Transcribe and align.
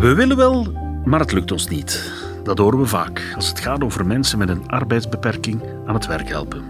We 0.00 0.14
willen 0.14 0.36
wel, 0.36 0.66
maar 1.04 1.20
het 1.20 1.32
lukt 1.32 1.52
ons 1.52 1.68
niet. 1.68 2.12
Dat 2.42 2.58
horen 2.58 2.78
we 2.78 2.86
vaak 2.86 3.32
als 3.34 3.48
het 3.48 3.60
gaat 3.60 3.82
over 3.82 4.06
mensen 4.06 4.38
met 4.38 4.48
een 4.48 4.68
arbeidsbeperking 4.68 5.62
aan 5.86 5.94
het 5.94 6.06
werk 6.06 6.28
helpen. 6.28 6.62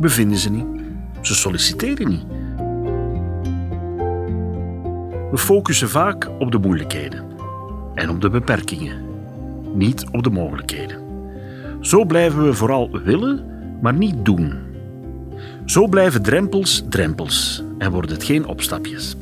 We 0.00 0.08
vinden 0.08 0.38
ze 0.38 0.50
niet. 0.50 0.66
Ze 1.20 1.34
solliciteren 1.34 2.08
niet. 2.08 2.24
We 5.30 5.38
focussen 5.38 5.88
vaak 5.88 6.30
op 6.38 6.52
de 6.52 6.58
moeilijkheden 6.58 7.24
en 7.94 8.10
op 8.10 8.20
de 8.20 8.30
beperkingen, 8.30 9.04
niet 9.74 10.04
op 10.10 10.22
de 10.22 10.30
mogelijkheden. 10.30 10.98
Zo 11.80 12.04
blijven 12.04 12.44
we 12.44 12.54
vooral 12.54 12.90
willen, 13.04 13.44
maar 13.80 13.94
niet 13.94 14.24
doen. 14.24 14.58
Zo 15.64 15.86
blijven 15.86 16.22
drempels 16.22 16.84
drempels 16.88 17.62
en 17.78 17.90
worden 17.90 18.10
het 18.10 18.24
geen 18.24 18.46
opstapjes. 18.46 19.16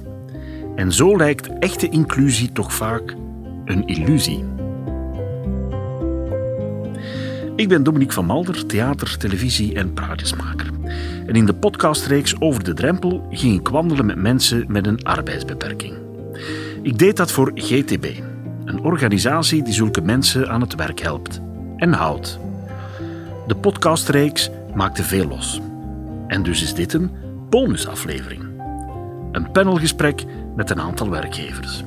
En 0.74 0.92
zo 0.92 1.16
lijkt 1.16 1.59
echte 1.59 1.88
inclusie 1.88 2.52
toch 2.52 2.73
vaak 2.73 3.14
een 3.70 3.87
illusie. 3.87 4.45
Ik 7.56 7.69
ben 7.69 7.83
Dominique 7.83 8.15
van 8.15 8.24
Malder, 8.24 8.66
theater, 8.66 9.16
televisie 9.16 9.74
en 9.74 9.93
praatjesmaker. 9.93 10.70
En 11.27 11.34
in 11.34 11.46
de 11.46 11.55
podcastreeks 11.55 12.41
Over 12.41 12.65
de 12.65 12.74
Drempel 12.74 13.27
ging 13.30 13.60
ik 13.60 13.69
wandelen 13.69 14.06
met 14.06 14.16
mensen 14.16 14.65
met 14.69 14.87
een 14.87 15.05
arbeidsbeperking. 15.05 15.95
Ik 16.83 16.98
deed 16.98 17.16
dat 17.16 17.33
voor 17.33 17.51
GTB, 17.55 18.06
een 18.65 18.80
organisatie 18.80 19.62
die 19.62 19.74
zulke 19.74 20.01
mensen 20.01 20.48
aan 20.48 20.60
het 20.60 20.74
werk 20.74 21.01
helpt 21.01 21.41
en 21.77 21.93
houdt. 21.93 22.38
De 23.46 23.57
podcastreeks 23.57 24.51
maakte 24.74 25.02
veel 25.02 25.29
los. 25.29 25.60
En 26.27 26.43
dus 26.43 26.62
is 26.62 26.74
dit 26.74 26.93
een 26.93 27.10
bonusaflevering. 27.48 28.43
Een 29.32 29.51
panelgesprek 29.51 30.24
met 30.57 30.71
een 30.71 30.80
aantal 30.80 31.10
werkgevers. 31.10 31.84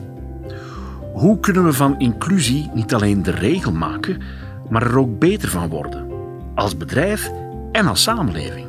Hoe 1.14 1.40
kunnen 1.40 1.64
we 1.64 1.74
van 1.74 2.00
inclusie 2.00 2.70
niet 2.74 2.94
alleen 2.94 3.24
de 3.24 3.32
regel 3.32 3.72
maken, 3.72 4.22
maar 4.70 4.82
er 4.82 4.98
ook 5.00 5.20
beter 5.20 5.50
van 5.50 5.70
worden? 5.70 6.08
Als 6.56 6.78
bedrijf 6.78 7.32
en 7.72 7.86
als 7.86 8.02
samenleving. 8.02 8.68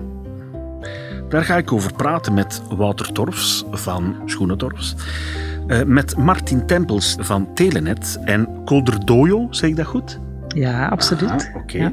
Daar 1.29 1.45
ga 1.45 1.57
ik 1.57 1.73
over 1.73 1.93
praten 1.93 2.35
met 2.35 2.63
Wouter 2.77 3.13
Torfs 3.13 3.65
van 3.71 4.17
Schoenentorfs, 4.25 4.95
eh, 5.67 5.83
met 5.83 6.17
Martin 6.17 6.67
Tempels 6.67 7.17
van 7.19 7.55
Telenet 7.55 8.19
en 8.25 8.49
Kolder 8.65 9.05
Dojo, 9.05 9.47
zeg 9.51 9.71
ik 9.71 9.77
dat 9.77 9.87
goed? 9.87 10.21
Ja, 10.49 10.89
absoluut. 10.89 11.31
Ah, 11.31 11.57
Oké. 11.57 11.91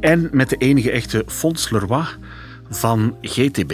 En 0.00 0.28
met 0.32 0.48
de 0.48 0.56
enige 0.56 0.90
echte 0.90 1.24
Fons 1.26 1.70
Leroy 1.70 2.04
van 2.70 3.14
GTB. 3.22 3.72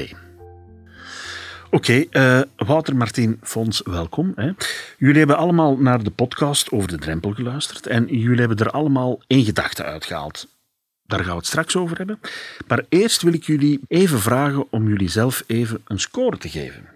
Oké, 1.76 2.04
eh, 2.10 2.40
Wouter, 2.56 2.96
Martin, 2.96 3.38
Fons, 3.42 3.82
welkom. 3.84 4.32
Hè. 4.36 4.50
Jullie 4.98 5.18
hebben 5.18 5.36
allemaal 5.36 5.76
naar 5.76 6.02
de 6.02 6.10
podcast 6.10 6.70
over 6.70 6.88
de 6.88 6.98
drempel 6.98 7.32
geluisterd 7.32 7.86
en 7.86 8.06
jullie 8.06 8.38
hebben 8.38 8.56
er 8.56 8.70
allemaal 8.70 9.20
één 9.26 9.44
gedachte 9.44 9.84
uitgehaald. 9.84 10.48
Daar 11.02 11.18
gaan 11.18 11.30
we 11.30 11.36
het 11.36 11.46
straks 11.46 11.76
over 11.76 11.96
hebben. 11.96 12.20
Maar 12.66 12.84
eerst 12.88 13.22
wil 13.22 13.32
ik 13.32 13.42
jullie 13.42 13.80
even 13.88 14.20
vragen 14.20 14.66
om 14.70 14.88
jullie 14.88 15.08
zelf 15.08 15.44
even 15.46 15.82
een 15.84 16.00
score 16.00 16.38
te 16.38 16.48
geven. 16.48 16.88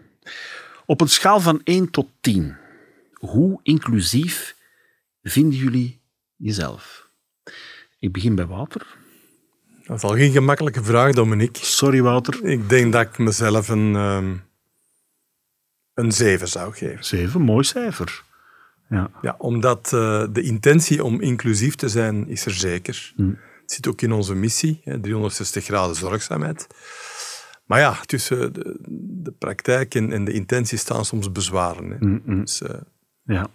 Op 0.86 1.00
een 1.00 1.08
schaal 1.08 1.40
van 1.40 1.60
1 1.64 1.90
tot 1.90 2.08
10, 2.20 2.56
hoe 3.12 3.60
inclusief 3.62 4.54
vinden 5.22 5.58
jullie 5.58 6.00
jezelf? 6.36 7.08
Ik 7.98 8.12
begin 8.12 8.34
bij 8.34 8.46
Wouter. 8.46 8.86
Dat 9.84 9.96
is 9.96 10.02
al 10.02 10.14
geen 10.14 10.32
gemakkelijke 10.32 10.84
vraag, 10.84 11.12
Dominique. 11.12 11.64
Sorry, 11.64 12.02
Wouter. 12.02 12.44
Ik 12.44 12.68
denk 12.68 12.92
dat 12.92 13.06
ik 13.06 13.18
mezelf 13.18 13.68
een, 13.68 13.94
ehm, 13.94 14.34
een 16.00 16.12
7 16.12 16.48
zou 16.48 16.74
geven. 16.74 17.04
7, 17.04 17.40
mooi 17.40 17.64
cijfer. 17.64 18.22
Ja. 18.88 19.10
Ja, 19.22 19.34
omdat 19.38 19.92
eh, 19.92 20.24
de 20.32 20.42
intentie 20.42 21.04
om 21.04 21.20
inclusief 21.20 21.74
te 21.74 21.88
zijn 21.88 22.28
is 22.28 22.44
er 22.46 22.54
zeker. 22.54 23.12
Mm. 23.16 23.38
Het 23.62 23.72
zit 23.72 23.88
ook 23.88 24.02
in 24.02 24.12
onze 24.12 24.34
missie, 24.34 24.80
hè, 24.84 25.00
360 25.00 25.64
graden 25.64 25.96
zorgzaamheid. 25.96 26.66
Maar 27.64 27.80
ja, 27.80 28.00
tussen 28.06 28.52
de, 28.52 28.76
de 29.22 29.30
praktijk 29.30 29.94
en, 29.94 30.12
en 30.12 30.24
de 30.24 30.32
intentie 30.32 30.78
staan 30.78 31.04
soms 31.04 31.32
bezwaren. 31.32 31.90
Hè. 31.90 31.96
Mm, 31.98 32.22
mm. 32.24 32.40
Dus, 32.40 32.62
eh, 32.62 32.80
ja. 33.22 33.46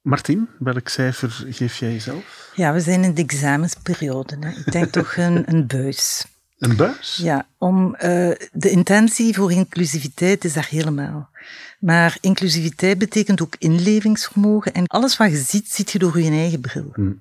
Martin, 0.00 0.48
welk 0.58 0.88
cijfer 0.88 1.44
geef 1.48 1.76
jij 1.76 1.92
jezelf? 1.92 2.50
Ja, 2.54 2.72
we 2.72 2.80
zijn 2.80 3.04
in 3.04 3.14
de 3.14 3.22
examensperiode. 3.22 4.36
Hè. 4.40 4.48
Ik 4.48 4.72
denk 4.72 4.90
toch 4.90 5.16
een, 5.16 5.42
een 5.52 5.66
buis. 5.66 6.26
Een 6.62 6.76
buis? 6.76 7.18
Ja, 7.22 7.46
om, 7.58 7.94
eh, 7.94 8.30
de 8.52 8.70
intentie 8.70 9.34
voor 9.34 9.52
inclusiviteit 9.52 10.44
is 10.44 10.52
daar 10.52 10.66
helemaal. 10.70 11.30
Maar 11.78 12.16
inclusiviteit 12.20 12.98
betekent 12.98 13.42
ook 13.42 13.54
inlevingsvermogen. 13.58 14.72
En 14.72 14.86
alles 14.86 15.16
wat 15.16 15.30
je 15.30 15.36
ziet, 15.36 15.72
ziet 15.72 15.90
je 15.90 15.98
door 15.98 16.20
je 16.20 16.30
eigen 16.30 16.60
bril. 16.60 16.90
Hmm. 16.94 17.20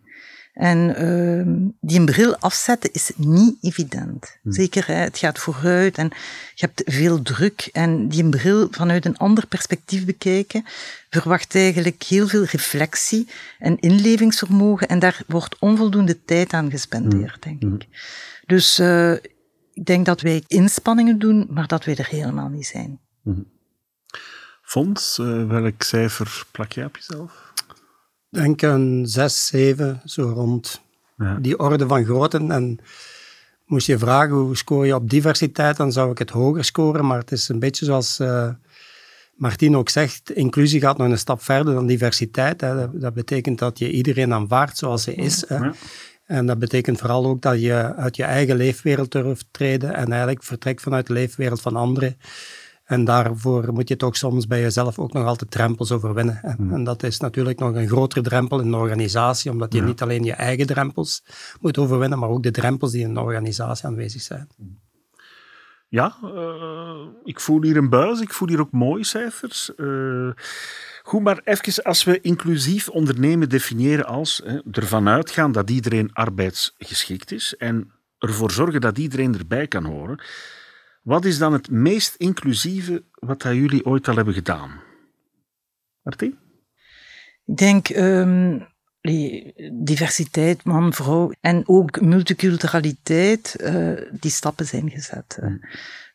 En 0.53 0.95
ehm, 0.95 1.55
die 1.79 1.99
een 1.99 2.05
bril 2.05 2.37
afzetten 2.37 2.93
is 2.93 3.11
niet 3.15 3.55
evident. 3.61 4.37
Zeker, 4.43 4.87
hè, 4.87 4.93
het 4.93 5.17
gaat 5.17 5.39
vooruit 5.39 5.97
en 5.97 6.11
je 6.55 6.65
hebt 6.65 6.81
veel 6.85 7.21
druk. 7.21 7.69
En 7.71 8.07
die 8.07 8.23
een 8.23 8.29
bril 8.29 8.67
vanuit 8.71 9.05
een 9.05 9.17
ander 9.17 9.47
perspectief 9.47 10.05
bekijken, 10.05 10.65
verwacht 11.09 11.55
eigenlijk 11.55 12.03
heel 12.03 12.27
veel 12.27 12.43
reflectie 12.43 13.27
en 13.59 13.79
inlevingsvermogen. 13.79 14.87
En 14.87 14.99
daar 14.99 15.21
wordt 15.27 15.59
onvoldoende 15.59 16.25
tijd 16.25 16.53
aan 16.53 16.71
gespendeerd, 16.71 17.43
denk 17.43 17.61
ik. 17.63 17.87
Dus 18.51 18.79
eh, 18.79 19.13
ik 19.73 19.85
denk 19.85 20.05
dat 20.05 20.21
wij 20.21 20.43
inspanningen 20.47 21.19
doen, 21.19 21.47
maar 21.49 21.67
dat 21.67 21.85
wij 21.85 21.95
er 21.95 22.07
helemaal 22.07 22.49
niet 22.49 22.65
zijn. 22.65 22.99
Fons, 24.61 25.19
eh, 25.19 25.47
welk 25.47 25.83
cijfer 25.83 26.45
plak 26.51 26.71
jij 26.71 26.85
op 26.85 26.95
jezelf? 26.95 27.53
denk 28.29 28.61
een 28.61 29.07
6, 29.07 29.47
7, 29.47 30.01
zo 30.05 30.29
rond 30.29 30.81
Ja. 31.17 31.35
die 31.35 31.59
orde 31.59 31.87
van 31.87 32.05
grootte. 32.05 32.37
En 32.37 32.79
moest 33.65 33.87
je 33.87 33.97
vragen 33.97 34.35
hoe 34.35 34.57
scoor 34.57 34.85
je 34.85 34.95
op 34.95 35.09
diversiteit, 35.09 35.77
dan 35.77 35.91
zou 35.91 36.11
ik 36.11 36.17
het 36.17 36.29
hoger 36.29 36.63
scoren. 36.63 37.05
Maar 37.05 37.19
het 37.19 37.31
is 37.31 37.49
een 37.49 37.59
beetje 37.59 37.85
zoals 37.85 38.19
uh, 38.19 38.49
Martien 39.35 39.77
ook 39.77 39.89
zegt, 39.89 40.31
inclusie 40.31 40.79
gaat 40.79 40.97
nog 40.97 41.09
een 41.09 41.17
stap 41.17 41.41
verder 41.41 41.73
dan 41.73 41.87
diversiteit. 41.87 42.61
Hè. 42.61 42.75
Dat, 42.75 43.01
dat, 43.01 43.13
betekent 43.13 43.59
dat 43.59 43.79
je 43.79 43.91
iedereen 43.91 44.33
aanvaardt 44.33 44.77
zoals 44.77 45.05
hij 45.05 45.15
is. 45.15 45.47
Hè. 45.47 45.55
Ja. 45.55 45.73
En 46.31 46.45
dat 46.45 46.59
betekent 46.59 46.99
vooral 46.99 47.25
ook 47.25 47.41
dat 47.41 47.61
je 47.61 47.95
uit 47.95 48.15
je 48.15 48.23
eigen 48.23 48.55
leefwereld 48.55 49.11
durft 49.11 49.45
treden 49.51 49.93
en 49.93 50.09
eigenlijk 50.11 50.43
vertrekt 50.43 50.81
vanuit 50.81 51.07
de 51.07 51.13
leefwereld 51.13 51.61
van 51.61 51.75
anderen. 51.75 52.17
En 52.83 53.03
daarvoor 53.03 53.73
moet 53.73 53.87
je 53.89 53.95
toch 53.95 54.15
soms 54.15 54.47
bij 54.47 54.61
jezelf 54.61 54.99
ook 54.99 55.13
nog 55.13 55.25
altijd 55.25 55.51
drempels 55.51 55.91
overwinnen. 55.91 56.39
En, 56.43 56.55
Hmm. 56.55 56.73
en 56.73 56.83
dat 56.83 57.03
is 57.03 57.19
natuurlijk 57.19 57.59
nog 57.59 57.75
een 57.75 57.87
grotere 57.87 58.21
drempel 58.21 58.59
in 58.59 58.67
een 58.67 58.73
organisatie, 58.73 59.51
omdat 59.51 59.73
je 59.73 59.79
Ja. 59.79 59.85
niet 59.85 60.01
alleen 60.01 60.23
je 60.23 60.33
eigen 60.33 60.65
drempels 60.67 61.23
moet 61.61 61.77
overwinnen, 61.77 62.19
maar 62.19 62.29
ook 62.29 62.43
de 62.43 62.51
drempels 62.51 62.91
die 62.91 63.01
in 63.03 63.09
een 63.09 63.17
organisatie 63.17 63.85
aanwezig 63.85 64.21
zijn. 64.21 64.47
Ja, 65.89 66.15
eh, 66.23 67.05
ik 67.23 67.39
voel 67.39 67.61
hier 67.63 67.77
een 67.77 67.89
buis, 67.89 68.21
ik 68.21 68.33
voel 68.33 68.47
hier 68.47 68.59
ook 68.59 68.71
mooie 68.71 69.05
cijfers. 69.05 69.75
Eh, 69.75 70.29
goed, 71.03 71.21
maar 71.21 71.41
even 71.43 71.83
als 71.83 72.03
we 72.03 72.21
inclusief 72.21 72.89
ondernemen 72.89 73.49
definiëren 73.49 74.05
als 74.05 74.41
hè, 74.45 74.59
ervan 74.71 75.07
uitgaan 75.07 75.51
dat 75.51 75.69
iedereen 75.69 76.13
arbeidsgeschikt 76.13 77.31
is 77.31 77.55
en 77.57 77.91
ervoor 78.17 78.51
zorgen 78.51 78.81
dat 78.81 78.97
iedereen 78.97 79.37
erbij 79.37 79.67
kan 79.67 79.85
horen. 79.85 80.23
Wat 81.01 81.25
is 81.25 81.37
dan 81.37 81.53
het 81.53 81.69
meest 81.69 82.15
inclusieve 82.15 83.03
wat 83.13 83.43
jullie 83.43 83.85
ooit 83.85 84.07
al 84.07 84.15
hebben 84.15 84.33
gedaan? 84.33 84.81
Martien? 86.01 86.37
Ik 87.45 87.57
denk 87.57 87.89
ehm, 87.89 88.59
diversiteit, 89.71 90.63
man, 90.63 90.93
vrouw 90.93 91.31
en 91.41 91.63
ook 91.65 92.01
multiculturaliteit, 92.01 93.55
eh, 93.55 93.91
die 94.11 94.31
stappen 94.31 94.65
zijn 94.65 94.89
gezet. 94.89 95.37
hè. 95.41 95.49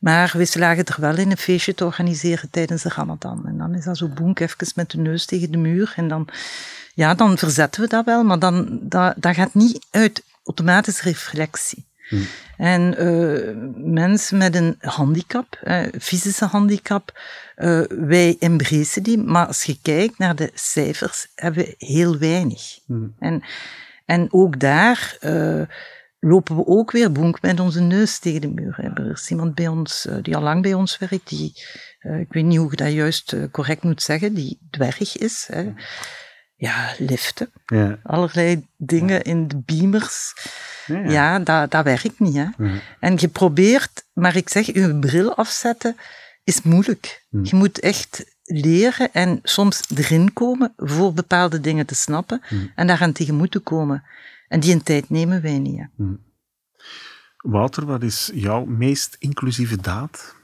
Maar 0.00 0.32
we 0.36 0.44
slagen 0.44 0.84
er 0.84 1.00
wel 1.00 1.16
in 1.16 1.30
een 1.30 1.36
feestje 1.36 1.74
te 1.74 1.84
organiseren 1.84 2.50
tijdens 2.50 2.82
de 2.82 2.88
Ramadan. 2.88 3.46
En 3.46 3.58
dan 3.58 3.74
is 3.74 3.84
dat 3.84 3.96
zo 3.96 4.08
boenk 4.08 4.40
even 4.40 4.66
met 4.74 4.90
de 4.90 4.98
neus 4.98 5.24
tegen 5.24 5.50
de 5.50 5.58
muur. 5.58 5.92
En 5.96 6.08
dan, 6.08 6.28
ja, 6.94 7.14
dan 7.14 7.38
verzetten 7.38 7.80
we 7.80 7.88
dat 7.88 8.04
wel, 8.04 8.24
maar 8.24 8.38
dan, 8.38 8.78
dat, 8.82 9.14
dat 9.16 9.34
gaat 9.34 9.54
niet 9.54 9.86
uit 9.90 10.22
automatische 10.44 11.02
reflectie. 11.02 11.84
En 12.56 12.96
eh, 12.96 13.54
mensen 13.76 14.38
met 14.38 14.54
een 14.54 14.76
handicap, 14.78 15.58
eh, 15.62 15.82
fysische 16.00 16.44
handicap, 16.44 17.20
eh, 17.54 17.80
wij 17.88 18.36
embracen 18.38 19.02
die, 19.02 19.18
maar 19.18 19.46
als 19.46 19.62
je 19.62 19.78
kijkt 19.82 20.18
naar 20.18 20.36
de 20.36 20.50
cijfers, 20.54 21.26
hebben 21.34 21.64
we 21.64 21.74
heel 21.78 22.18
weinig. 22.18 22.78
En, 23.18 23.42
en 24.04 24.28
ook 24.30 24.60
daar 24.60 25.16
eh, 25.20 25.62
lopen 26.20 26.56
we 26.56 26.66
ook 26.66 26.90
weer 26.90 27.12
boenk 27.12 27.42
met 27.42 27.60
onze 27.60 27.80
neus 27.80 28.18
tegen 28.18 28.40
de 28.40 28.50
muur. 28.50 28.92
Er 28.94 29.10
is 29.10 29.30
iemand 29.30 29.54
bij 29.54 29.68
ons, 29.68 30.08
die 30.22 30.36
al 30.36 30.42
lang 30.42 30.62
bij 30.62 30.74
ons 30.74 30.98
werkt, 30.98 31.28
die, 31.28 31.52
ik 32.00 32.32
weet 32.32 32.44
niet 32.44 32.58
hoe 32.58 32.72
ik 32.72 32.78
dat 32.78 32.92
juist 32.92 33.36
correct 33.50 33.82
moet 33.82 34.02
zeggen, 34.02 34.34
die 34.34 34.58
dwerg 34.70 35.18
is. 35.18 35.48
Hè. 35.52 35.72
Ja, 36.58 36.94
liften, 36.98 37.50
Ja. 37.66 37.98
allerlei 38.02 38.66
dingen 38.76 39.22
in 39.22 39.48
de 39.48 39.56
beamers. 39.64 40.34
Ja, 40.86 40.98
ja. 40.98 41.10
Ja, 41.10 41.38
dat, 41.38 41.70
dat 41.70 41.84
werkt 41.84 42.20
niet. 42.20 42.34
Hè. 42.36 42.46
En 43.00 43.14
je 43.18 43.28
probeert, 43.28 44.04
maar 44.12 44.36
ik 44.36 44.48
zeg, 44.48 44.66
je 44.66 44.98
bril 44.98 45.34
afzetten 45.36 45.96
is 46.44 46.62
moeilijk. 46.62 47.24
Je 47.42 47.56
moet 47.56 47.80
echt 47.80 48.24
leren 48.42 49.12
en 49.12 49.40
soms 49.42 49.82
erin 49.96 50.32
komen 50.32 50.72
voor 50.76 51.12
bepaalde 51.12 51.60
dingen 51.60 51.86
te 51.86 51.94
snappen 51.94 52.40
Hmm. 52.48 52.72
en 52.74 52.86
daaraan 52.86 53.12
tegemoet 53.12 53.50
te 53.50 53.58
komen. 53.58 54.02
En 54.48 54.60
die 54.60 54.72
een 54.74 54.82
tijd 54.82 55.10
nemen 55.10 55.42
wij 55.42 55.58
niet. 55.58 55.78
hè. 55.78 56.04
Wouter, 57.36 57.86
wat 57.86 58.02
is 58.02 58.30
jouw 58.34 58.64
meest 58.64 59.16
inclusieve 59.18 59.76
daad? 59.80 60.34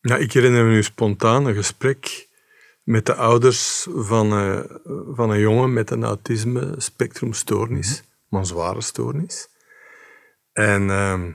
Ja, 0.00 0.16
ik 0.16 0.32
herinner 0.32 0.64
me 0.64 0.70
nu 0.70 0.82
spontaan 0.82 1.46
een 1.46 1.54
gesprek 1.54 2.28
met 2.82 3.06
de 3.06 3.14
ouders 3.14 3.86
van, 3.90 4.32
eh, 4.32 4.60
van 5.14 5.30
een 5.30 5.38
jongen 5.38 5.72
met 5.72 5.90
een 5.90 6.04
autisme-spectrumstoornis, 6.04 8.02
maar 8.28 8.40
een 8.40 8.46
zware 8.46 8.80
stoornis. 8.80 9.48
En 10.52 10.90
ehm, 10.90 11.32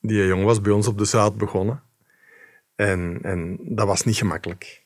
die 0.00 0.26
jongen 0.26 0.46
was 0.46 0.60
bij 0.60 0.72
ons 0.72 0.86
op 0.86 0.98
de 0.98 1.04
zaad 1.04 1.36
begonnen. 1.36 1.82
En, 2.74 3.18
en 3.22 3.58
dat 3.62 3.86
was 3.86 4.04
niet 4.04 4.16
gemakkelijk. 4.16 4.84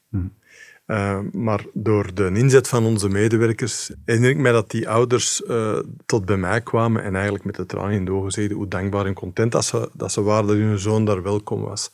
Eh, 0.86 1.18
maar 1.32 1.64
door 1.72 2.14
de 2.14 2.30
inzet 2.34 2.68
van 2.68 2.84
onze 2.84 3.08
medewerkers 3.08 3.90
herinner 4.04 4.30
ik 4.30 4.38
mij 4.38 4.52
dat 4.52 4.70
die 4.70 4.88
ouders 4.88 5.44
eh, 5.44 5.78
tot 6.06 6.24
bij 6.24 6.36
mij 6.36 6.60
kwamen 6.60 7.02
en 7.02 7.14
eigenlijk 7.14 7.44
met 7.44 7.54
de 7.54 7.66
tranen 7.66 7.92
in 7.92 8.04
de 8.04 8.12
ogen 8.12 8.30
zeiden 8.30 8.56
hoe 8.56 8.68
dankbaar 8.68 9.06
en 9.06 9.14
content 9.14 9.52
dat 9.52 9.64
ze, 9.64 9.90
dat 9.92 10.12
ze 10.12 10.22
waren 10.22 10.46
dat 10.46 10.56
hun 10.56 10.78
zoon 10.78 11.04
daar 11.04 11.22
welkom 11.22 11.60
was. 11.60 11.92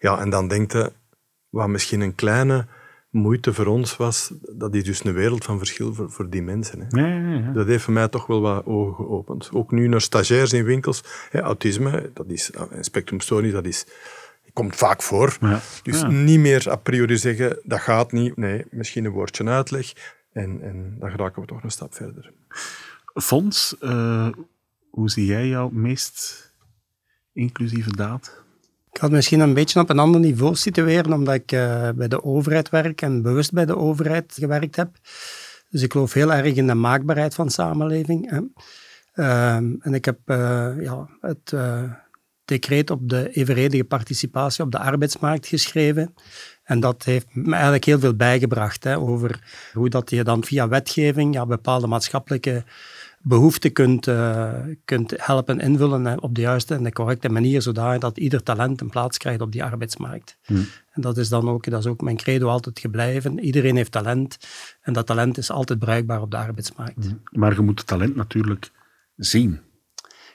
Ja, 0.00 0.20
en 0.20 0.30
dan 0.30 0.48
denkt 0.48 0.72
je, 0.72 0.92
wat 1.48 1.68
misschien 1.68 2.00
een 2.00 2.14
kleine 2.14 2.66
moeite 3.10 3.52
voor 3.52 3.66
ons 3.66 3.96
was, 3.96 4.32
dat 4.40 4.74
is 4.74 4.84
dus 4.84 5.04
een 5.04 5.12
wereld 5.12 5.44
van 5.44 5.58
verschil 5.58 5.94
voor, 5.94 6.10
voor 6.10 6.30
die 6.30 6.42
mensen. 6.42 6.80
Hè. 6.80 7.00
Ja, 7.00 7.06
ja, 7.06 7.38
ja. 7.38 7.52
Dat 7.52 7.66
heeft 7.66 7.84
voor 7.84 7.92
mij 7.92 8.08
toch 8.08 8.26
wel 8.26 8.40
wat 8.40 8.66
ogen 8.66 8.94
geopend. 8.94 9.50
Ook 9.52 9.70
nu 9.70 9.88
naar 9.88 10.00
stagiairs 10.00 10.52
in 10.52 10.64
winkels. 10.64 11.04
Hè, 11.30 11.40
autisme, 11.40 12.10
dat 12.14 12.30
is, 12.30 12.50
een 12.70 12.84
spectrumstoornis, 12.84 13.52
dat 13.52 13.66
is, 13.66 13.86
komt 14.52 14.76
vaak 14.76 15.02
voor. 15.02 15.38
Dus 15.82 16.04
niet 16.08 16.40
meer 16.40 16.70
a 16.70 16.76
priori 16.76 17.16
zeggen, 17.16 17.58
dat 17.62 17.80
gaat 17.80 18.12
niet. 18.12 18.36
Nee, 18.36 18.64
misschien 18.70 19.04
een 19.04 19.12
woordje 19.12 19.44
uitleg. 19.44 19.92
En, 20.32 20.62
en 20.62 20.96
dan 20.98 21.10
geraken 21.10 21.42
we 21.42 21.48
toch 21.48 21.62
een 21.62 21.70
stap 21.70 21.94
verder. 21.94 22.32
Fons, 23.14 23.76
eh, 23.80 24.28
hoe 24.90 25.10
zie 25.10 25.26
jij 25.26 25.48
jouw 25.48 25.68
meest 25.68 26.52
inclusieve 27.32 27.96
daad? 27.96 28.42
Ik 28.92 29.00
had 29.00 29.10
misschien 29.10 29.40
een 29.40 29.54
beetje 29.54 29.80
op 29.80 29.90
een 29.90 29.98
ander 29.98 30.20
niveau 30.20 30.54
situeren, 30.54 31.12
omdat 31.12 31.34
ik 31.34 31.52
eh, 31.52 31.88
bij 31.94 32.08
de 32.08 32.24
overheid 32.24 32.68
werk 32.68 33.02
en 33.02 33.22
bewust 33.22 33.52
bij 33.52 33.66
de 33.66 33.76
overheid 33.76 34.34
gewerkt 34.38 34.76
heb. 34.76 34.90
Dus 35.70 35.82
ik 35.82 35.92
geloof 35.92 36.12
heel 36.12 36.32
erg 36.32 36.54
in 36.54 36.66
de 36.66 36.74
maakbaarheid 36.74 37.34
van 37.34 37.50
samenleving. 37.50 38.30
Hè. 38.30 38.40
Ehm, 39.24 39.74
en 39.80 39.94
ik 39.94 40.04
heb 40.04 40.18
eh, 40.24 40.70
ja, 40.80 41.08
het 41.20 41.52
eh, 41.52 41.82
decreet 42.44 42.90
op 42.90 43.08
de 43.08 43.30
evenredige 43.30 43.84
participatie 43.84 44.64
op 44.64 44.72
de 44.72 44.78
arbeidsmarkt 44.78 45.46
geschreven. 45.46 46.14
En 46.64 46.80
dat 46.80 47.04
heeft 47.04 47.26
me 47.32 47.52
eigenlijk 47.52 47.84
heel 47.84 47.98
veel 47.98 48.14
bijgebracht 48.14 48.84
hè, 48.84 48.98
over 48.98 49.40
hoe 49.72 49.88
dat 49.88 50.10
je 50.10 50.24
dan 50.24 50.44
via 50.44 50.68
wetgeving 50.68 51.34
ja, 51.34 51.46
bepaalde 51.46 51.86
maatschappelijke 51.86 52.64
behoeften 53.22 53.72
kunt, 53.72 54.06
eh, 54.06 54.52
kunt 54.84 55.14
helpen 55.16 55.60
invullen 55.60 56.04
hè, 56.04 56.14
op 56.14 56.34
de 56.34 56.40
juiste 56.40 56.74
en 56.74 56.82
de 56.82 56.92
correcte 56.92 57.28
manier, 57.28 57.62
zodat 57.62 58.00
dat 58.00 58.18
ieder 58.18 58.42
talent 58.42 58.80
een 58.80 58.90
plaats 58.90 59.18
krijgt 59.18 59.40
op 59.40 59.52
die 59.52 59.64
arbeidsmarkt. 59.64 60.38
En 60.92 61.02
dat 61.02 61.16
is 61.16 61.28
dan 61.28 61.48
ook, 61.48 61.70
dat 61.70 61.80
is 61.80 61.86
ook 61.86 62.00
mijn 62.00 62.16
credo 62.16 62.48
altijd 62.48 62.78
gebleven. 62.78 63.38
Iedereen 63.38 63.76
heeft 63.76 63.92
talent 63.92 64.38
en 64.80 64.92
dat 64.92 65.06
talent 65.06 65.38
is 65.38 65.50
altijd 65.50 65.78
bruikbaar 65.78 66.20
op 66.20 66.30
de 66.30 66.36
arbeidsmarkt. 66.36 67.14
Maar 67.30 67.54
je 67.54 67.60
moet 67.60 67.78
het 67.78 67.86
talent 67.86 68.16
natuurlijk 68.16 68.70
zien. 69.16 69.60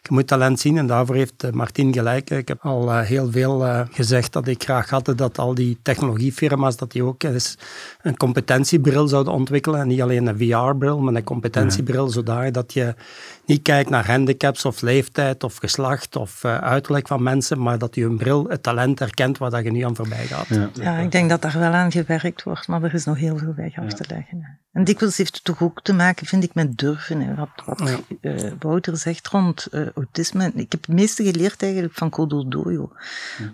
Je 0.09 0.13
moet 0.13 0.27
talent 0.27 0.59
zien 0.59 0.77
en 0.77 0.87
daarvoor 0.87 1.15
heeft 1.15 1.43
eh, 1.43 1.51
Martin 1.51 1.93
gelijk. 1.93 2.29
Ik 2.29 2.47
heb 2.47 2.65
al 2.65 2.91
eh, 2.91 2.99
heel 2.99 3.31
veel 3.31 3.65
eh, 3.65 3.81
gezegd 3.91 4.33
dat 4.33 4.47
ik 4.47 4.63
graag 4.63 4.89
had 4.89 5.13
dat 5.15 5.37
al 5.37 5.53
die 5.53 5.77
technologiefirma's 5.81 6.77
dat 6.77 6.91
die 6.91 7.03
ook 7.03 7.23
eens 7.23 7.57
een 8.01 8.17
competentiebril 8.17 9.07
zouden 9.07 9.33
ontwikkelen. 9.33 9.79
En 9.79 9.87
niet 9.87 10.01
alleen 10.01 10.27
een 10.27 10.37
VR-bril, 10.37 10.99
maar 10.99 11.13
een 11.13 11.23
competentiebril, 11.23 12.09
zodat 12.09 12.73
je 12.73 12.95
niet 13.45 13.61
kijkt 13.61 13.89
naar 13.89 14.05
handicaps 14.05 14.65
of 14.65 14.81
leeftijd 14.81 15.43
of 15.43 15.57
geslacht 15.57 16.15
of 16.15 16.43
eh, 16.43 16.57
uiterlijk 16.57 17.07
van 17.07 17.23
mensen, 17.23 17.61
maar 17.61 17.77
dat 17.77 17.95
je 17.95 18.05
een 18.05 18.17
bril 18.17 18.45
het 18.49 18.63
talent 18.63 18.99
herkent 18.99 19.37
waar 19.37 19.49
dat 19.49 19.63
je 19.63 19.71
nu 19.71 19.81
aan 19.81 19.95
voorbij 19.95 20.25
gaat. 20.25 20.47
Ja. 20.47 20.69
Ja, 20.73 20.97
ik 20.97 21.11
denk 21.11 21.29
dat 21.29 21.41
daar 21.41 21.59
wel 21.59 21.71
aan 21.71 21.91
gewerkt 21.91 22.43
wordt, 22.43 22.67
maar 22.67 22.83
er 22.83 22.93
is 22.93 23.05
nog 23.05 23.17
heel 23.17 23.37
veel 23.37 23.53
weg 23.55 23.77
af 23.77 23.93
te 23.93 24.05
leggen. 24.07 24.41
hè. 24.41 24.47
En 24.73 24.83
dikwijls 24.83 25.17
heeft 25.17 25.33
het 25.35 25.43
toch 25.43 25.61
ook 25.61 25.81
te 25.81 25.93
maken, 25.93 26.25
vind 26.25 26.43
ik, 26.43 26.53
met 26.53 26.77
durven. 26.77 27.21
Hè. 27.21 27.35
Wat, 27.35 27.49
wat 27.65 27.99
eh, 28.21 28.51
Wouter 28.59 28.97
zegt 28.97 29.27
rond 29.27 29.65
eh, 29.65 29.81
autisme. 29.95 30.51
Ik 30.55 30.71
heb 30.71 30.85
het 30.85 30.95
meeste 30.95 31.23
geleerd 31.23 31.63
eigenlijk 31.63 31.93
van 31.93 32.09
Kododoyo. 32.09 32.91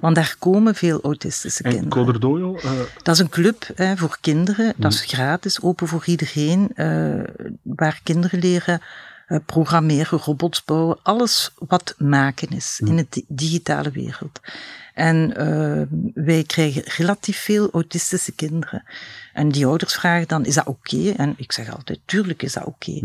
Want 0.01 0.15
daar 0.15 0.36
komen 0.39 0.75
veel 0.75 1.01
autistische 1.01 1.63
En 1.63 1.71
kinderen. 1.71 2.56
Eh 2.56 2.71
Dat 3.03 3.15
is 3.15 3.21
een 3.21 3.30
club 3.30 3.68
hè, 3.75 3.97
voor 3.97 4.18
kinderen. 4.21 4.74
Dat 4.77 4.94
is 4.94 5.01
gratis, 5.06 5.62
open 5.62 5.88
voor 5.88 6.03
iedereen. 6.06 6.71
eh, 6.75 7.13
waar 7.62 8.00
kinderen 8.03 8.39
leren 8.39 8.81
programmeren, 9.45 10.19
robots 10.19 10.63
bouwen. 10.63 10.97
Alles 11.03 11.51
wat 11.57 11.95
maken 11.97 12.49
is 12.49 12.79
in 12.85 12.95
de 12.95 13.05
di- 13.09 13.25
digitale 13.27 13.91
wereld. 13.91 14.39
En 14.93 15.35
eh, 15.35 15.81
wij 16.13 16.43
krijgen 16.43 16.81
relatief 16.85 17.37
veel 17.39 17.71
autistische 17.71 18.31
kinderen. 18.31 18.83
En 19.33 19.49
die 19.49 19.65
ouders 19.65 19.93
vragen 19.93 20.27
dan, 20.27 20.45
is 20.45 20.53
dat 20.53 20.65
oké? 20.65 21.09
En 21.09 21.33
ik 21.37 21.51
zeg 21.51 21.75
altijd, 21.75 21.99
tuurlijk 22.05 22.43
is 22.43 22.53
dat 22.53 22.63
oké. 22.65 23.01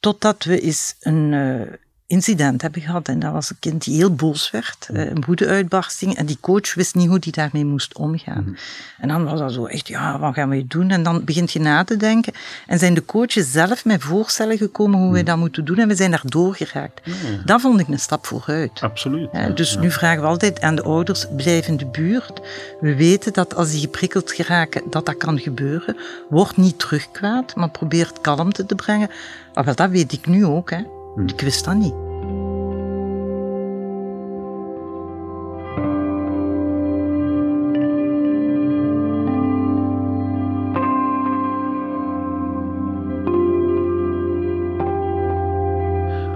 Totdat 0.00 0.44
we 0.44 0.60
eens 0.60 0.96
een 1.00 1.32
eh, 1.32 1.72
incident 2.06 2.62
hebben 2.62 2.82
gehad. 2.82 3.08
En 3.08 3.18
dat 3.18 3.32
was 3.32 3.50
een 3.50 3.56
kind 3.60 3.84
die 3.84 3.96
heel 3.96 4.14
boos 4.14 4.50
werd. 4.50 4.88
eh, 4.92 5.10
een 5.10 5.24
woedeuitbarsting. 5.26 6.16
En 6.16 6.26
die 6.26 6.38
coach 6.40 6.74
wist 6.74 6.94
niet 6.94 7.08
hoe 7.08 7.18
die 7.18 7.32
daarmee 7.32 7.64
moest 7.64 7.96
omgaan. 7.98 8.56
En 8.98 9.08
dan 9.08 9.24
was 9.24 9.38
dat 9.38 9.52
zo 9.52 9.64
echt, 9.66 9.88
ja, 9.88 10.18
wat 10.18 10.34
gaan 10.34 10.48
we 10.48 10.66
doen? 10.66 10.90
En 10.90 11.02
dan 11.02 11.24
begint 11.24 11.52
je 11.52 11.60
na 11.60 11.84
te 11.84 11.96
denken. 11.96 12.32
En 12.66 12.78
zijn 12.78 12.94
de 12.94 13.04
coaches 13.04 13.50
zelf 13.52 13.84
met 13.84 14.02
voorstellen 14.02 14.56
gekomen 14.58 14.98
hoe 15.00 15.12
wij 15.12 15.22
dat 15.22 15.36
moeten 15.36 15.64
doen. 15.64 15.78
En 15.78 15.88
we 15.88 15.94
zijn 15.94 16.10
daar 16.10 16.22
doorgeraakt. 16.24 17.00
Dat 17.44 17.60
vond 17.60 17.80
ik 17.80 17.88
een 17.88 17.98
stap 17.98 18.26
vooruit. 18.26 18.80
absoluut. 18.82 19.28
Dus 19.54 19.76
nu 19.76 19.90
vragen 19.90 20.20
we 20.20 20.26
altijd 20.26 20.60
aan 20.60 20.74
de 20.74 20.82
ouders, 20.82 21.26
blijf 21.36 21.66
in 21.68 21.76
de 21.76 21.86
buurt. 21.86 22.40
We 22.80 22.94
weten 22.94 23.32
dat 23.32 23.54
als 23.54 23.70
die 23.70 23.80
geprikkeld 23.80 24.32
geraken, 24.32 24.82
dat 24.90 25.06
dat 25.06 25.16
kan 25.16 25.38
gebeuren. 25.38 25.96
Word 26.28 26.56
niet 26.56 26.78
terugkwaad, 26.78 27.56
maar 27.56 27.70
probeer 27.70 28.06
het 28.06 28.20
kalmte 28.20 28.66
te 28.66 28.74
brengen. 28.74 29.10
Maar 29.54 29.64
wel, 29.64 29.74
dat 29.74 29.90
weet 29.90 30.12
ik 30.12 30.26
nu 30.26 30.44
ook. 30.44 30.70
Hè. 30.70 30.78
Ik 31.16 31.40
wist 31.40 31.64
dat 31.64 31.74
niet. 31.74 31.94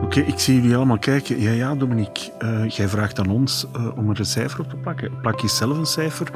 Oké, 0.02 0.20
ik 0.20 0.38
zie 0.38 0.54
jullie 0.54 0.76
allemaal 0.76 0.98
kijken. 0.98 1.40
Ja, 1.40 1.50
ja, 1.50 1.74
Dominique, 1.74 2.32
eh, 2.38 2.68
jij 2.68 2.88
vraagt 2.88 3.18
aan 3.18 3.30
ons 3.30 3.66
eh, 3.72 3.98
om 3.98 4.10
er 4.10 4.18
een 4.18 4.24
cijfer 4.24 4.60
op 4.60 4.68
te 4.68 4.76
plakken. 4.76 5.20
Plak 5.20 5.40
je 5.40 5.48
zelf 5.48 5.78
een 5.78 5.86
cijfer 5.86 6.30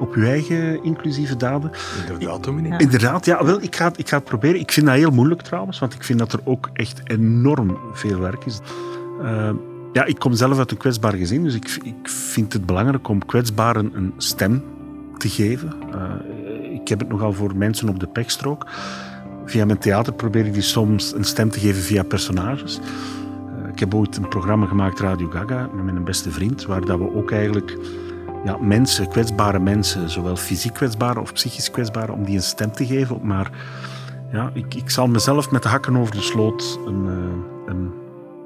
op 0.00 0.14
je 0.14 0.24
eigen 0.26 0.82
inclusieve 0.84 1.36
daden? 1.36 1.70
Inderdaad, 2.08 2.44
Dominique. 2.44 2.78
Inderdaad, 2.78 3.24
ja, 3.24 3.44
wel, 3.44 3.62
ik 3.62 3.76
ga, 3.76 3.84
het- 3.84 3.98
ik 3.98 4.08
ga 4.08 4.16
het 4.16 4.24
proberen. 4.24 4.60
Ik 4.60 4.72
vind 4.72 4.86
dat 4.86 4.94
heel 4.94 5.10
moeilijk 5.10 5.42
trouwens, 5.42 5.78
want 5.78 5.94
ik 5.94 6.02
vind 6.04 6.18
dat 6.18 6.32
er 6.32 6.40
ook 6.44 6.70
echt 6.72 7.00
enorm 7.04 7.78
veel 7.92 8.18
werk 8.18 8.44
is. 8.44 8.58
Eh, 9.22 9.50
ja, 9.92 10.04
ik 10.04 10.18
kom 10.18 10.32
zelf 10.32 10.58
uit 10.58 10.70
een 10.70 10.76
kwetsbaar 10.76 11.12
gezin, 11.14 11.42
dus 11.42 11.54
ik, 11.54 11.78
ik 11.82 12.08
vind 12.08 12.52
het 12.52 12.66
belangrijk 12.66 13.08
om 13.08 13.26
kwetsbaren 13.26 13.90
een 13.94 14.12
stem 14.16 14.62
te 15.18 15.28
geven. 15.28 15.72
Eh, 15.92 16.72
ik 16.74 16.88
heb 16.88 16.98
het 16.98 17.08
nogal 17.08 17.32
voor 17.32 17.56
mensen 17.56 17.88
op 17.88 18.00
de 18.00 18.06
pechstrook. 18.06 18.66
Via 19.44 19.64
mijn 19.64 19.78
theater 19.78 20.12
probeer 20.12 20.46
ik 20.46 20.52
die 20.52 20.62
soms 20.62 21.14
een 21.14 21.24
stem 21.24 21.50
te 21.50 21.60
geven 21.60 21.82
via 21.82 22.02
personages. 22.02 22.78
Eh, 23.62 23.68
ik 23.72 23.78
heb 23.78 23.94
ooit 23.94 24.16
een 24.16 24.28
programma 24.28 24.66
gemaakt, 24.66 25.00
Radio 25.00 25.28
Gaga, 25.30 25.68
met 25.74 25.84
mijn 25.84 26.04
beste 26.04 26.30
vriend, 26.30 26.66
waar 26.66 26.84
dat 26.84 26.98
we 26.98 27.14
ook 27.14 27.30
eigenlijk 27.30 27.76
ja, 28.44 28.56
mensen, 28.60 29.08
kwetsbare 29.08 29.58
mensen, 29.58 30.10
zowel 30.10 30.36
fysiek 30.36 30.74
kwetsbare 30.74 31.20
of 31.20 31.32
psychisch 31.32 31.70
kwetsbare, 31.70 32.12
om 32.12 32.24
die 32.24 32.36
een 32.36 32.42
stem 32.42 32.72
te 32.72 32.86
geven. 32.86 33.18
Maar 33.22 33.50
ja, 34.32 34.50
ik, 34.54 34.74
ik 34.74 34.90
zal 34.90 35.06
mezelf 35.06 35.50
met 35.50 35.62
de 35.62 35.68
hakken 35.68 35.96
over 35.96 36.14
de 36.14 36.20
sloot 36.20 36.78
een, 36.86 37.06
eh, 37.06 37.74
een, 37.74 37.92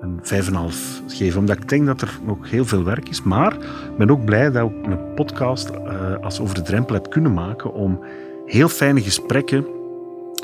een 0.00 0.20
5,5 0.22 1.06
geven, 1.06 1.40
omdat 1.40 1.56
ik 1.56 1.68
denk 1.68 1.87
dat 1.87 2.00
er 2.00 2.18
nog 2.25 2.50
heel 2.50 2.64
veel 2.64 2.84
werk 2.84 3.08
is. 3.08 3.22
Maar 3.22 3.52
ik 3.54 3.96
ben 3.99 4.11
ook 4.11 4.25
blij 4.25 4.50
dat 4.50 4.70
ik 4.70 4.87
een 4.87 5.14
podcast 5.14 5.68
eh, 5.68 6.16
als 6.20 6.40
Over 6.40 6.54
de 6.54 6.62
Drempel 6.62 6.94
heb 6.94 7.11
kunnen 7.11 7.34
maken 7.34 7.72
om 7.72 8.04
heel 8.46 8.68
fijne 8.68 9.02
gesprekken 9.02 9.66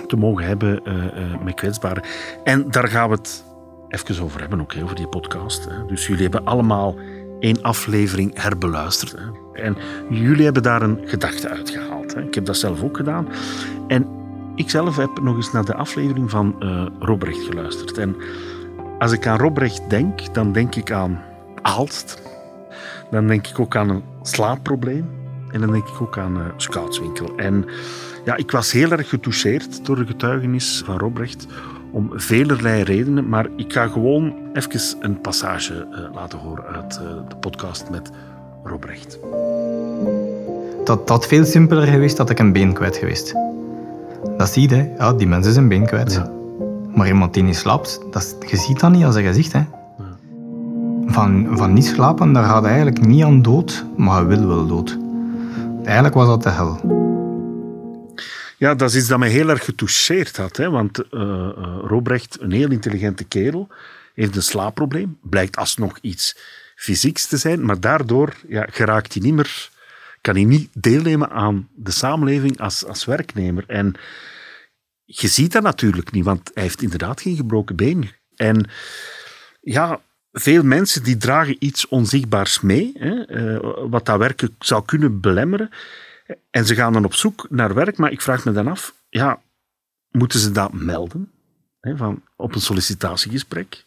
te 0.07 0.17
mogen 0.17 0.45
hebben 0.45 0.85
eh, 0.85 0.95
met 1.45 1.55
kwetsbaren. 1.55 2.03
En 2.45 2.71
daar 2.71 2.89
gaan 2.89 3.09
we 3.09 3.15
het 3.15 3.45
even 3.89 4.25
over 4.25 4.41
hebben, 4.41 4.61
ook 4.61 4.75
hè, 4.75 4.83
over 4.83 4.97
die 4.97 5.09
podcast. 5.09 5.65
Hè. 5.65 5.87
Dus 5.87 6.07
jullie 6.07 6.23
hebben 6.23 6.45
allemaal 6.45 6.95
één 7.41 7.63
aflevering 7.63 8.43
herbeluisterd. 8.43 9.17
En 9.53 9.77
jullie 10.11 10.45
hebben 10.45 10.63
daar 10.63 10.83
een 10.83 11.01
gedachte 11.05 11.49
uitgehaald. 11.49 12.15
Hè. 12.15 12.23
Ik 12.23 12.35
heb 12.35 12.45
dat 12.45 12.57
zelf 12.57 12.83
ook 12.83 12.97
gedaan. 12.97 13.29
En 13.89 14.07
ik 14.55 14.71
zelf 14.71 14.97
heb 14.97 15.21
nog 15.23 15.37
eens 15.37 15.53
naar 15.53 15.65
de 15.65 15.75
aflevering 15.75 16.31
van 16.31 16.57
eh 16.61 16.87
Robrecht 16.99 17.43
geluisterd. 17.43 17.99
En 17.99 18.17
als 18.99 19.13
ik 19.13 19.27
aan 19.27 19.39
Robrecht 19.39 19.91
denk, 19.91 20.35
dan 20.35 20.53
denk 20.53 20.75
ik 20.75 20.91
aan 20.91 21.21
Aalst. 21.63 22.23
Dan 23.11 23.27
denk 23.27 23.47
ik 23.47 23.61
ook 23.61 23.77
aan 23.77 23.89
een 23.89 24.03
slaapprobleem. 24.23 25.11
En 25.51 25.61
dan 25.61 25.73
denk 25.73 25.89
ik 25.89 26.01
ook 26.01 26.19
aan 26.19 26.37
uh, 26.37 26.43
Scoutswinkel. 26.57 27.37
En 27.37 27.65
ja, 28.25 28.37
ik 28.37 28.51
was 28.51 28.73
heel 28.73 28.91
erg 28.91 29.09
getoucheerd 29.09 29.87
door 29.87 29.97
de 29.97 30.07
getuigenis 30.07 30.83
van 30.85 30.99
Robrecht 30.99 31.47
om 31.91 32.11
velerlei 32.15 32.83
redenen. 32.83 33.29
Maar 33.29 33.47
ik 33.57 33.73
ga 33.73 33.87
gewoon 33.87 34.35
even 34.53 34.81
een 35.01 35.21
passage 35.21 35.87
uh, 35.91 35.99
laten 36.15 36.39
horen 36.39 36.65
uit 36.65 37.01
uh, 37.03 37.09
de 37.29 37.37
podcast 37.37 37.91
met 37.91 38.11
Robrecht. 38.63 39.19
Dat 40.85 41.09
dat 41.09 41.27
veel 41.27 41.45
simpeler 41.45 41.87
geweest 41.87 42.17
dat 42.17 42.31
ik 42.31 42.39
een 42.39 42.53
been 42.53 42.73
kwijt 42.73 42.97
geweest. 42.97 43.35
Dat 44.37 44.49
zie 44.49 44.69
je, 44.69 44.95
ja, 44.99 45.13
die 45.13 45.27
mensen 45.27 45.53
zijn 45.53 45.69
been 45.69 45.87
kwijt. 45.87 46.13
Ja. 46.13 46.31
Maar 46.95 47.07
iemand 47.07 47.35
die 47.35 47.43
niet 47.43 47.57
slaapt, 47.57 48.01
dat, 48.11 48.37
je 48.47 48.57
ziet 48.57 48.81
dat 48.81 48.91
niet 48.91 49.05
als 49.05 49.15
een 49.15 49.25
gezicht. 49.25 49.53
Hè. 49.53 49.61
Van, 51.07 51.47
van 51.51 51.73
niet 51.73 51.87
slapen, 51.87 52.33
daar 52.33 52.45
gaat 52.45 52.63
hij 52.63 52.71
eigenlijk 52.71 53.07
niet 53.07 53.25
aan 53.25 53.43
dood, 53.43 53.85
maar 53.97 54.17
hij 54.17 54.27
wil 54.27 54.47
wel 54.47 54.67
dood. 54.67 54.99
Eigenlijk 55.85 56.15
was 56.15 56.27
dat 56.27 56.43
de 56.43 56.51
hel. 56.51 56.81
Ja, 58.59 58.75
dat 58.75 58.91
is 58.91 58.97
iets 58.97 59.07
dat 59.07 59.19
mij 59.19 59.29
heel 59.29 59.49
erg 59.49 59.65
getoucheerd 59.65 60.37
had. 60.37 60.57
Hè? 60.57 60.71
Want 60.71 60.99
uh, 60.99 61.51
Robrecht, 61.83 62.41
een 62.41 62.53
heel 62.53 62.71
intelligente 62.71 63.25
kerel, 63.25 63.69
heeft 64.15 64.37
een 64.37 64.43
slaapprobleem. 64.43 65.19
Blijkt 65.23 65.57
alsnog 65.57 65.99
iets 66.01 66.37
fysieks 66.77 67.27
te 67.27 67.37
zijn, 67.37 67.65
maar 67.65 67.81
daardoor 67.81 68.35
ja, 68.49 68.67
geraakt 68.71 69.13
hij 69.13 69.23
niet 69.23 69.35
meer, 69.35 69.71
kan 70.21 70.35
hij 70.35 70.45
niet 70.45 70.69
deelnemen 70.73 71.31
aan 71.31 71.69
de 71.75 71.91
samenleving 71.91 72.61
als, 72.61 72.85
als 72.85 73.05
werknemer. 73.05 73.65
En 73.67 73.95
je 75.05 75.29
ziet 75.29 75.53
dat 75.53 75.63
natuurlijk 75.63 76.11
niet, 76.11 76.25
want 76.25 76.51
hij 76.55 76.63
heeft 76.63 76.83
inderdaad 76.83 77.21
geen 77.21 77.37
gebroken 77.37 77.77
been. 77.77 78.11
En 78.37 78.71
ja, 79.61 80.01
veel 80.33 80.63
mensen 80.63 81.03
die 81.03 81.17
dragen 81.17 81.57
iets 81.59 81.89
onzichtbaars 81.89 82.61
mee, 82.61 82.93
hè, 82.99 83.31
uh, 83.31 83.85
wat 83.91 84.07
dat 84.07 84.19
werken 84.19 84.57
zou 84.59 84.85
kunnen 84.85 85.21
belemmeren. 85.21 85.71
En 86.51 86.67
ze 86.67 86.75
gaan 86.75 86.93
dan 86.93 87.05
op 87.05 87.15
zoek 87.15 87.47
naar 87.51 87.75
werk, 87.75 87.97
maar 87.97 88.13
ik 88.13 88.21
vraag 88.21 88.45
me 88.45 88.53
dan 88.53 88.69
af, 88.69 88.95
ja, 89.09 89.41
moeten 90.11 90.39
ze 90.39 90.51
dat 90.51 90.73
melden? 90.73 91.31
Hè, 91.81 91.97
van, 91.97 92.23
op 92.37 92.55
een 92.55 92.61
sollicitatiegesprek? 92.61 93.85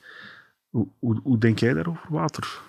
Hoe, 0.70 0.88
hoe, 1.00 1.20
hoe 1.24 1.38
denk 1.38 1.60
jij 1.60 1.74
daarover, 1.74 2.06
Water? 2.10 2.62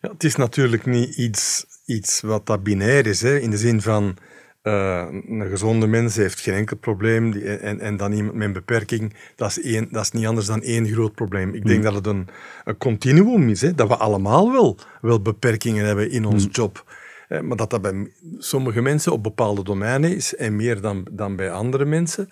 Ja, 0.00 0.10
het 0.10 0.24
is 0.24 0.36
natuurlijk 0.36 0.86
niet 0.86 1.16
iets, 1.16 1.66
iets 1.84 2.20
wat 2.20 2.46
dat 2.46 2.62
binair 2.62 3.06
is, 3.06 3.22
hè, 3.22 3.38
in 3.38 3.50
de 3.50 3.56
zin 3.56 3.82
van 3.82 4.16
uh, 4.62 5.06
een 5.28 5.46
gezonde 5.50 5.86
mens 5.86 6.16
heeft 6.16 6.40
geen 6.40 6.54
enkel 6.54 6.76
probleem 6.76 7.30
die, 7.30 7.56
en, 7.56 7.80
en 7.80 7.96
dan 7.96 8.12
iemand 8.12 8.34
met 8.34 8.46
een 8.46 8.52
beperking, 8.52 9.14
dat 9.36 9.48
is, 9.48 9.62
één, 9.62 9.88
dat 9.90 10.02
is 10.02 10.10
niet 10.10 10.26
anders 10.26 10.46
dan 10.46 10.62
één 10.62 10.86
groot 10.86 11.14
probleem. 11.14 11.54
Ik 11.54 11.66
denk 11.66 11.78
mm. 11.78 11.84
dat 11.84 11.94
het 11.94 12.06
een, 12.06 12.28
een 12.64 12.76
continuum 12.76 13.48
is, 13.48 13.60
hè, 13.60 13.74
dat 13.74 13.88
we 13.88 13.96
allemaal 13.96 14.52
wel, 14.52 14.76
wel 15.00 15.22
beperkingen 15.22 15.86
hebben 15.86 16.10
in 16.10 16.24
ons 16.24 16.44
mm. 16.44 16.50
job. 16.50 16.84
Eh, 17.28 17.40
maar 17.40 17.56
dat 17.56 17.70
dat 17.70 17.82
bij 17.82 18.12
sommige 18.38 18.80
mensen 18.80 19.12
op 19.12 19.22
bepaalde 19.22 19.64
domeinen 19.64 20.14
is 20.16 20.34
en 20.34 20.56
meer 20.56 20.80
dan, 20.80 21.06
dan 21.12 21.36
bij 21.36 21.50
andere 21.50 21.84
mensen. 21.84 22.28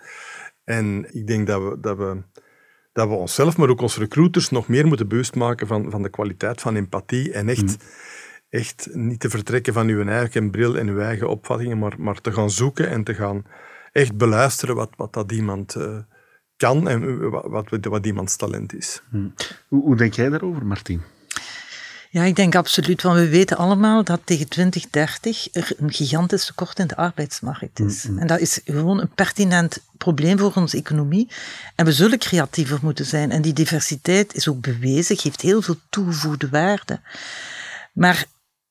En 0.65 1.15
ik 1.15 1.27
denk 1.27 1.47
dat 1.47 1.63
we, 1.63 1.81
dat, 1.81 1.97
we, 1.97 2.23
dat 2.93 3.09
we 3.09 3.15
onszelf, 3.15 3.57
maar 3.57 3.69
ook 3.69 3.81
onze 3.81 4.01
recruiters, 4.01 4.51
nog 4.51 4.69
meer 4.69 4.87
moeten 4.87 5.09
bewust 5.09 5.35
maken 5.35 5.67
van, 5.67 5.91
van 5.91 6.03
de 6.03 6.11
kwaliteit 6.11 6.61
van 6.61 6.77
empathie 6.77 7.33
en 7.33 7.49
echt... 7.49 7.63
Mm 7.63 7.77
echt 8.55 8.89
niet 8.93 9.21
te 9.21 9.31
vertrekken 9.31 9.73
van 9.73 9.89
uw 9.89 10.07
eigen 10.07 10.51
bril 10.51 10.79
en 10.79 10.89
uw 10.89 10.99
eigen 10.99 11.29
opvattingen, 11.29 11.79
maar, 11.79 11.95
maar 11.99 12.21
te 12.21 12.33
gaan 12.33 12.51
zoeken 12.51 12.91
en 12.91 13.05
te 13.05 13.15
gaan 13.15 13.45
echt 13.93 14.17
beluisteren 14.17 14.75
wat, 14.75 14.91
wat 14.97 15.13
dat 15.13 15.33
iemand 15.33 15.75
uh, 15.75 15.99
kan 16.57 16.89
en 16.89 17.31
wat, 17.31 17.69
wat, 17.71 17.85
wat 17.85 18.07
iemands 18.07 18.37
talent 18.37 18.75
is. 18.75 19.03
Hmm. 19.11 19.35
Hoe, 19.69 19.83
hoe 19.83 19.97
denk 19.97 20.13
jij 20.13 20.29
daarover, 20.29 20.67
Martien? 20.67 21.03
Ja, 22.15 22.23
ik 22.23 22.37
denk 22.37 22.55
absoluut, 22.55 23.03
want 23.03 23.19
we 23.19 23.29
weten 23.29 23.57
allemaal 23.57 24.05
dat 24.05 24.21
tegen 24.25 24.49
2030 24.49 25.49
er 25.53 25.73
een 25.77 25.93
gigantisch 25.93 26.47
tekort 26.47 26.79
in 26.79 26.87
de 26.87 26.97
arbeidsmarkt 26.97 27.81
is. 27.81 28.05
Mm 28.05 28.19
En 28.19 28.27
dat 28.27 28.41
is 28.41 28.61
gewoon 28.65 29.01
een 29.01 29.15
pertinent 29.15 29.79
probleem 29.99 30.39
voor 30.39 30.53
onze 30.55 30.77
economie. 30.77 31.29
En 31.75 31.85
we 31.85 31.93
zullen 31.93 32.19
creatiever 32.19 32.79
moeten 32.83 33.05
zijn. 33.05 33.31
En 33.31 33.43
die 33.43 33.53
diversiteit 33.53 34.35
is 34.35 34.49
ook 34.49 34.61
bewezen, 34.61 35.17
geeft 35.17 35.41
heel 35.41 35.63
veel 35.63 35.77
toegevoegde 35.91 36.49
waarde. 36.49 37.01
Maar 37.93 38.25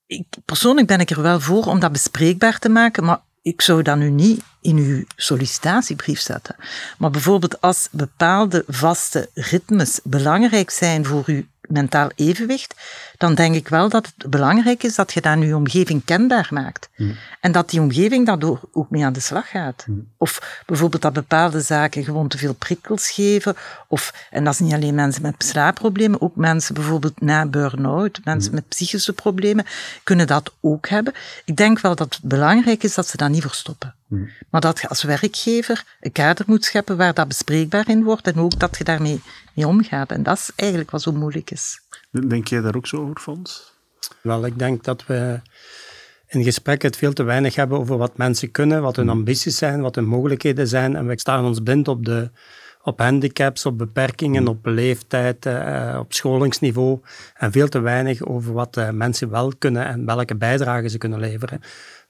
ik, 0.06 0.26
persoonlijk 0.46 0.88
ben 0.88 1.00
ik 1.00 1.10
er 1.10 1.22
wel 1.22 1.40
voor 1.40 1.66
om 1.66 1.80
dat 1.80 1.92
bespreekbaar 1.92 2.60
te 2.60 2.70
maken, 2.70 3.04
maar 3.04 3.22
ik 3.42 3.62
zou 3.62 3.82
dat 3.82 3.98
nu 3.98 4.10
niet 4.10 4.44
in 4.62 4.78
uw 4.78 5.04
sollicitatiebrief 5.16 6.20
zetten. 6.20 6.56
Maar 6.98 7.12
bijvoorbeeld 7.12 7.62
als 7.62 7.88
bepaalde 7.92 8.64
vaste 8.68 9.30
ritmes 9.34 10.00
belangrijk 10.04 10.70
zijn 10.70 11.06
voor 11.06 11.24
uw 11.26 11.44
mentaal 11.70 12.12
evenwicht, 12.16 12.76
dan 13.18 13.36
denk 13.36 13.56
ik 13.56 13.68
wel 13.68 13.90
dat 13.90 14.12
het 14.16 14.30
belangrijk 14.30 14.84
is 14.84 14.96
dat 14.96 15.14
je 15.14 15.22
dat 15.22 15.34
in 15.34 15.48
je 15.48 15.56
omgeving 15.56 16.06
kenbaar 16.06 16.48
maakt. 16.50 16.90
Mm. 16.96 17.16
En 17.40 17.52
dat 17.52 17.70
die 17.70 17.82
omgeving 17.82 18.26
daardoor 18.26 18.60
ook 18.72 18.90
mee 18.90 19.06
aan 19.06 19.14
de 19.14 19.20
slag 19.20 19.50
gaat. 19.50 19.86
Mm. 19.88 20.08
Of 20.18 20.64
bijvoorbeeld 20.66 21.02
dat 21.02 21.14
bepaalde 21.14 21.62
zaken 21.62 22.04
gewoon 22.04 22.28
te 22.28 22.38
veel 22.38 22.54
prikkels 22.54 23.12
geven. 23.12 23.56
Of, 23.88 24.28
en 24.30 24.44
dat 24.44 24.54
is 24.54 24.60
niet 24.60 24.74
alleen 24.74 24.96
mensen 24.96 25.22
met 25.22 25.36
slaapproblemen, 25.38 26.22
ook 26.22 26.36
mensen 26.36 26.74
bijvoorbeeld 26.74 27.22
na 27.22 27.46
burn-out, 27.46 28.20
mensen 28.24 28.50
mm. 28.50 28.56
met 28.56 28.68
psychische 28.68 29.14
problemen, 29.14 29.66
kunnen 30.04 30.28
dat 30.28 30.52
ook 30.62 30.88
hebben. 30.88 31.14
Ik 31.46 31.56
denk 31.56 31.80
wel 31.80 31.96
dat 31.96 32.14
het 32.14 32.24
belangrijk 32.24 32.84
is 32.84 32.94
dat 32.94 33.08
ze 33.08 33.18
dat 33.18 33.30
niet 33.30 33.42
verstoppen. 33.42 33.96
Maar 34.50 34.62
dat 34.62 34.80
je 34.80 34.88
als 34.88 35.04
werkgever 35.04 35.84
een 36.00 36.12
kader 36.12 36.46
moet 36.48 36.66
scheppen 36.66 36.98
waar 36.98 37.14
dat 37.14 37.28
bespreekbaar 37.28 37.90
in 37.90 38.04
wordt 38.04 38.28
en 38.28 38.38
ook 38.38 38.60
dat 38.60 38.78
je 38.78 38.84
daarmee 38.84 39.22
mee 39.54 39.68
omgaat. 39.68 40.12
En 40.12 40.24
dat 40.24 40.38
is 40.38 40.52
eigenlijk 40.56 40.92
wat 40.92 41.02
zo 41.02 41.12
moeilijk 41.12 41.52
is. 41.52 41.82
Denk 42.12 42.48
jij 42.48 42.62
daar 42.62 42.76
ook 42.76 42.88
zo 42.88 42.98
over, 42.98 43.20
Fons? 43.20 43.74
Wel, 44.22 44.46
ik 44.46 44.60
denk 44.60 44.84
dat 44.84 45.06
we 45.06 45.40
in 46.28 46.44
gesprek 46.44 46.82
het 46.82 46.98
veel 46.98 47.14
te 47.14 47.24
weinig 47.24 47.56
hebben 47.56 47.80
over 47.80 47.98
wat 47.98 48.18
mensen 48.18 48.52
kunnen, 48.52 48.82
wat 48.82 48.96
hun 48.96 49.10
ambities 49.10 49.58
zijn, 49.58 49.82
wat 49.82 49.96
hun 49.96 50.06
mogelijkheden 50.06 50.68
zijn. 50.68 50.96
En 50.96 51.08
we 51.08 51.20
staan 51.20 51.46
ons 51.46 51.60
blind 51.60 51.88
op, 51.88 52.06
de, 52.06 52.30
op 52.84 53.00
handicaps, 53.00 53.66
op 53.66 53.78
beperkingen, 53.78 54.48
op 54.48 54.66
leeftijd, 54.66 55.46
uh, 55.46 55.98
op 56.00 56.14
scholingsniveau. 56.14 57.00
En 57.34 57.52
veel 57.52 57.70
te 57.70 57.80
weinig 57.80 58.26
over 58.26 58.54
wat 58.54 58.78
uh, 58.78 58.90
mensen 58.90 59.30
wel 59.30 59.52
kunnen 59.58 59.86
en 59.86 60.06
welke 60.06 60.36
bijdrage 60.36 60.90
ze 60.90 60.98
kunnen 60.98 61.20
leveren. 61.20 61.62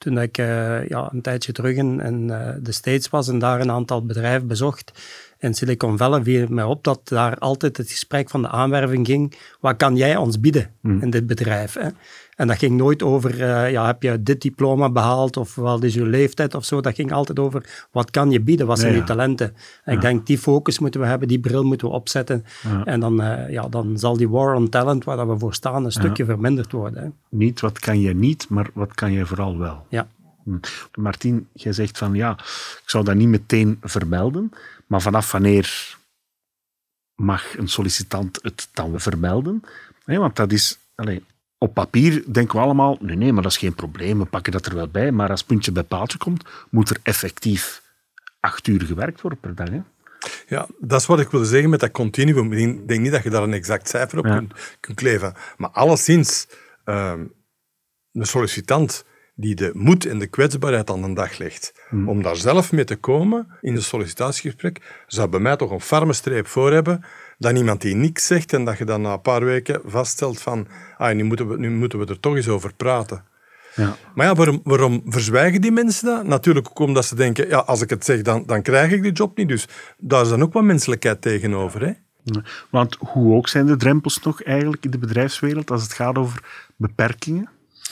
Toen 0.03 0.17
ik 0.17 0.37
uh, 0.37 0.87
ja, 0.87 1.09
een 1.11 1.21
tijdje 1.21 1.51
terug 1.51 1.75
in, 1.75 1.99
in 1.99 2.27
de 2.61 2.71
States 2.71 3.09
was 3.09 3.27
en 3.27 3.39
daar 3.39 3.61
een 3.61 3.71
aantal 3.71 4.05
bedrijven 4.05 4.47
bezocht, 4.47 4.91
in 5.43 5.53
Silicon 5.53 5.97
Valley 5.97 6.23
viel 6.23 6.47
mij 6.49 6.63
op 6.63 6.83
dat 6.83 6.99
daar 7.03 7.37
altijd 7.37 7.77
het 7.77 7.91
gesprek 7.91 8.29
van 8.29 8.41
de 8.41 8.47
aanwerving 8.47 9.05
ging. 9.05 9.37
Wat 9.59 9.77
kan 9.77 9.95
jij 9.95 10.15
ons 10.15 10.39
bieden 10.39 10.69
hmm. 10.81 11.01
in 11.01 11.09
dit 11.09 11.27
bedrijf? 11.27 11.73
Hè? 11.73 11.89
En 12.35 12.47
dat 12.47 12.57
ging 12.57 12.77
nooit 12.77 13.03
over, 13.03 13.33
uh, 13.33 13.71
ja, 13.71 13.85
heb 13.85 14.03
je 14.03 14.23
dit 14.23 14.41
diploma 14.41 14.89
behaald 14.89 15.37
of 15.37 15.55
wat 15.55 15.83
is 15.83 15.93
je 15.93 16.05
leeftijd 16.05 16.55
of 16.55 16.65
zo. 16.65 16.81
Dat 16.81 16.95
ging 16.95 17.11
altijd 17.11 17.39
over, 17.39 17.87
wat 17.91 18.11
kan 18.11 18.31
je 18.31 18.41
bieden? 18.41 18.67
Wat 18.67 18.79
zijn 18.79 18.93
je 18.93 19.03
talenten? 19.03 19.55
En 19.83 19.93
ik 19.93 20.01
denk, 20.01 20.25
die 20.25 20.37
focus 20.37 20.79
moeten 20.79 21.01
we 21.01 21.07
hebben, 21.07 21.27
die 21.27 21.39
bril 21.39 21.63
moeten 21.63 21.87
we 21.87 21.93
opzetten. 21.93 22.45
En 22.85 22.99
dan, 22.99 23.21
uh, 23.21 23.49
ja, 23.49 23.67
dan 23.67 23.97
zal 23.99 24.17
die 24.17 24.29
war 24.29 24.55
on 24.55 24.69
talent, 24.69 25.03
waar 25.03 25.29
we 25.29 25.39
voor 25.39 25.53
staan, 25.53 25.85
een 25.85 25.91
stukje 25.91 26.25
verminderd 26.25 26.71
worden. 26.71 27.03
Hè? 27.03 27.09
Niet 27.29 27.59
wat 27.59 27.79
kan 27.79 27.99
je 27.99 28.15
niet, 28.15 28.49
maar 28.49 28.69
wat 28.73 28.93
kan 28.93 29.11
je 29.11 29.25
vooral 29.25 29.57
wel. 29.57 29.85
Hm. 30.43 30.57
Martien, 30.95 31.47
jij 31.53 31.73
zegt 31.73 31.97
van 31.97 32.13
ja, 32.13 32.31
ik 32.83 32.83
zou 32.85 33.03
dat 33.03 33.15
niet 33.15 33.27
meteen 33.27 33.77
vermelden. 33.81 34.51
Maar 34.87 35.01
vanaf 35.01 35.31
wanneer 35.31 35.97
mag 37.15 37.57
een 37.57 37.67
sollicitant 37.67 38.39
het 38.41 38.69
dan 38.73 38.99
vermelden? 38.99 39.63
Nee, 40.05 40.19
want 40.19 40.35
dat 40.35 40.51
is, 40.51 40.79
allez, 40.95 41.19
op 41.57 41.73
papier 41.73 42.23
denken 42.31 42.55
we 42.55 42.63
allemaal, 42.63 42.97
nee, 43.01 43.15
nee, 43.15 43.33
maar 43.33 43.43
dat 43.43 43.51
is 43.51 43.57
geen 43.57 43.75
probleem, 43.75 44.19
we 44.19 44.25
pakken 44.25 44.51
dat 44.51 44.65
er 44.65 44.75
wel 44.75 44.87
bij. 44.87 45.11
Maar 45.11 45.29
als 45.29 45.43
puntje 45.43 45.71
bij 45.71 45.83
paaltje 45.83 46.17
komt, 46.17 46.43
moet 46.69 46.89
er 46.89 46.97
effectief 47.03 47.81
acht 48.39 48.67
uur 48.67 48.81
gewerkt 48.81 49.21
worden 49.21 49.39
per 49.39 49.55
dag. 49.55 49.69
Hè? 49.69 49.81
Ja, 50.47 50.67
dat 50.79 51.01
is 51.01 51.07
wat 51.07 51.19
ik 51.19 51.29
wilde 51.29 51.45
zeggen 51.45 51.69
met 51.69 51.79
dat 51.79 51.91
continuum. 51.91 52.53
Ik 52.53 52.87
denk 52.87 53.01
niet 53.01 53.11
dat 53.11 53.23
je 53.23 53.29
daar 53.29 53.43
een 53.43 53.53
exact 53.53 53.89
cijfer 53.89 54.17
op 54.17 54.23
kunt, 54.23 54.53
kunt 54.79 54.97
kleven. 54.97 55.33
Maar 55.57 55.69
alleszins, 55.69 56.47
uh, 56.85 57.13
een 58.11 58.25
sollicitant 58.27 59.05
die 59.35 59.55
de 59.55 59.71
moed 59.73 60.05
en 60.05 60.19
de 60.19 60.27
kwetsbaarheid 60.27 60.89
aan 60.89 61.01
de 61.01 61.13
dag 61.13 61.37
legt. 61.37 61.73
Hmm. 61.89 62.09
Om 62.09 62.21
daar 62.21 62.35
zelf 62.35 62.71
mee 62.71 62.83
te 62.83 62.95
komen 62.95 63.47
in 63.61 63.75
een 63.75 63.81
sollicitatiegesprek, 63.81 65.03
zou 65.07 65.29
bij 65.29 65.39
mij 65.39 65.55
toch 65.55 65.71
een 65.71 65.81
farme 65.81 66.13
streep 66.13 66.47
voor 66.47 66.71
hebben 66.71 67.05
dan 67.37 67.55
iemand 67.55 67.81
die 67.81 67.95
niks 67.95 68.27
zegt 68.27 68.53
en 68.53 68.65
dat 68.65 68.77
je 68.77 68.85
dan 68.85 69.01
na 69.01 69.13
een 69.13 69.21
paar 69.21 69.45
weken 69.45 69.81
vaststelt 69.85 70.41
van 70.41 70.67
ah, 70.97 71.15
nu, 71.15 71.23
moeten 71.23 71.47
we, 71.47 71.57
nu 71.57 71.69
moeten 71.69 71.99
we 71.99 72.05
er 72.05 72.19
toch 72.19 72.35
eens 72.35 72.47
over 72.47 72.73
praten. 72.73 73.23
Ja. 73.75 73.95
Maar 74.15 74.25
ja, 74.25 74.35
waarom, 74.35 74.61
waarom 74.63 75.01
verzwijgen 75.05 75.61
die 75.61 75.71
mensen 75.71 76.05
dat? 76.05 76.27
Natuurlijk 76.27 76.69
ook 76.69 76.79
omdat 76.79 77.05
ze 77.05 77.15
denken, 77.15 77.47
ja, 77.47 77.57
als 77.57 77.81
ik 77.81 77.89
het 77.89 78.05
zeg, 78.05 78.21
dan, 78.21 78.43
dan 78.45 78.61
krijg 78.61 78.91
ik 78.91 79.01
die 79.01 79.11
job 79.11 79.37
niet. 79.37 79.47
Dus 79.47 79.67
daar 79.97 80.21
is 80.21 80.29
dan 80.29 80.43
ook 80.43 80.53
wat 80.53 80.63
menselijkheid 80.63 81.21
tegenover. 81.21 81.81
Hè? 81.81 81.93
Want 82.69 82.97
hoe 82.99 83.35
ook 83.35 83.47
zijn 83.47 83.65
de 83.65 83.75
drempels 83.75 84.19
nog 84.19 84.43
eigenlijk 84.43 84.85
in 84.85 84.91
de 84.91 84.97
bedrijfswereld 84.97 85.71
als 85.71 85.83
het 85.83 85.93
gaat 85.93 86.17
over 86.17 86.43
beperkingen, 86.77 87.49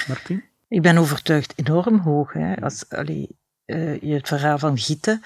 Martin? 0.08 0.44
Ik 0.72 0.82
ben 0.82 0.98
overtuigd 0.98 1.54
enorm 1.56 2.00
hoog. 2.00 2.34
Hè. 2.34 2.62
Als 2.62 2.90
allee, 2.90 3.40
uh, 3.66 4.02
je 4.02 4.14
het 4.14 4.28
verhaal 4.28 4.58
van 4.58 4.78
Gieten 4.78 5.22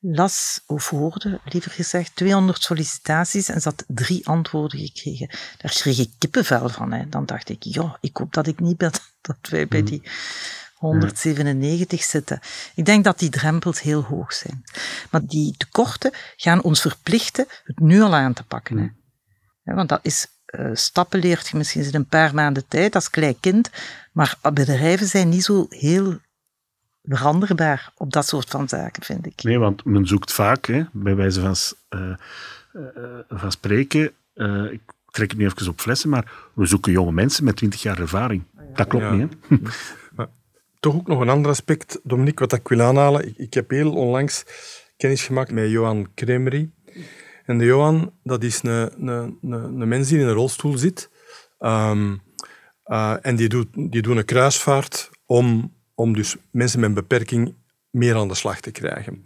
las, 0.00 0.62
of 0.66 0.88
hoorde, 0.88 1.40
liever 1.44 1.70
gezegd, 1.70 2.16
200 2.16 2.62
sollicitaties 2.62 3.48
en 3.48 3.60
ze 3.60 3.68
had 3.68 3.84
drie 3.86 4.26
antwoorden 4.26 4.78
gekregen. 4.78 5.28
Daar 5.56 5.72
kreeg 5.72 5.98
ik 5.98 6.10
kippenvel 6.18 6.68
van. 6.68 6.92
Hè. 6.92 7.08
Dan 7.08 7.26
dacht 7.26 7.48
ik, 7.48 7.62
ja, 7.62 7.98
ik 8.00 8.16
hoop 8.16 8.32
dat 8.32 8.46
ik 8.46 8.60
niet 8.60 8.76
ben, 8.76 8.90
dat 9.20 9.36
wij 9.50 9.68
bij 9.68 9.78
hmm. 9.78 9.88
die 9.88 10.02
197 10.74 12.02
zitten. 12.02 12.40
Ik 12.74 12.84
denk 12.84 13.04
dat 13.04 13.18
die 13.18 13.30
drempels 13.30 13.80
heel 13.80 14.02
hoog 14.02 14.32
zijn. 14.32 14.64
Maar 15.10 15.26
die 15.26 15.54
tekorten 15.56 16.12
gaan 16.36 16.62
ons 16.62 16.80
verplichten 16.80 17.46
het 17.64 17.78
nu 17.78 18.00
al 18.00 18.14
aan 18.14 18.32
te 18.32 18.44
pakken. 18.44 18.78
Hè. 18.78 18.88
Ja, 19.62 19.74
want 19.74 19.88
dat 19.88 20.00
is, 20.02 20.26
stappen 20.72 21.20
leert 21.20 21.48
je 21.48 21.56
misschien 21.56 21.84
in 21.84 21.94
een 21.94 22.06
paar 22.06 22.34
maanden 22.34 22.64
tijd 22.68 22.94
als 22.94 23.10
klein 23.10 23.40
kind, 23.40 23.70
maar 24.12 24.38
bedrijven 24.52 25.06
zijn 25.06 25.28
niet 25.28 25.44
zo 25.44 25.66
heel 25.68 26.18
veranderbaar 27.02 27.92
op 27.96 28.12
dat 28.12 28.26
soort 28.26 28.50
van 28.50 28.68
zaken, 28.68 29.02
vind 29.02 29.26
ik. 29.26 29.42
Nee, 29.42 29.58
want 29.58 29.84
men 29.84 30.06
zoekt 30.06 30.32
vaak, 30.32 30.66
hè, 30.66 30.82
bij 30.92 31.14
wijze 31.16 31.40
van, 31.40 31.54
uh, 32.00 32.16
uh, 32.72 33.18
van 33.28 33.52
spreken, 33.52 34.12
ik 34.70 34.80
trek 35.10 35.30
het 35.30 35.38
nu 35.38 35.44
even 35.44 35.68
op 35.68 35.80
flessen, 35.80 36.08
maar 36.10 36.32
we 36.54 36.66
zoeken 36.66 36.92
jonge 36.92 37.12
mensen 37.12 37.44
met 37.44 37.56
20 37.56 37.82
jaar 37.82 37.98
ervaring. 37.98 38.42
Dat 38.74 38.86
klopt 38.86 39.04
Ja. 39.04 39.12
niet, 39.12 39.32
hè? 39.48 39.56
Maar 40.16 40.28
toch 40.80 40.94
ook 40.94 41.06
nog 41.06 41.20
een 41.20 41.28
ander 41.28 41.50
aspect, 41.50 42.00
Dominique, 42.02 42.46
wat 42.48 42.58
ik 42.58 42.68
wil 42.68 42.80
aanhalen. 42.80 43.26
Ik, 43.28 43.36
ik 43.36 43.54
heb 43.54 43.70
heel 43.70 43.92
onlangs 43.92 44.44
kennis 44.96 45.22
gemaakt 45.24 45.52
met 45.52 45.70
Johan 45.70 46.08
Kremery. 46.14 46.70
En 47.50 47.58
de 47.58 47.64
Johan, 47.64 48.12
dat 48.22 48.42
is 48.42 48.62
een, 48.62 49.08
een, 49.08 49.38
een, 49.42 49.88
mens 49.88 50.08
die 50.08 50.18
in 50.18 50.26
een 50.26 50.34
rolstoel 50.34 50.78
zit. 50.78 51.10
Ehm, 51.58 52.16
eh, 52.84 53.14
en 53.20 53.36
die 53.36 53.48
doet, 53.48 53.66
die 53.72 54.02
doet 54.02 54.16
een 54.16 54.24
kruisvaart 54.24 55.10
om, 55.26 55.74
om 55.94 56.14
dus 56.14 56.36
mensen 56.50 56.80
met 56.80 56.88
een 56.88 56.94
beperking 56.94 57.54
meer 57.90 58.16
aan 58.16 58.28
de 58.28 58.34
slag 58.34 58.60
te 58.60 58.70
krijgen. 58.70 59.24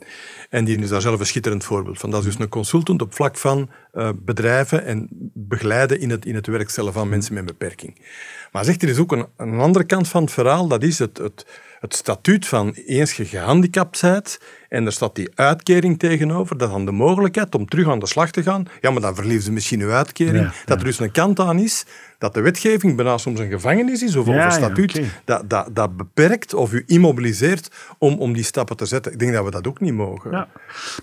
En 0.50 0.64
die 0.64 0.78
is 0.78 0.88
daar 0.88 1.00
zelf 1.00 1.20
een 1.20 1.26
schitterend 1.26 1.64
voorbeeld 1.64 1.98
van. 1.98 2.10
Dat 2.10 2.20
is 2.20 2.26
dus 2.26 2.38
een 2.38 2.48
consultant 2.48 3.02
op 3.02 3.14
vlak 3.14 3.36
van 3.36 3.70
uh, 3.92 4.10
bedrijven 4.16 4.84
en 4.84 5.08
begeleiden 5.34 6.00
in 6.00 6.10
het, 6.10 6.26
in 6.26 6.34
het 6.34 6.46
werk 6.46 6.70
stellen 6.70 6.92
van 6.92 7.08
mensen 7.08 7.34
met 7.34 7.42
een 7.42 7.56
beperking. 7.58 8.06
Maar 8.52 8.64
zegt 8.64 8.82
er 8.82 8.88
is 8.88 8.98
ook 8.98 9.12
een, 9.12 9.26
een 9.36 9.60
andere 9.60 9.84
kant 9.84 10.08
van 10.08 10.22
het 10.22 10.32
verhaal, 10.32 10.68
dat 10.68 10.82
is 10.82 10.98
het, 10.98 11.18
het, 11.18 11.46
het 11.84 11.94
statuut 11.94 12.46
van 12.46 12.72
eens 12.72 13.12
je 13.12 13.24
gehandicapt 13.24 14.00
bent 14.00 14.38
en 14.68 14.86
er 14.86 14.92
staat 14.92 15.14
die 15.14 15.30
uitkering 15.34 15.98
tegenover, 15.98 16.58
dat 16.58 16.70
dan 16.70 16.84
de 16.84 16.92
mogelijkheid 16.92 17.54
om 17.54 17.66
terug 17.66 17.88
aan 17.88 17.98
de 17.98 18.06
slag 18.06 18.30
te 18.30 18.42
gaan, 18.42 18.66
ja, 18.80 18.90
maar 18.90 19.00
dan 19.00 19.14
verliezen 19.14 19.42
ze 19.42 19.52
misschien 19.52 19.80
uw 19.80 19.90
uitkering, 19.90 20.44
Ja, 20.44 20.52
dat 20.64 20.78
er 20.78 20.84
dus 20.84 20.98
een 20.98 21.10
kant 21.10 21.40
aan 21.40 21.58
is, 21.58 21.84
dat 22.18 22.34
de 22.34 22.40
wetgeving 22.40 22.96
bijna 22.96 23.18
soms 23.18 23.40
een 23.40 23.50
gevangenis 23.50 24.02
is, 24.02 24.16
of, 24.16 24.26
Ja, 24.26 24.44
een 24.44 24.52
statuut 24.52 25.00
dat, 25.24 25.50
dat, 25.50 25.68
dat 25.72 25.96
beperkt 25.96 26.54
of 26.54 26.72
u 26.72 26.82
immobiliseert 26.86 27.70
om, 27.98 28.18
om 28.18 28.32
die 28.32 28.44
stappen 28.44 28.76
te 28.76 28.86
zetten. 28.86 29.12
Ik 29.12 29.18
denk 29.18 29.32
dat 29.32 29.44
we 29.44 29.50
dat 29.50 29.66
ook 29.66 29.80
niet 29.80 29.94
mogen. 29.94 30.30
Ja. 30.30 30.48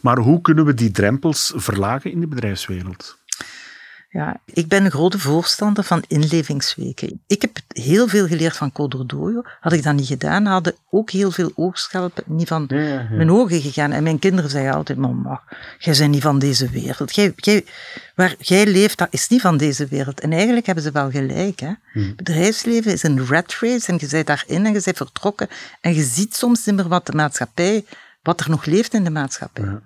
Maar 0.02 0.18
hoe 0.18 0.42
kunnen 0.42 0.66
we 0.66 0.74
die 0.74 0.92
drempels 0.92 1.54
verlagen 1.56 2.12
in 2.12 2.20
de 2.20 2.28
bedrijfswereld? 2.28 3.20
Ja, 4.14 4.40
ik 4.46 4.68
ben 4.68 4.86
een 4.86 4.92
grote 4.92 5.20
voorstander 5.20 5.84
van 5.84 6.04
inlevingsweken. 6.08 7.22
Ik 7.28 7.42
heb 7.42 7.52
heel 7.68 8.08
veel 8.08 8.28
geleerd 8.28 8.58
van 8.58 8.72
Coderdojo. 8.72 9.42
Had 9.60 9.74
ik 9.74 9.84
dat 9.84 9.94
niet 9.94 10.08
gedaan, 10.08 10.46
hadden 10.46 10.76
ook 10.90 11.10
heel 11.10 11.32
veel 11.32 11.52
oogschelpen 11.56 12.24
niet 12.28 12.48
van 12.48 12.66
Ja, 12.68 12.78
ja, 12.78 12.88
ja. 12.88 13.08
mijn 13.12 13.32
ogen 13.32 13.62
gegaan. 13.62 13.92
En 13.92 14.04
mijn 14.04 14.20
kinderen 14.20 14.50
zeggen 14.50 14.74
altijd, 14.74 14.98
mama, 14.98 15.42
jij 15.80 15.96
bent 15.98 16.12
niet 16.12 16.22
van 16.22 16.40
deze 16.40 16.70
wereld. 16.70 17.16
Jij, 17.16 17.34
jij, 17.36 17.66
waar 18.16 18.36
jij 18.40 18.66
leeft, 18.66 18.98
dat 18.98 19.08
is 19.12 19.28
niet 19.28 19.42
van 19.42 19.58
deze 19.58 19.88
wereld. 19.88 20.20
En 20.20 20.32
eigenlijk 20.34 20.66
hebben 20.66 20.84
ze 20.84 20.92
wel 20.92 21.12
gelijk. 21.12 21.60
Hè? 21.60 21.72
Hmm. 21.92 22.16
Bedrijfsleven 22.16 22.92
is 22.92 23.04
een 23.04 23.28
rat 23.28 23.58
race 23.60 23.92
en 23.92 23.98
je 24.00 24.08
bent 24.08 24.28
daarin 24.28 24.66
en 24.66 24.74
je 24.74 24.82
bent 24.84 24.98
vertrokken. 24.98 25.48
En 25.82 25.94
je 25.94 26.04
ziet 26.04 26.36
soms 26.36 26.66
niet 26.66 26.76
meer 26.76 26.88
wat 26.88 27.06
de 27.06 27.14
maatschappij, 27.14 27.86
wat 28.24 28.40
er 28.40 28.50
nog 28.50 28.66
leeft 28.66 28.94
in 28.94 29.04
de 29.04 29.10
maatschappij. 29.10 29.80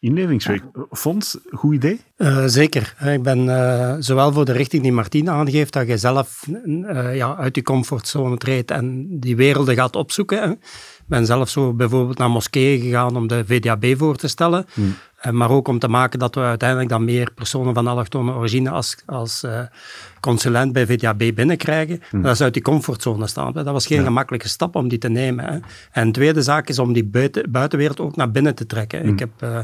Inlevingsweek. 0.00 0.62
Fons, 0.90 1.38
goed 1.50 1.74
idee? 1.74 2.00
Uh, 2.16 2.42
zeker. 2.46 2.94
Ik 3.04 3.22
ben 3.22 3.44
uh, 3.46 3.94
zowel 3.98 4.32
voor 4.32 4.44
de 4.44 4.52
richting 4.52 4.82
die 4.82 4.92
Martien 4.92 5.30
aangeeft, 5.30 5.72
dat 5.72 5.86
je 5.86 5.98
zelf 5.98 6.44
uh, 6.66 7.16
ja, 7.16 7.36
uit 7.36 7.56
je 7.56 7.62
comfortzone 7.62 8.36
treedt 8.36 8.70
en 8.70 9.06
die 9.20 9.36
werelden 9.36 9.74
gaat 9.74 9.96
opzoeken. 9.96 10.42
Hè. 10.42 10.50
Ik 10.50 11.04
ben 11.06 11.26
zelf 11.26 11.48
zo 11.48 11.74
bijvoorbeeld 11.74 12.18
naar 12.18 12.30
moskeeën 12.30 12.80
gegaan 12.80 13.16
om 13.16 13.26
de 13.26 13.44
VDAB 13.46 13.94
voor 13.96 14.16
te 14.16 14.28
stellen. 14.28 14.66
Hmm. 14.72 14.94
Maar 15.30 15.50
ook 15.50 15.68
om 15.68 15.78
te 15.78 15.88
maken 15.88 16.18
dat 16.18 16.34
we 16.34 16.40
uiteindelijk 16.40 16.88
dan 16.88 17.04
meer 17.04 17.32
personen 17.34 17.74
van 17.74 17.86
allochtone 17.86 18.32
origine 18.32 18.70
als, 18.70 18.96
als 19.06 19.44
consulent 20.20 20.72
bij 20.72 20.86
VDAB 20.86 21.34
binnenkrijgen. 21.34 22.02
Hmm. 22.10 22.22
Dat 22.22 22.32
is 22.32 22.40
uit 22.40 22.52
die 22.52 22.62
comfortzone 22.62 23.26
staan. 23.26 23.52
Dat 23.52 23.64
was 23.64 23.86
geen 23.86 23.98
ja. 23.98 24.04
gemakkelijke 24.04 24.48
stap 24.48 24.76
om 24.76 24.88
die 24.88 24.98
te 24.98 25.08
nemen. 25.08 25.44
Hè. 25.44 25.58
En 25.92 26.06
de 26.06 26.12
tweede 26.12 26.42
zaak 26.42 26.68
is 26.68 26.78
om 26.78 26.92
die 26.92 27.04
buiten, 27.04 27.50
buitenwereld 27.50 28.00
ook 28.00 28.16
naar 28.16 28.30
binnen 28.30 28.54
te 28.54 28.66
trekken. 28.66 29.00
Hmm. 29.00 29.12
Ik 29.12 29.18
heb 29.18 29.30
uh, 29.44 29.58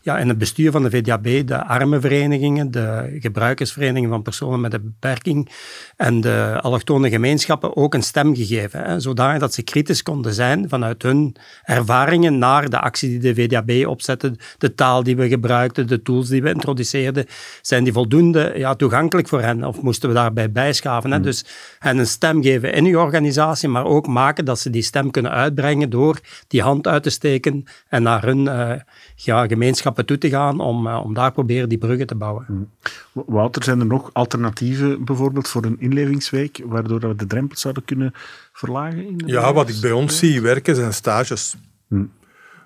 ja, 0.00 0.18
in 0.18 0.28
het 0.28 0.38
bestuur 0.38 0.70
van 0.70 0.82
de 0.82 0.90
VDAB 0.90 1.46
de 1.46 1.64
armenverenigingen, 1.64 2.70
de 2.70 3.16
gebruikersverenigingen 3.20 4.10
van 4.10 4.22
personen 4.22 4.60
met 4.60 4.74
een 4.74 4.82
beperking 4.82 5.50
en 5.96 6.20
de 6.20 6.58
allochtone 6.60 7.10
gemeenschappen 7.10 7.76
ook 7.76 7.94
een 7.94 8.02
stem 8.02 8.36
gegeven. 8.36 8.82
Hè, 8.82 9.00
zodanig 9.00 9.40
dat 9.40 9.54
ze 9.54 9.62
kritisch 9.62 10.02
konden 10.02 10.34
zijn 10.34 10.68
vanuit 10.68 11.02
hun 11.02 11.36
ervaringen 11.62 12.38
naar 12.38 12.70
de 12.70 12.80
actie 12.80 13.08
die 13.08 13.34
de 13.34 13.42
VDAB 13.42 13.86
opzette, 13.86 14.36
de 14.58 14.74
taal 14.74 15.02
die 15.02 15.16
we 15.16 15.28
gebruikten, 15.28 15.86
de 15.86 16.02
tools 16.02 16.28
die 16.28 16.42
we 16.42 16.48
introduceerden. 16.48 17.26
Zijn 17.62 17.84
die 17.84 17.92
voldoende 17.92 18.52
ja, 18.56 18.74
toegankelijk 18.74 19.28
voor 19.28 19.40
hen 19.40 19.64
of 19.64 19.82
moesten 19.92 20.08
we 20.08 20.14
daarbij 20.14 20.52
bijschaven? 20.52 21.12
Hè? 21.12 21.20
Dus 21.20 21.44
hen 21.78 21.98
een 21.98 22.06
stem 22.06 22.42
geven 22.42 22.72
in 22.72 22.84
uw 22.84 22.98
organisatie, 22.98 23.68
maar 23.68 23.84
ook 23.84 24.06
maken 24.06 24.44
dat 24.44 24.58
ze 24.58 24.70
die 24.70 24.82
stem 24.82 25.10
kunnen 25.10 25.32
uitbrengen 25.32 25.90
door 25.90 26.20
die 26.48 26.62
hand 26.62 26.86
uit 26.86 27.02
te 27.02 27.10
steken 27.10 27.64
en 27.88 28.02
naar 28.02 28.24
hun 28.24 28.44
uh, 28.44 28.72
ja, 29.14 29.46
gemeenschappen 29.46 30.06
toe 30.06 30.18
te 30.18 30.28
gaan 30.28 30.60
om, 30.60 30.86
uh, 30.86 31.04
om 31.04 31.14
daar 31.14 31.32
proberen 31.32 31.68
die 31.68 31.78
bruggen 31.78 32.06
te 32.06 32.14
bouwen. 32.14 32.70
Wouter, 33.12 33.64
zijn 33.64 33.80
er 33.80 33.86
nog 33.86 34.10
alternatieven 34.12 35.04
bijvoorbeeld 35.04 35.48
voor 35.48 35.64
een 35.64 35.80
inlevingsweek, 35.80 36.60
waardoor 36.64 37.00
we 37.00 37.16
de 37.16 37.26
drempels 37.26 37.60
zouden 37.60 37.84
kunnen 37.84 38.12
verlagen? 38.52 39.06
In 39.06 39.16
de 39.16 39.26
ja, 39.26 39.52
wat 39.52 39.68
ik 39.68 39.80
bij 39.80 39.92
ons 39.92 40.18
zie 40.18 40.40
werken 40.40 40.74
zijn 40.74 40.92
stages. 40.92 41.56
Hm. 41.88 42.04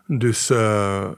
Dus 0.06 0.50
uh, 0.50 1.08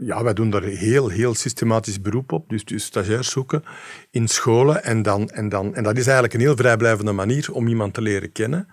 ja, 0.00 0.22
wij 0.22 0.34
doen 0.34 0.50
daar 0.50 0.62
heel, 0.62 1.08
heel 1.08 1.34
systematisch 1.34 2.00
beroep 2.00 2.32
op. 2.32 2.48
Dus, 2.48 2.64
dus 2.64 2.84
stagiairs 2.84 3.30
zoeken 3.30 3.64
in 4.10 4.28
scholen. 4.28 4.84
En, 4.84 5.02
dan, 5.02 5.30
en, 5.30 5.48
dan, 5.48 5.74
en 5.74 5.82
dat 5.82 5.96
is 5.96 6.04
eigenlijk 6.04 6.34
een 6.34 6.40
heel 6.40 6.56
vrijblijvende 6.56 7.12
manier 7.12 7.52
om 7.52 7.66
iemand 7.68 7.94
te 7.94 8.02
leren 8.02 8.32
kennen. 8.32 8.68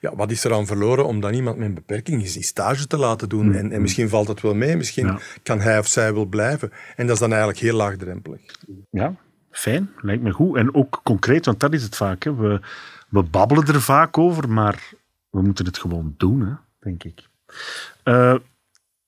Ja, 0.00 0.16
wat 0.16 0.30
is 0.30 0.44
er 0.44 0.52
aan 0.54 0.66
verloren 0.66 1.06
om 1.06 1.20
dan 1.20 1.34
iemand 1.34 1.56
met 1.56 1.68
een 1.68 1.74
beperking 1.74 2.22
eens 2.22 2.32
die 2.32 2.42
stage 2.42 2.86
te 2.86 2.96
laten 2.96 3.28
doen? 3.28 3.46
Mm. 3.46 3.54
En, 3.54 3.72
en 3.72 3.80
misschien 3.82 4.08
valt 4.08 4.28
het 4.28 4.40
wel 4.40 4.54
mee, 4.54 4.76
misschien 4.76 5.06
Ja. 5.06 5.18
kan 5.42 5.60
hij 5.60 5.78
of 5.78 5.86
zij 5.86 6.14
wel 6.14 6.24
blijven. 6.24 6.72
En 6.96 7.06
dat 7.06 7.14
is 7.14 7.20
dan 7.20 7.30
eigenlijk 7.30 7.60
heel 7.60 7.76
laagdrempelig. 7.76 8.40
Ja, 8.90 9.14
fijn. 9.50 9.90
Lijkt 10.00 10.22
me 10.22 10.30
goed. 10.30 10.56
En 10.56 10.74
ook 10.74 11.00
concreet, 11.04 11.44
want 11.46 11.60
dat 11.60 11.72
is 11.72 11.82
het 11.82 11.96
vaak. 11.96 12.22
Hè. 12.22 12.34
We, 12.34 12.60
we 13.08 13.22
babbelen 13.22 13.66
er 13.66 13.82
vaak 13.82 14.18
over, 14.18 14.48
maar 14.48 14.90
we 15.30 15.42
moeten 15.42 15.64
het 15.64 15.78
gewoon 15.78 16.14
doen, 16.16 16.40
hè, 16.40 16.52
denk 16.80 17.04
ik. 17.04 17.28
Eh, 18.02 18.34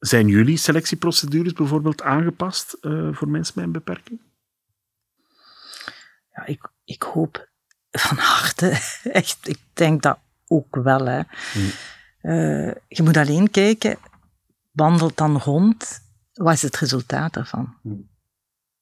zijn 0.07 0.29
jullie 0.29 0.57
selectieprocedures 0.57 1.53
bijvoorbeeld 1.53 2.03
aangepast 2.03 2.73
eh, 2.73 3.09
voor 3.13 3.29
mensen 3.29 3.53
met 3.57 3.65
een 3.65 3.73
beperking? 3.73 4.21
Ja, 6.35 6.47
ik, 6.47 6.69
ik 6.85 7.03
hoop 7.03 7.49
van 7.91 8.17
harte, 8.17 8.81
echt, 9.21 9.39
ik 9.49 9.59
denk 9.73 10.03
dat 10.03 10.19
ook 10.47 10.77
wel. 10.77 11.07
Hè. 11.07 11.23
Eh, 12.21 12.75
je 12.89 13.03
moet 13.03 13.17
alleen 13.17 13.51
kijken, 13.51 13.99
wandelt 14.71 15.17
dan 15.17 15.39
rond, 15.39 16.01
wat 16.33 16.55
is 16.55 16.63
het 16.63 16.77
resultaat 16.77 17.33
daarvan? 17.33 17.75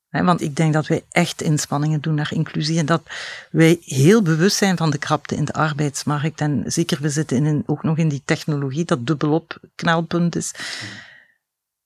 Hè, 0.09 0.25
want 0.25 0.41
ik 0.41 0.57
denk 0.57 0.73
dat 0.73 0.87
wij 0.87 1.05
echt 1.11 1.43
inspanningen 1.43 2.01
doen 2.01 2.15
naar 2.15 2.33
inclusie 2.33 2.79
en 2.79 2.87
dat 2.87 3.03
wij 3.51 3.79
heel 3.81 4.23
bewust 4.23 4.57
zijn 4.57 4.77
van 4.77 4.91
de 4.91 4.99
krapte 4.99 5.35
in 5.35 5.45
de 5.45 5.53
arbeidsmarkt. 5.53 6.41
En 6.41 6.63
zeker, 6.67 7.01
we 7.01 7.09
zitten 7.09 7.37
in 7.37 7.45
een, 7.45 7.63
ook 7.67 7.83
nog 7.83 7.99
in 7.99 8.09
die 8.09 8.23
technologie 8.25 8.85
dat 8.85 9.07
dubbelop 9.07 9.61
knelpunt 9.75 10.37
is. 10.37 10.55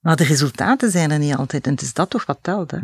Maar 0.07 0.17
de 0.17 0.25
resultaten 0.25 0.91
zijn 0.91 1.11
er 1.11 1.19
niet 1.19 1.35
altijd 1.35 1.67
en 1.67 1.73
het 1.73 1.83
is 1.83 1.93
dat 1.95 2.11
toch 2.11 2.27
wat 2.27 2.39
telt. 2.41 2.71
Hè? 2.71 2.79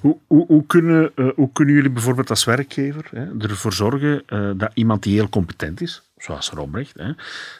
Hoe, 0.00 0.18
hoe, 0.26 0.46
hoe, 0.46 0.66
kunnen, 0.66 1.12
eh, 1.14 1.28
hoe 1.34 1.52
kunnen 1.52 1.74
jullie 1.74 1.90
bijvoorbeeld 1.90 2.30
als 2.30 2.44
werkgever 2.44 3.08
hè, 3.10 3.38
ervoor 3.38 3.72
zorgen 3.72 4.22
eh, 4.26 4.50
dat 4.56 4.70
iemand 4.74 5.02
die 5.02 5.14
heel 5.14 5.28
competent 5.28 5.80
is, 5.80 6.02
zoals 6.16 6.50
Romrecht, 6.50 6.98
hè, 6.98 7.12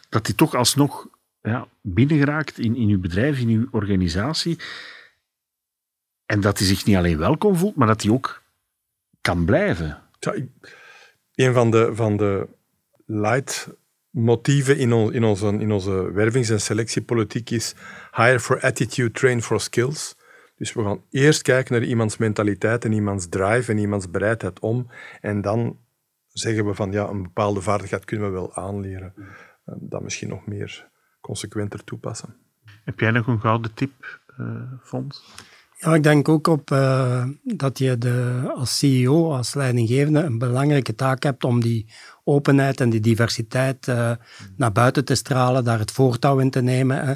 dat 0.09 0.27
die 0.27 0.35
toch 0.35 0.55
alsnog 0.55 1.09
ja, 1.43 1.67
binnengeraakt 1.81 2.59
in, 2.59 2.77
in 2.77 2.89
uw 2.89 3.01
bedrijf, 3.01 3.39
in 3.39 3.49
uw 3.49 3.69
organisatie, 3.71 4.59
en 6.27 6.41
dat 6.41 6.59
hij 6.59 6.67
zich 6.67 6.85
niet 6.85 6.97
alleen 6.97 7.19
welkom 7.19 7.57
voelt, 7.57 7.77
maar 7.77 7.87
dat 7.87 8.03
hij 8.03 8.11
ook 8.13 8.43
kan 9.21 9.45
blijven? 9.45 10.03
Ja, 10.19 10.33
ik- 10.33 10.83
een 11.35 11.53
van 11.53 11.71
de, 11.71 11.91
van 11.95 12.17
de 12.17 12.49
leidmotieven 14.15 14.79
in, 14.79 14.93
on- 14.93 15.13
in, 15.13 15.25
onze, 15.25 15.47
in 15.47 15.73
onze 15.73 16.13
wervings- 16.13 16.51
en 16.51 16.61
selectiepolitiek 16.61 17.51
is 17.51 17.75
hire 18.13 18.41
for 18.41 18.61
attitude, 18.61 19.11
train 19.11 19.43
for 19.43 19.61
skills. 19.61 20.17
Dus 20.57 20.73
we 20.73 20.83
gaan 20.83 21.03
eerst 21.11 21.43
kijken 21.43 21.75
naar 21.75 21.89
iemands 21.89 22.17
mentaliteit 22.17 22.85
en 22.85 22.93
iemands 22.93 23.29
drive 23.29 23.73
en 23.73 23.79
iemands 23.79 24.11
bereidheid 24.11 24.61
om. 24.61 24.91
En 25.21 25.41
dan 25.41 25.79
zeggen 26.33 26.67
we 26.67 26.75
van 26.75 26.93
ja, 26.93 27.09
een 27.09 27.23
bepaalde 27.23 27.61
vaardigheid 27.61 28.05
kunnen 28.05 28.27
we 28.27 28.33
wel 28.33 28.55
aanleren. 28.55 29.13
En 29.65 29.79
dat 29.81 30.03
misschien 30.03 30.29
nog 30.29 30.47
meer 30.47 30.89
consequenter 31.21 31.85
toepassen. 31.85 32.37
Heb 32.85 33.01
jij 33.01 33.11
nog 33.11 33.27
een 33.27 33.41
gouden 33.41 33.75
tip, 33.75 34.21
eh 34.37 34.73
Fons? 34.83 35.25
Ja, 35.77 35.95
ik 35.95 36.03
denk 36.03 36.29
ook 36.29 36.47
op 36.47 36.71
uh, 36.71 37.27
dat 37.43 37.79
je 37.79 37.99
de, 37.99 38.43
als 38.55 38.79
CEO, 38.79 39.33
als 39.33 39.55
leidinggevende, 39.55 40.21
een 40.21 40.39
belangrijke 40.39 40.95
taak 40.95 41.23
hebt 41.23 41.45
om 41.45 41.61
die 41.61 41.87
openheid 42.25 42.81
en 42.81 42.91
die 42.91 43.01
diversiteit 43.01 43.87
uh, 43.89 44.11
naar 44.57 44.73
buiten 44.73 45.05
te 45.05 45.15
stralen, 45.15 45.65
daar 45.65 45.79
het 45.79 45.91
voortouw 45.91 46.39
in 46.39 46.51
te 46.51 46.63
nemen, 46.63 47.07
hè, 47.07 47.15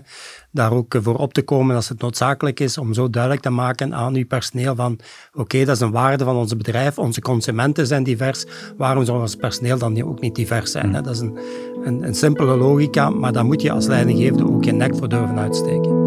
daar 0.50 0.72
ook 0.72 0.96
voor 0.98 1.16
op 1.16 1.32
te 1.34 1.42
komen 1.42 1.76
als 1.76 1.88
het 1.88 2.00
noodzakelijk 2.00 2.60
is, 2.60 2.78
om 2.78 2.94
zo 2.94 3.10
duidelijk 3.10 3.42
te 3.42 3.50
maken 3.50 3.94
aan 3.94 4.14
uw 4.14 4.26
personeel 4.26 4.74
van 4.74 4.92
oké, 4.92 5.40
okay, 5.40 5.64
dat 5.64 5.76
is 5.76 5.82
een 5.82 5.90
waarde 5.90 6.24
van 6.24 6.36
ons 6.36 6.56
bedrijf, 6.56 6.98
onze 6.98 7.20
consumenten 7.20 7.86
zijn 7.86 8.02
divers, 8.02 8.44
waarom 8.76 9.04
zou 9.04 9.20
ons 9.20 9.36
personeel 9.36 9.78
dan 9.78 10.02
ook 10.02 10.20
niet 10.20 10.34
divers 10.34 10.70
zijn? 10.70 10.94
Hè? 10.94 11.00
Dat 11.00 11.14
is 11.14 11.20
een, 11.20 11.38
een, 11.84 12.02
een 12.02 12.14
simpele 12.14 12.56
logica, 12.56 13.10
maar 13.10 13.32
daar 13.32 13.44
moet 13.44 13.62
je 13.62 13.72
als 13.72 13.86
leidinggevende 13.86 14.48
ook 14.48 14.64
je 14.64 14.72
nek 14.72 14.96
voor 14.96 15.08
durven 15.08 15.38
uitsteken. 15.38 15.97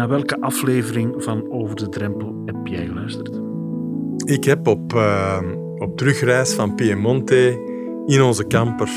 Naar 0.00 0.08
welke 0.08 0.40
aflevering 0.40 1.14
van 1.16 1.50
Over 1.50 1.76
de 1.76 1.88
Drempel 1.88 2.42
heb 2.44 2.56
jij 2.64 2.86
geluisterd? 2.86 3.40
Ik 4.24 4.44
heb 4.44 4.66
op, 4.66 4.92
uh, 4.92 5.38
op 5.78 5.96
terugreis 5.96 6.52
van 6.52 6.74
Piemonte 6.74 7.58
in 8.06 8.22
onze 8.22 8.46
camper 8.46 8.88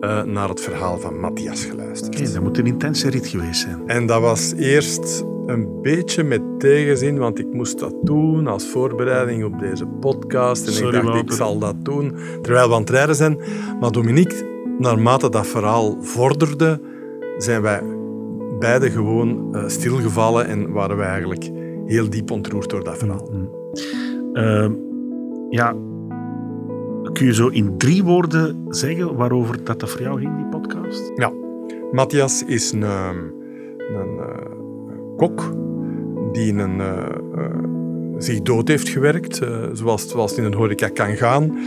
uh, 0.00 0.22
naar 0.22 0.48
het 0.48 0.60
verhaal 0.60 0.98
van 0.98 1.20
Matthias 1.20 1.64
geluisterd. 1.64 2.34
Dat 2.34 2.42
moet 2.42 2.58
een 2.58 2.66
intense 2.66 3.10
rit 3.10 3.26
geweest 3.26 3.60
zijn. 3.60 3.82
En 3.86 4.06
dat 4.06 4.20
was 4.20 4.52
eerst 4.54 5.24
een 5.46 5.80
beetje 5.82 6.24
met 6.24 6.42
tegenzin, 6.58 7.18
want 7.18 7.38
ik 7.38 7.52
moest 7.52 7.78
dat 7.78 7.94
doen 8.02 8.46
als 8.46 8.66
voorbereiding 8.66 9.44
op 9.44 9.58
deze 9.58 9.86
podcast. 9.86 10.66
En 10.66 10.72
Sorry, 10.72 10.98
ik 10.98 11.04
dacht, 11.04 11.18
ik 11.18 11.32
zal 11.32 11.58
dat 11.58 11.84
doen 11.84 12.14
terwijl 12.42 12.68
we 12.68 12.74
aan 12.74 12.80
het 12.80 12.90
rijden 12.90 13.14
zijn. 13.14 13.38
Maar 13.80 13.92
Dominique, 13.92 14.46
naarmate 14.78 15.28
dat 15.28 15.46
verhaal 15.46 15.96
vorderde, 16.02 16.80
zijn 17.38 17.62
wij 17.62 17.98
beide 18.60 18.90
gewoon 18.90 19.48
uh, 19.52 19.64
stilgevallen 19.66 20.46
en 20.46 20.72
waren 20.72 20.96
we 20.96 21.02
eigenlijk 21.02 21.50
heel 21.86 22.10
diep 22.10 22.30
ontroerd 22.30 22.70
door 22.70 22.84
dat 22.84 22.98
verhaal. 22.98 23.28
Mm 23.32 23.58
uh, 24.32 24.70
ja, 25.50 25.74
kun 27.12 27.26
je 27.26 27.34
zo 27.34 27.48
in 27.48 27.78
drie 27.78 28.04
woorden 28.04 28.64
zeggen 28.68 29.16
waarover 29.16 29.64
dat, 29.64 29.80
dat 29.80 29.90
voor 29.90 30.00
jou 30.00 30.20
ging, 30.20 30.36
die 30.36 30.60
podcast? 30.60 31.12
Ja, 31.14 31.32
Matthias 31.92 32.44
is 32.44 32.72
een, 32.72 32.82
ehm, 32.82 33.16
een 33.76 34.16
uh, 34.16 35.16
kok 35.16 35.52
die 36.32 36.52
een, 36.52 36.80
zich 38.18 38.42
dood 38.42 38.68
heeft 38.68 38.88
gewerkt, 38.88 39.40
zoals, 39.72 40.08
zoals 40.08 40.30
het 40.30 40.40
in 40.40 40.44
een 40.44 40.54
horeca 40.54 40.88
kan 40.88 41.16
gaan. 41.16 41.58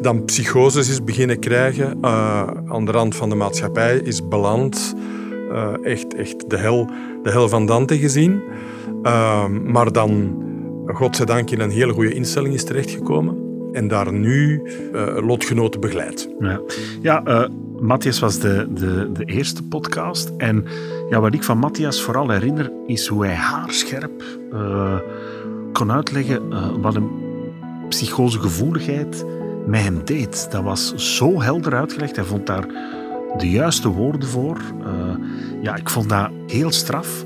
Dan 0.00 0.24
psychoses 0.24 0.88
is 0.88 1.04
beginnen 1.04 1.38
krijgen, 1.38 2.04
aan 2.66 2.84
de 2.84 2.90
rand 2.90 3.16
van 3.16 3.28
de 3.28 3.34
maatschappij 3.34 3.96
is 3.96 4.28
beland 4.28 4.94
uh, 5.50 5.72
echt, 5.82 6.14
echt 6.14 6.50
de, 6.50 6.56
hel, 6.56 6.90
de 7.22 7.30
hel 7.30 7.48
van 7.48 7.66
Dante 7.66 7.98
gezien. 7.98 8.42
Uh, 9.02 9.46
maar 9.48 9.92
dan, 9.92 10.42
godzijdank, 10.86 11.50
in 11.50 11.60
een 11.60 11.70
hele 11.70 11.92
goede 11.92 12.14
instelling 12.14 12.54
is 12.54 12.64
terechtgekomen. 12.64 13.48
En 13.72 13.88
daar 13.88 14.12
nu 14.12 14.62
uh, 14.92 15.26
lotgenoten 15.26 15.80
begeleidt. 15.80 16.28
Ja, 16.38 16.60
ja 17.02 17.48
Matthias 17.80 18.18
was 18.18 18.38
de, 18.38 18.66
de, 18.74 19.10
de 19.12 19.24
eerste 19.24 19.62
podcast. 19.62 20.32
En 20.36 20.64
ja, 21.10 21.20
wat 21.20 21.34
ik 21.34 21.44
van 21.44 21.58
Matthias 21.58 22.02
vooral 22.02 22.30
herinner, 22.30 22.72
is 22.86 23.06
hoe 23.06 23.24
hij 23.24 23.34
haarscherp 23.34 24.24
kon 25.72 25.92
uitleggen 25.92 26.42
wat 26.80 26.94
een 26.94 27.10
psychosegevoeligheid 27.88 29.24
met 29.66 29.82
hem 29.82 30.04
deed. 30.04 30.50
Dat 30.50 30.62
was 30.62 30.94
zo 30.94 31.40
helder 31.40 31.74
uitgelegd. 31.74 32.16
Hij 32.16 32.24
vond 32.24 32.46
daar 32.46 32.66
de 33.36 33.50
juiste 33.50 33.88
woorden 33.88 34.28
voor. 34.28 34.56
Uh, 34.80 34.86
ja, 35.62 35.76
ik 35.76 35.90
vond 35.90 36.08
dat 36.08 36.30
heel 36.46 36.70
straf. 36.70 37.24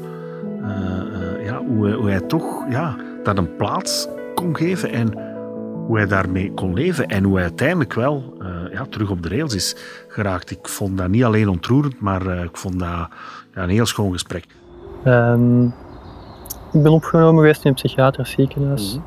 Uh, 0.61 0.69
uh, 0.69 1.45
ja, 1.45 1.65
hoe, 1.65 1.93
hoe, 1.93 2.11
hij 2.11 2.21
toch 2.21 2.65
ja, 2.69 2.97
dat 3.23 3.39
een 3.39 3.57
plaats 3.57 4.09
kon 4.35 4.57
geven 4.57 4.91
en 4.91 5.13
hoe 5.87 5.97
hij 5.97 6.07
daarmee 6.07 6.53
kon 6.55 6.75
leven 6.75 7.07
en 7.07 7.25
hoe 7.25 7.35
hij 7.35 7.43
uiteindelijk 7.43 7.95
wel 7.95 8.37
ja, 8.73 8.87
terug 8.89 9.11
op 9.11 9.23
de 9.23 9.29
rails 9.29 9.55
is 9.55 9.77
geraakt. 10.09 10.51
Ik 10.51 10.69
vond 10.69 10.99
dat 10.99 11.09
niet 11.09 11.25
alleen 11.25 11.49
ontroerend, 11.49 12.01
maar 12.01 12.27
ik 12.45 12.57
vond 12.57 12.79
dat 12.79 12.89
ja, 12.89 13.63
een 13.63 13.69
heel 13.69 13.87
schoon 13.87 14.13
gesprek. 14.13 14.47
Um, 15.05 15.75
ik 16.73 16.83
ben 16.83 16.93
opgenomen 16.93 17.35
geweest 17.35 17.65
in 17.65 17.69
een 17.69 17.75
psychiatrisch 17.75 18.31
ziekenhuis, 18.31 18.99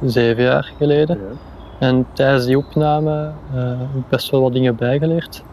mm. 0.00 0.08
zeven 0.08 0.42
jaar 0.42 0.72
geleden. 0.78 1.18
Ja. 1.18 1.86
En 1.86 2.06
tijdens 2.12 2.44
die 2.44 2.58
opname 2.58 3.32
heb 3.52 3.94
ik 3.96 4.08
best 4.08 4.30
wel 4.30 4.40
wat 4.40 4.52
dingen 4.52 4.76
bijgeleerd. 4.76 5.44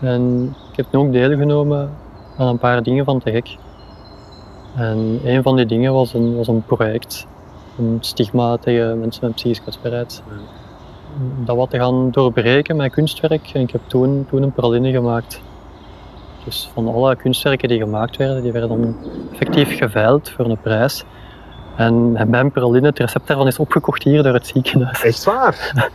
En 0.00 0.54
ik 0.70 0.76
heb 0.76 0.86
nu 0.92 0.98
ook 0.98 1.12
deelgenomen 1.12 1.90
aan 2.36 2.48
een 2.48 2.58
paar 2.58 2.82
dingen 2.82 3.04
van 3.04 3.20
te 3.20 3.30
gek. 3.30 3.56
En 4.76 5.20
een 5.24 5.42
van 5.42 5.56
die 5.56 5.66
dingen 5.66 5.92
was 5.92 6.14
een, 6.14 6.36
was 6.36 6.48
een 6.48 6.64
project, 6.64 7.26
een 7.78 7.98
stigma 8.00 8.56
tegen 8.56 9.00
mensen 9.00 9.26
met 9.26 9.34
psychische 9.34 9.62
kwetsbaarheid. 9.62 10.22
Dat 11.44 11.56
wat 11.56 11.70
te 11.70 11.78
gaan 11.78 12.10
doorbreken 12.10 12.76
met 12.76 12.92
kunstwerk. 12.92 13.50
En 13.52 13.60
ik 13.60 13.70
heb 13.70 13.80
toen, 13.86 14.26
toen 14.30 14.42
een 14.42 14.52
praline 14.52 14.90
gemaakt. 14.90 15.40
Dus 16.44 16.70
van 16.72 16.88
alle 16.88 17.16
kunstwerken 17.16 17.68
die 17.68 17.78
gemaakt 17.78 18.16
werden, 18.16 18.42
die 18.42 18.52
werden 18.52 18.70
dan 18.70 18.96
effectief 19.32 19.76
geveild 19.78 20.30
voor 20.30 20.44
een 20.44 20.60
prijs. 20.60 21.04
En 21.76 22.12
mijn 22.30 22.52
praline, 22.52 22.86
het 22.86 22.98
recept 22.98 23.26
daarvan 23.26 23.46
is 23.46 23.58
opgekocht 23.58 24.02
hier 24.02 24.22
door 24.22 24.34
het 24.34 24.46
ziekenhuis. 24.46 25.02
Echt 25.02 25.24
waar? 25.24 25.72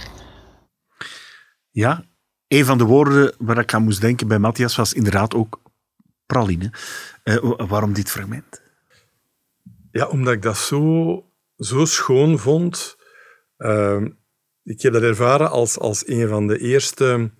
ja, 1.71 2.03
een 2.53 2.65
van 2.65 2.77
de 2.77 2.83
woorden 2.83 3.33
waar 3.37 3.57
ik 3.57 3.73
aan 3.73 3.83
moest 3.83 4.01
denken 4.01 4.27
bij 4.27 4.39
Matthias 4.39 4.75
was 4.75 4.93
inderdaad 4.93 5.33
ook 5.33 5.61
praline. 6.25 6.71
Uh, 7.23 7.67
waarom 7.67 7.93
dit 7.93 8.09
fragment? 8.09 8.61
Ja, 9.91 10.07
omdat 10.07 10.33
ik 10.33 10.41
dat 10.41 10.57
zo, 10.57 11.25
zo 11.57 11.85
schoon 11.85 12.39
vond. 12.39 12.97
Uh, 13.57 14.01
ik 14.63 14.81
heb 14.81 14.93
dat 14.93 15.01
ervaren 15.01 15.49
als, 15.49 15.79
als 15.79 16.07
een 16.07 16.27
van 16.27 16.47
de 16.47 16.57
eerste 16.57 17.31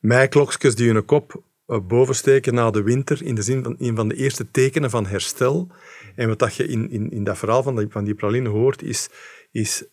meiklokjes 0.00 0.74
die 0.74 0.92
hun 0.92 1.04
kop 1.04 1.42
uh, 1.66 1.78
boven 1.86 2.14
steken 2.14 2.54
na 2.54 2.70
de 2.70 2.82
winter, 2.82 3.22
in 3.22 3.34
de 3.34 3.42
zin 3.42 3.62
van 3.62 3.74
een 3.78 3.96
van 3.96 4.08
de 4.08 4.14
eerste 4.14 4.50
tekenen 4.50 4.90
van 4.90 5.06
herstel. 5.06 5.70
En 6.14 6.28
wat 6.28 6.38
dat 6.38 6.54
je 6.54 6.66
in, 6.66 6.90
in, 6.90 7.10
in 7.10 7.24
dat 7.24 7.38
verhaal 7.38 7.62
van 7.62 7.76
die, 7.76 7.86
van 7.88 8.04
die 8.04 8.14
praline 8.14 8.48
hoort, 8.48 8.82
is, 8.82 9.08
is 9.50 9.84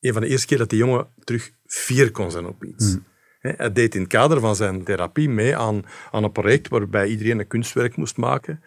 een 0.00 0.12
van 0.12 0.22
de 0.22 0.28
eerste 0.28 0.46
keer 0.46 0.58
dat 0.58 0.70
die 0.70 0.78
jongen 0.78 1.08
terug 1.24 1.50
vier 1.66 2.10
kon 2.10 2.30
zijn 2.30 2.46
op 2.46 2.64
iets. 2.64 2.92
Hmm. 2.92 3.06
Hij 3.56 3.72
deed 3.72 3.94
in 3.94 4.00
het 4.00 4.10
kader 4.10 4.40
van 4.40 4.56
zijn 4.56 4.84
therapie 4.84 5.28
mee 5.28 5.56
aan, 5.56 5.82
aan 6.10 6.24
een 6.24 6.32
project 6.32 6.68
waarbij 6.68 7.06
iedereen 7.06 7.38
een 7.38 7.46
kunstwerk 7.46 7.96
moest 7.96 8.16
maken. 8.16 8.62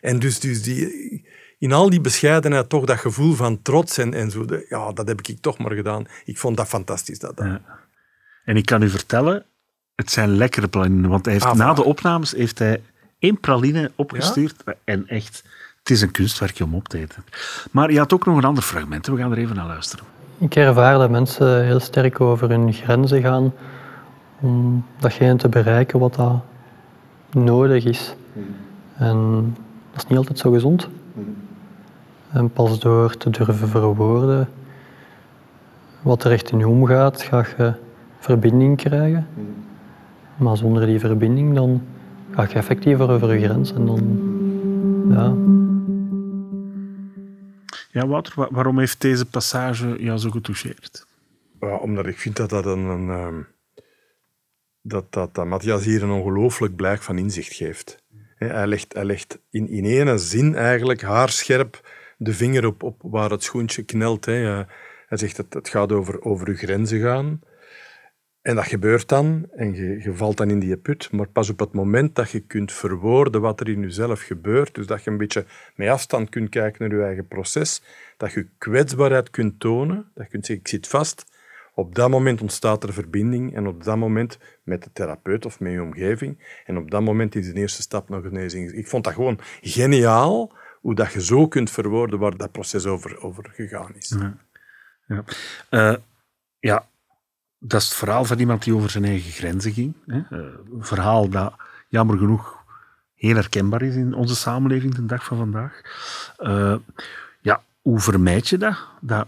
En 0.00 0.18
dus, 0.18 0.40
dus 0.40 0.62
die, 0.62 1.26
in 1.58 1.72
al 1.72 1.90
die 1.90 2.00
bescheidenheid 2.00 2.68
toch 2.68 2.84
dat 2.84 2.98
gevoel 2.98 3.34
van 3.34 3.62
trots 3.62 3.98
en, 3.98 4.14
en 4.14 4.30
zo, 4.30 4.44
ja, 4.68 4.92
dat 4.92 5.08
heb 5.08 5.20
ik 5.20 5.40
toch 5.40 5.58
maar 5.58 5.72
gedaan. 5.72 6.06
Ik 6.24 6.38
vond 6.38 6.56
dat 6.56 6.68
fantastisch. 6.68 7.18
Dat, 7.18 7.32
ja. 7.36 7.60
En 8.44 8.56
ik 8.56 8.66
kan 8.66 8.82
u 8.82 8.88
vertellen, 8.88 9.44
het 9.94 10.10
zijn 10.10 10.36
lekkere 10.36 10.68
pralinen, 10.68 11.10
want 11.10 11.24
hij 11.24 11.34
heeft, 11.34 11.46
ah, 11.46 11.54
na 11.54 11.74
de 11.74 11.84
opnames 11.84 12.32
heeft 12.32 12.58
hij 12.58 12.82
één 13.18 13.40
praline 13.40 13.90
opgestuurd 13.94 14.64
en 14.84 15.08
echt, 15.08 15.44
het 15.78 15.90
is 15.90 16.00
een 16.00 16.10
kunstwerkje 16.10 16.64
om 16.64 16.74
op 16.74 16.88
te 16.88 16.98
eten. 16.98 17.24
Maar 17.70 17.92
je 17.92 17.98
had 17.98 18.12
ook 18.12 18.26
nog 18.26 18.36
een 18.36 18.44
ander 18.44 18.62
fragment, 18.62 19.06
we 19.06 19.16
gaan 19.16 19.32
er 19.32 19.38
even 19.38 19.56
naar 19.56 19.66
luisteren. 19.66 20.04
Ik 20.38 20.54
ervaar 20.54 20.98
dat 20.98 21.10
mensen 21.10 21.64
heel 21.64 21.80
sterk 21.80 22.20
over 22.20 22.48
hun 22.48 22.72
grenzen 22.72 23.22
gaan 23.22 23.52
om 24.40 24.84
datgene 24.98 25.36
te 25.36 25.48
bereiken 25.48 25.98
wat 25.98 26.14
dat 26.14 26.42
nodig 27.30 27.84
is. 27.84 28.14
En 28.96 29.56
dat 29.90 30.02
is 30.02 30.08
niet 30.08 30.18
altijd 30.18 30.38
zo 30.38 30.50
gezond. 30.50 30.88
En 32.32 32.50
pas 32.50 32.80
door 32.80 33.16
te 33.16 33.30
durven 33.30 33.68
verwoorden 33.68 34.48
wat 36.02 36.24
er 36.24 36.32
echt 36.32 36.50
in 36.50 36.58
je 36.58 36.68
omgaat, 36.68 37.22
ga 37.22 37.46
je 37.56 37.72
verbinding 38.18 38.76
krijgen. 38.76 39.26
Maar 40.36 40.56
zonder 40.56 40.86
die 40.86 41.00
verbinding 41.00 41.54
dan 41.54 41.82
ga 42.30 42.42
je 42.42 42.54
effectiever 42.54 43.10
over 43.10 43.34
je 43.34 43.44
grens 43.48 43.72
en 43.72 43.86
dan 43.86 44.18
ja. 45.08 45.34
Ja, 47.90 48.06
Wouter, 48.06 48.46
waarom 48.50 48.78
heeft 48.78 49.00
deze 49.00 49.26
passage 49.26 49.96
jou 49.98 50.18
zo 50.18 50.30
getoucheerd? 50.30 51.06
Ja, 51.60 51.76
omdat 51.76 52.06
ik 52.06 52.18
vind 52.18 52.36
dat 52.36 52.50
dat 52.50 52.66
een, 52.66 52.84
een 52.84 53.10
ehm, 53.10 53.34
dat, 54.88 55.12
dat, 55.12 55.34
dat 55.34 55.46
Matthias 55.46 55.84
hier 55.84 56.02
een 56.02 56.10
ongelooflijk 56.10 56.76
blijk 56.76 57.02
van 57.02 57.18
inzicht 57.18 57.54
geeft. 57.54 58.02
Hij 58.36 58.66
legt, 58.66 58.92
hij 58.92 59.04
legt 59.04 59.38
in, 59.50 59.68
in 59.68 59.84
ene 59.84 60.18
zin 60.18 60.54
eigenlijk 60.54 61.02
haarscherp 61.02 61.90
de 62.16 62.32
vinger 62.34 62.66
op, 62.66 62.82
op 62.82 63.02
waar 63.02 63.30
het 63.30 63.42
schoentje 63.42 63.82
knelt. 63.82 64.24
Hij 64.24 64.66
zegt 65.08 65.36
dat 65.36 65.46
het 65.50 65.68
gaat 65.68 65.92
over, 65.92 66.22
over 66.22 66.48
je 66.48 66.56
grenzen 66.56 67.00
gaan. 67.00 67.40
En 68.42 68.54
dat 68.54 68.66
gebeurt 68.66 69.08
dan, 69.08 69.46
en 69.50 69.74
je, 69.74 70.02
je, 70.02 70.14
valt 70.14 70.36
dan 70.36 70.50
in 70.50 70.58
die 70.58 70.76
put, 70.76 71.12
maar 71.12 71.28
pas 71.28 71.50
op 71.50 71.58
het 71.58 71.72
moment 71.72 72.14
dat 72.14 72.30
je 72.30 72.40
kunt 72.40 72.72
verwoorden 72.72 73.40
wat 73.40 73.60
er 73.60 73.68
in 73.68 73.80
jezelf 73.80 74.22
gebeurt, 74.22 74.74
dus 74.74 74.86
dat 74.86 75.04
je 75.04 75.10
een 75.10 75.16
beetje 75.16 75.44
met 75.74 75.88
afstand 75.88 76.28
kunt 76.28 76.48
kijken 76.48 76.88
naar 76.88 76.98
je 76.98 77.04
eigen 77.04 77.26
proces, 77.26 77.82
dat 78.16 78.32
je 78.32 78.46
kwetsbaarheid 78.58 79.30
kunt 79.30 79.60
tonen, 79.60 80.10
dat 80.14 80.24
je 80.24 80.30
kunt 80.30 80.46
zeggen, 80.46 80.64
ik 80.64 80.70
zit 80.70 80.86
vast, 80.86 81.37
Op 81.78 81.94
dat 81.94 82.10
moment 82.10 82.40
ontstaat 82.40 82.82
er 82.82 82.92
verbinding 82.92 83.54
en 83.54 83.66
op 83.66 83.84
dat 83.84 83.96
moment 83.96 84.38
met 84.62 84.82
de 84.82 84.90
therapeut 84.92 85.46
of 85.46 85.60
met 85.60 85.72
je 85.72 85.82
omgeving. 85.82 86.60
En 86.64 86.76
op 86.76 86.90
dat 86.90 87.02
moment 87.02 87.34
is 87.34 87.52
de 87.52 87.60
eerste 87.60 87.82
stap 87.82 88.08
naar 88.08 88.20
genezing. 88.20 88.72
Ik 88.72 88.88
vond 88.88 89.04
dat 89.04 89.12
gewoon 89.12 89.38
geniaal 89.60 90.52
hoe 90.80 90.94
dat 90.94 91.12
je 91.12 91.22
zo 91.22 91.48
kunt 91.48 91.70
verwoorden 91.70 92.18
waar 92.18 92.36
dat 92.36 92.52
proces 92.52 92.86
over, 92.86 93.22
over 93.22 93.50
gegaan 93.52 93.94
is. 93.94 94.16
Ja. 94.18 94.36
Ja. 95.06 95.24
Uh, 95.70 95.96
ja, 96.58 96.86
dat 97.58 97.80
is 97.80 97.88
het 97.88 97.96
verhaal 97.96 98.24
van 98.24 98.38
iemand 98.38 98.64
die 98.64 98.74
over 98.74 98.90
zijn 98.90 99.04
eigen 99.04 99.32
grenzen 99.32 99.72
ging. 99.72 99.94
Hè? 100.06 100.16
Uh, 100.16 100.54
een 100.72 100.84
verhaal 100.84 101.28
dat 101.28 101.54
jammer 101.88 102.18
genoeg 102.18 102.64
heel 103.14 103.34
herkenbaar 103.34 103.82
is 103.82 103.94
in 103.94 104.14
onze 104.14 104.36
samenleving 104.36 104.94
de 104.94 105.06
dag 105.06 105.24
van 105.24 105.36
vandaag. 105.36 105.80
Uh, 106.38 106.76
ja, 107.40 107.62
hoe 107.80 108.00
vermijd 108.00 108.48
je 108.48 108.58
dat? 108.58 108.78
Dat 109.00 109.26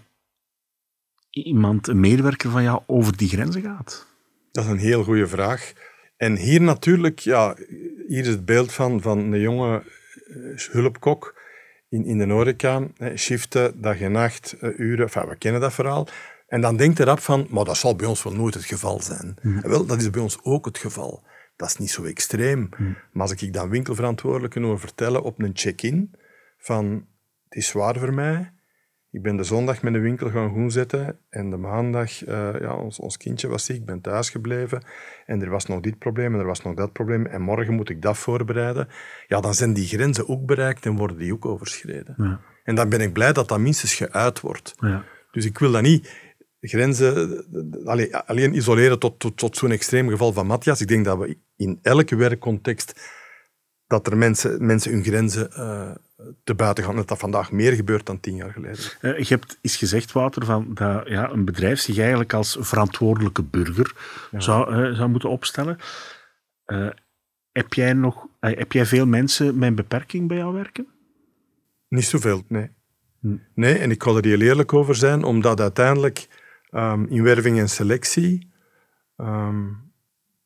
iemand, 1.31 1.89
een 1.89 2.01
medewerker 2.01 2.51
van 2.51 2.63
jou, 2.63 2.83
over 2.87 3.17
die 3.17 3.29
grenzen 3.29 3.63
gaat? 3.63 4.07
Dat 4.53 4.65
is 4.65 4.71
een 4.71 4.79
heel 4.79 5.05
goede 5.05 5.27
vraag. 5.27 5.73
En 6.17 6.37
hier 6.37 6.61
natuurlijk, 6.61 7.19
ja, 7.19 7.55
hier 8.07 8.21
is 8.21 8.27
het 8.27 8.45
beeld 8.45 8.73
van, 8.73 9.01
van 9.01 9.19
een 9.19 9.41
jonge 9.41 9.83
hulpkok 10.71 11.41
in, 11.89 12.05
in 12.05 12.19
de 12.19 12.27
horeca, 12.27 12.87
shiften, 13.17 13.81
dag 13.81 14.01
en 14.01 14.13
nacht, 14.13 14.57
uren, 14.61 15.05
enfin, 15.05 15.29
we 15.29 15.37
kennen 15.37 15.61
dat 15.61 15.73
verhaal. 15.73 16.09
En 16.49 16.61
dan 16.61 16.77
denkt 16.77 16.99
erop 16.99 17.19
van, 17.19 17.47
maar 17.51 17.65
dat 17.65 17.77
zal 17.77 17.97
bij 17.97 18.07
ons 18.07 18.23
wel 18.23 18.35
nooit 18.35 18.55
het 18.55 18.65
geval 18.65 19.01
zijn. 19.03 19.37
Mm. 19.43 19.61
Wel, 19.61 19.87
dat 19.87 20.01
is 20.01 20.11
bij 20.11 20.23
ons 20.23 20.39
ook 20.43 20.65
het 20.65 20.79
geval. 20.79 21.23
Dat 21.57 21.69
is 21.69 21.77
niet 21.77 21.91
zo 21.91 22.05
extreem. 22.05 22.69
Mm. 22.77 22.97
Maar 23.13 23.23
als 23.23 23.43
ik 23.43 23.53
dan 23.53 23.69
winkelverantwoordelijken 23.69 24.63
hoor 24.63 24.81
vertellen 24.81 25.23
op 25.23 25.43
een 25.43 25.51
check-in 25.55 26.15
van, 26.59 27.07
het 27.49 27.59
is 27.59 27.67
zwaar 27.67 27.99
voor 27.99 28.15
mij, 28.15 28.53
ik 29.11 29.23
ben 29.23 29.37
de 29.37 29.43
zondag 29.43 29.83
met 29.83 29.93
de 29.93 29.99
winkel 29.99 30.31
gaan 30.31 30.51
goed 30.51 30.73
zetten 30.73 31.19
en 31.29 31.51
de 31.51 31.57
maandag, 31.57 32.27
uh, 32.27 32.61
ja, 32.61 32.75
ons, 32.75 32.99
ons 32.99 33.17
kindje 33.17 33.49
was 33.49 33.65
ziek, 33.65 33.77
ik 33.77 33.85
ben 33.85 34.01
thuis 34.01 34.31
gebleven 34.31 34.83
en 35.27 35.43
er 35.43 35.51
was 35.51 35.67
nog 35.67 35.81
dit 35.81 35.99
probleem 35.99 36.35
en 36.35 36.41
er 36.41 36.47
was 36.47 36.63
nog 36.63 36.75
dat 36.75 36.93
probleem 36.93 37.27
en 37.27 37.43
morgen 37.43 37.75
moet 37.75 37.89
ik 37.89 38.03
dat 38.03 38.19
voorbereiden. 38.19 38.89
Ja, 39.27 39.41
dan 39.41 39.55
zijn 39.55 39.73
die 39.73 39.87
grenzen 39.87 40.29
ook 40.29 40.47
bereikt 40.47 40.87
en 40.87 40.97
worden 40.97 41.19
die 41.19 41.33
ook 41.33 41.47
overschreden. 41.47 42.15
Ja. 42.17 42.41
En 42.65 42.75
dan 42.75 42.89
ben 42.89 43.01
ik 43.01 43.13
blij 43.13 43.33
dat 43.33 43.49
dat 43.49 43.59
minstens 43.59 43.95
geuit 43.95 44.41
wordt. 44.41 44.75
Ja. 44.77 45.05
Dus 45.31 45.45
ik 45.45 45.59
wil 45.59 45.71
dat 45.71 45.83
niet 45.83 46.29
grenzen 46.61 47.45
alleen, 47.85 48.13
alleen 48.13 48.57
isoleren 48.57 48.99
tot, 48.99 49.19
tot, 49.19 49.37
tot 49.37 49.57
zo'n 49.57 49.71
extreem 49.71 50.09
geval 50.09 50.33
van 50.33 50.47
Matthias. 50.47 50.81
Ik 50.81 50.89
denk 50.89 51.05
dat 51.05 51.19
we 51.19 51.39
in 51.57 51.79
elke 51.83 52.17
werkcontext 52.17 53.01
dat 53.87 54.07
er 54.07 54.17
mensen, 54.17 54.67
mensen 54.67 54.93
hun 54.93 55.05
grenzen 55.05 55.51
uh, 55.57 55.95
te 56.45 56.55
buiten 56.55 56.85
gaan. 56.85 56.97
Dat 56.97 57.09
dat 57.09 57.19
vandaag 57.19 57.53
meer 57.53 57.73
gebeurt 57.73 58.07
dan 58.07 58.21
tien 58.21 58.37
jaar 58.37 58.53
geleden. 58.53 58.79
Uh, 59.03 59.19
je 59.19 59.35
hebt 59.35 59.59
eens 59.63 59.77
gezegd, 59.77 60.13
Wouter, 60.13 60.45
van 60.45 60.75
dat 60.75 61.09
ja, 61.09 61.31
een 61.31 61.45
bedrijf 61.45 61.81
zich 61.81 61.99
eigenlijk 61.99 62.33
als 62.33 62.57
verantwoordelijke 62.61 63.43
burger 63.43 63.93
ja. 64.31 64.41
zou, 64.41 64.75
uh, 64.75 64.97
zou 64.97 65.09
moeten 65.09 65.31
opstellen. 65.31 65.79
heb, 67.53 67.73
jij 67.73 67.93
nog, 67.93 68.27
heb 68.41 68.73
jij 68.73 68.87
veel 68.87 69.07
mensen 69.07 69.59
met 69.59 69.69
een 69.69 69.75
beperking 69.75 70.29
bij 70.29 70.37
jou 70.37 70.55
werken? 70.55 70.87
Niet 71.89 72.05
zoveel, 72.05 72.43
nee. 72.49 72.71
Hm. 73.21 73.37
Nee, 73.55 73.79
en 73.79 73.91
ik 73.91 74.03
ga 74.03 74.11
er 74.11 74.25
heel 74.25 74.41
eerlijk 74.41 74.73
over 74.73 74.95
zijn, 74.95 75.25
omdat 75.25 75.61
uiteindelijk 75.61 76.29
um, 76.71 77.07
inwerving 77.07 77.59
en 77.59 77.69
selectie... 77.69 78.49
Um, 79.17 79.89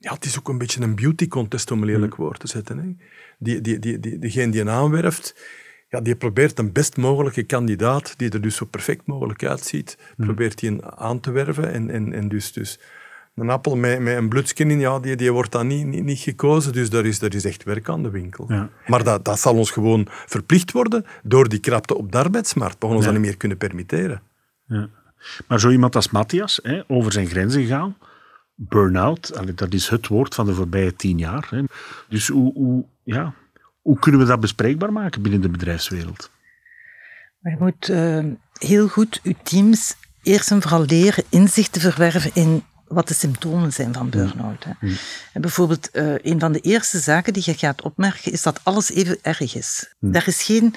ja, 0.05 0.13
het 0.13 0.25
is 0.25 0.39
ook 0.39 0.49
een 0.49 0.59
beetje 0.59 0.83
een 0.83 0.95
beauty 0.95 1.29
contest 1.29 1.71
om 1.71 1.79
een 1.79 1.87
lelijk 1.87 2.15
woord 2.15 2.41
te 2.41 2.47
zetten. 2.47 2.79
Hè. 2.79 2.95
Die, 3.39 3.61
die, 3.61 3.79
die, 3.79 4.01
die, 4.01 4.19
degene 4.19 4.53
die 4.53 4.61
een 4.61 4.71
aanwerft, 4.71 5.37
ja, 5.95 6.01
die 6.01 6.17
probeert 6.17 6.59
een 6.59 6.73
best 6.73 6.97
mogelijke 6.97 7.43
kandidaat, 7.43 8.15
die 8.17 8.31
er 8.31 8.41
dus 8.41 8.57
zo 8.57 8.65
perfect 8.65 9.07
mogelijk 9.07 9.45
uitziet, 9.45 9.99
probeert 10.17 10.59
die 10.59 10.85
aan 10.85 11.21
te 11.21 11.31
werven. 11.31 11.73
En, 11.73 11.91
en, 11.91 12.13
en 12.13 12.29
dus, 12.29 12.53
dus 12.53 12.81
een 13.35 13.51
appel 13.51 13.77
met, 13.77 14.01
met 14.01 14.17
een 14.17 14.29
bloedskin 14.29 14.71
in, 14.71 14.79
ja, 14.79 14.99
die, 14.99 15.17
die 15.17 15.33
wordt 15.33 15.53
dan 15.53 15.67
niet, 15.67 15.87
niet, 15.87 16.05
niet 16.05 16.19
gekozen. 16.19 16.73
Dus 16.73 16.91
daar 16.91 17.05
is, 17.05 17.19
daar 17.19 17.35
is 17.35 17.45
echt 17.45 17.65
werk 17.65 17.89
aan 17.89 18.03
de 18.03 18.11
winkel. 18.11 18.45
Ja. 18.49 18.69
Maar 18.87 19.05
dat, 19.05 19.25
dat 19.25 19.41
zal 19.41 19.57
ons 19.57 19.71
gewoon 19.71 20.07
verplicht 20.11 20.73
worden 20.73 21.05
door 21.23 21.49
die 21.49 21.59
krapte 21.59 21.97
op 21.97 22.13
de 22.13 22.19
arbeidsmarkt. 22.19 22.77
We 22.79 22.87
gaan 22.87 22.97
ons 22.97 23.05
ja. 23.05 23.11
dat 23.11 23.21
niet 23.21 23.29
meer 23.29 23.39
kunnen 23.39 23.59
permitteren. 23.59 24.23
Ja. 24.67 24.89
Maar 25.49 25.61
zo 25.61 25.71
iemand 25.71 25.97
als 25.97 26.11
Matthias, 26.11 26.61
hè, 26.63 26.83
over 26.89 27.13
zijn 27.13 27.27
grenzen 27.27 27.67
gaan, 27.67 27.97
burn-out, 28.55 29.57
dat 29.59 29.73
is 29.73 29.89
het 29.89 30.09
woord 30.09 30.35
van 30.35 30.47
de 30.47 30.55
voorbije 30.55 30.95
tien 30.95 31.19
jaar. 31.19 31.47
Hè. 31.51 31.63
Dus 32.09 32.29
hoe, 32.29 32.53
hoe, 32.53 32.85
ja, 33.03 33.35
hoe 33.85 33.99
kunnen 33.99 34.21
we 34.21 34.27
dat 34.27 34.41
bespreekbaar 34.41 34.93
maken 34.93 35.23
binnen 35.23 35.41
de 35.41 35.49
bedrijfswereld? 35.49 36.31
Je 37.41 37.57
moet 37.59 37.89
uh, 37.89 38.25
heel 38.53 38.89
goed 38.89 39.21
je 39.23 39.37
teams 39.43 39.95
eerst 40.23 40.51
en 40.51 40.63
vooral 40.63 40.85
leren 40.85 41.25
inzicht 41.29 41.73
te 41.73 41.81
verwerven 41.81 42.31
in 42.35 42.65
wat 42.87 43.09
de 43.09 43.15
symptomen 43.15 43.73
zijn 43.73 43.95
van 43.95 44.11
burn-out. 44.11 44.65
Hè. 44.65 44.71
Mm. 44.81 44.97
En 45.33 45.41
bijvoorbeeld, 45.41 45.89
uh, 45.93 46.15
een 46.23 46.41
van 46.41 46.53
de 46.53 46.61
eerste 46.61 46.99
zaken 46.99 47.33
die 47.33 47.43
je 47.47 47.55
gaat 47.55 47.83
opmerken, 47.83 48.33
is 48.33 48.43
dat 48.43 48.61
alles 48.63 48.91
even 48.91 49.19
erg 49.23 49.55
is. 49.55 49.95
Mm. 49.99 50.15
Er 50.15 50.27
is 50.27 50.43
geen 50.43 50.75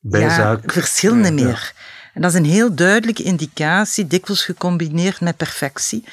ja, 0.00 0.60
verschillende 0.64 1.28
ja, 1.28 1.44
meer. 1.44 1.72
En 2.14 2.22
dat 2.22 2.30
is 2.30 2.38
een 2.38 2.44
heel 2.44 2.74
duidelijke 2.74 3.22
indicatie, 3.22 4.06
dikwijls 4.06 4.44
gecombineerd 4.44 5.20
met 5.20 5.36
perfectie. 5.36 6.04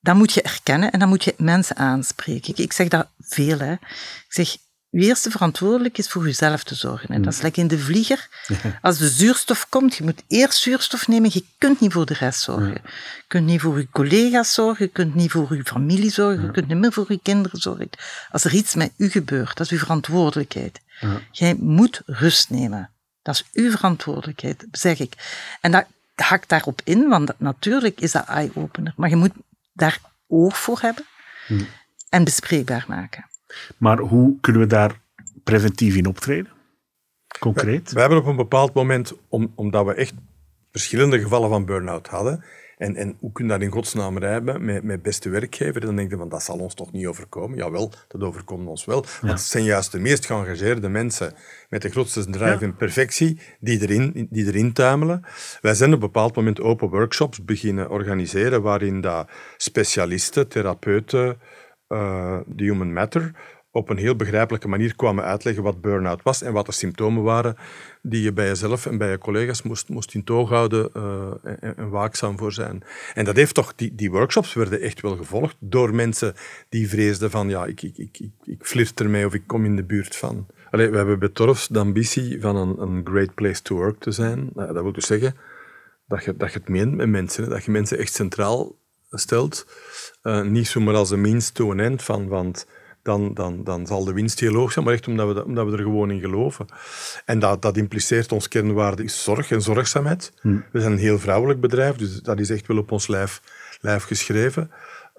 Dat 0.00 0.16
moet 0.16 0.32
je 0.32 0.42
erkennen 0.42 0.90
en 0.90 0.98
dan 0.98 1.08
moet 1.08 1.24
je 1.24 1.34
mensen 1.36 1.76
aanspreken. 1.76 2.56
Ik 2.56 2.72
zeg 2.72 2.88
dat 2.88 3.08
veel. 3.18 3.58
Hè. 3.58 3.72
Ik 3.72 4.26
zeg, 4.28 4.56
je 4.90 5.06
eerste 5.06 5.30
verantwoordelijk 5.30 5.98
is 5.98 6.08
voor 6.08 6.24
jezelf 6.24 6.64
te 6.64 6.74
zorgen. 6.74 7.08
En 7.08 7.22
dat 7.22 7.32
is 7.32 7.40
lekker 7.40 7.62
in 7.62 7.68
de 7.68 7.78
vlieger. 7.78 8.28
Als 8.82 8.98
de 8.98 9.08
zuurstof 9.08 9.68
komt, 9.68 9.96
je 9.96 10.04
moet 10.04 10.22
eerst 10.28 10.58
zuurstof 10.58 11.08
nemen. 11.08 11.30
Je 11.32 11.44
kunt 11.58 11.80
niet 11.80 11.92
voor 11.92 12.06
de 12.06 12.14
rest 12.14 12.40
zorgen. 12.40 12.72
Je 12.72 13.24
kunt 13.26 13.46
niet 13.46 13.60
voor 13.60 13.78
je 13.78 13.88
collega's 13.90 14.54
zorgen. 14.54 14.84
Je 14.84 14.90
kunt 14.90 15.14
niet 15.14 15.30
voor 15.30 15.56
je 15.56 15.64
familie 15.64 16.10
zorgen. 16.10 16.44
Je 16.44 16.50
kunt 16.50 16.68
niet 16.68 16.76
meer 16.78 16.92
voor 16.92 17.06
je 17.08 17.20
kinderen 17.22 17.60
zorgen. 17.60 17.90
Als 18.30 18.44
er 18.44 18.54
iets 18.54 18.74
met 18.74 18.92
u 18.96 19.08
gebeurt, 19.08 19.56
dat 19.56 19.66
is 19.66 19.72
uw 19.72 19.78
verantwoordelijkheid. 19.78 20.80
Jij 21.30 21.54
moet 21.58 22.02
rust 22.06 22.50
nemen. 22.50 22.90
Dat 23.22 23.34
is 23.34 23.44
uw 23.52 23.70
verantwoordelijkheid, 23.70 24.66
zeg 24.70 24.98
ik. 24.98 25.12
En 25.60 25.70
dat 25.70 25.86
hakt 26.14 26.48
daarop 26.48 26.80
in, 26.84 27.08
want 27.08 27.32
natuurlijk 27.38 28.00
is 28.00 28.12
dat 28.12 28.26
eye-opener. 28.26 28.92
Maar 28.96 29.08
je 29.08 29.16
moet 29.16 29.32
daar 29.72 30.00
oog 30.26 30.58
voor 30.58 30.80
hebben 30.80 31.04
hmm. 31.46 31.66
en 32.08 32.24
bespreekbaar 32.24 32.84
maken. 32.88 33.26
Maar 33.76 33.98
hoe 33.98 34.40
kunnen 34.40 34.62
we 34.62 34.68
daar 34.68 35.00
preventief 35.44 35.96
in 35.96 36.06
optreden? 36.06 36.52
Concreet? 37.38 37.88
We, 37.88 37.94
we 37.94 38.00
hebben 38.00 38.18
op 38.18 38.26
een 38.26 38.36
bepaald 38.36 38.74
moment, 38.74 39.12
om, 39.28 39.52
omdat 39.54 39.86
we 39.86 39.94
echt 39.94 40.14
verschillende 40.70 41.20
gevallen 41.20 41.48
van 41.48 41.64
burn-out 41.64 42.06
hadden, 42.06 42.44
en, 42.78 42.96
en 42.96 43.16
hoe 43.20 43.32
kun 43.32 43.44
je 43.44 43.50
dat 43.50 43.60
in 43.60 43.70
godsnaam 43.70 44.18
rijden 44.18 44.64
met, 44.64 44.82
met 44.82 45.02
beste 45.02 45.28
werkgever? 45.28 45.80
Dan 45.80 45.96
denk 45.96 46.10
je 46.10 46.16
van, 46.16 46.28
dat 46.28 46.42
zal 46.42 46.58
ons 46.58 46.74
toch 46.74 46.92
niet 46.92 47.06
overkomen? 47.06 47.56
Jawel, 47.56 47.92
dat 48.08 48.22
overkomt 48.22 48.68
ons 48.68 48.84
wel. 48.84 49.04
Want 49.20 49.32
het 49.32 49.40
zijn 49.40 49.64
juist 49.64 49.92
de 49.92 49.98
meest 49.98 50.26
geëngageerde 50.26 50.88
mensen 50.88 51.34
met 51.68 51.82
de 51.82 51.88
grootste 51.88 52.30
drive 52.30 52.64
en 52.64 52.76
perfectie 52.76 53.40
die 53.60 53.80
erin, 53.80 54.28
die 54.30 54.46
erin 54.46 54.72
tuimelen. 54.72 55.24
Wij 55.60 55.74
zijn 55.74 55.88
op 55.88 55.94
een 55.94 56.00
bepaald 56.00 56.36
moment 56.36 56.60
open 56.60 56.88
workshops 56.88 57.44
beginnen 57.44 57.90
organiseren 57.90 58.62
waarin 58.62 59.00
dat 59.00 59.28
specialisten, 59.56 60.48
therapeuten, 60.48 61.38
de 61.88 62.64
human 62.64 62.92
matter 62.92 63.32
op 63.70 63.88
een 63.88 63.96
heel 63.96 64.16
begrijpelijke 64.16 64.68
manier 64.68 64.96
kwamen 64.96 65.24
uitleggen 65.24 65.62
wat 65.62 65.80
burn-out 65.80 66.22
was 66.22 66.42
en 66.42 66.52
wat 66.52 66.66
de 66.66 66.72
symptomen 66.72 67.22
waren 67.22 67.56
die 68.02 68.22
je 68.22 68.32
bij 68.32 68.46
jezelf 68.46 68.86
en 68.86 68.98
bij 68.98 69.10
je 69.10 69.18
collega's 69.18 69.62
moest, 69.62 69.88
moest 69.88 70.14
in 70.14 70.24
toog 70.24 70.48
houden 70.48 70.90
uh, 70.96 71.32
en, 71.60 71.90
waakzaam 71.90 72.38
voor 72.38 72.52
zijn. 72.52 72.82
En 73.14 73.24
dat 73.24 73.36
heeft 73.36 73.54
toch, 73.54 73.74
die, 73.74 73.94
die 73.94 74.10
workshops 74.10 74.54
werden 74.54 74.80
echt 74.80 75.00
wel 75.00 75.16
gevolgd 75.16 75.56
door 75.58 75.94
mensen 75.94 76.34
die 76.68 76.88
vreesden 76.88 77.30
van, 77.30 77.48
ja, 77.48 77.66
ik, 77.66 77.82
ik, 77.82 77.96
ik, 77.96 78.30
ik, 78.44 78.64
flirt 78.64 79.00
ermee 79.00 79.26
of 79.26 79.34
ik 79.34 79.46
kom 79.46 79.64
in 79.64 79.76
de 79.76 79.84
buurt 79.84 80.16
van. 80.16 80.46
Allee, 80.70 80.90
we 80.90 80.96
hebben 80.96 81.18
bij 81.18 81.30
de 81.68 81.78
ambitie 81.78 82.40
van 82.40 82.56
een, 82.56 82.80
een 82.80 83.06
great 83.06 83.34
place 83.34 83.62
to 83.62 83.76
work 83.76 84.00
te 84.00 84.10
zijn. 84.10 84.50
Nou, 84.54 84.72
dat 84.72 84.82
wil 84.82 84.92
dus 84.92 85.06
zeggen 85.06 85.36
dat 86.06 86.24
je, 86.24 86.36
dat 86.36 86.52
je 86.52 86.58
het 86.58 86.68
meent 86.68 86.94
met 86.94 87.08
mensen, 87.08 87.48
dat 87.48 87.64
je 87.64 87.70
mensen 87.70 87.98
echt 87.98 88.12
centraal 88.12 88.76
stelt. 89.10 89.66
Uh, 90.22 90.42
niet 90.42 90.66
zomaar 90.66 90.94
als 90.94 91.10
een 91.10 91.20
means 91.20 91.50
to 91.50 91.70
an 91.70 91.80
end 91.80 92.02
van, 92.02 92.28
want 92.28 92.66
dan, 93.02 93.34
dan, 93.34 93.64
dan 93.64 93.86
zal 93.86 94.04
de 94.04 94.12
winst 94.12 94.40
heel 94.40 94.54
hoog 94.54 94.72
zijn, 94.72 94.84
maar 94.84 94.94
echt 94.94 95.08
omdat 95.08 95.34
we, 95.34 95.44
omdat 95.44 95.66
we 95.66 95.72
er 95.72 95.82
gewoon 95.82 96.10
in 96.10 96.20
geloven. 96.20 96.66
En 97.24 97.38
dat, 97.38 97.62
dat 97.62 97.76
impliceert, 97.76 98.32
ons 98.32 98.48
kernwaarde 98.48 99.04
is 99.04 99.22
zorg 99.22 99.50
en 99.50 99.62
zorgzaamheid. 99.62 100.32
Hmm. 100.40 100.64
We 100.72 100.80
zijn 100.80 100.92
een 100.92 100.98
heel 100.98 101.18
vrouwelijk 101.18 101.60
bedrijf, 101.60 101.96
dus 101.96 102.20
dat 102.20 102.40
is 102.40 102.50
echt 102.50 102.66
wel 102.66 102.78
op 102.78 102.92
ons 102.92 103.06
lijf, 103.06 103.42
lijf 103.80 104.04
geschreven. 104.04 104.70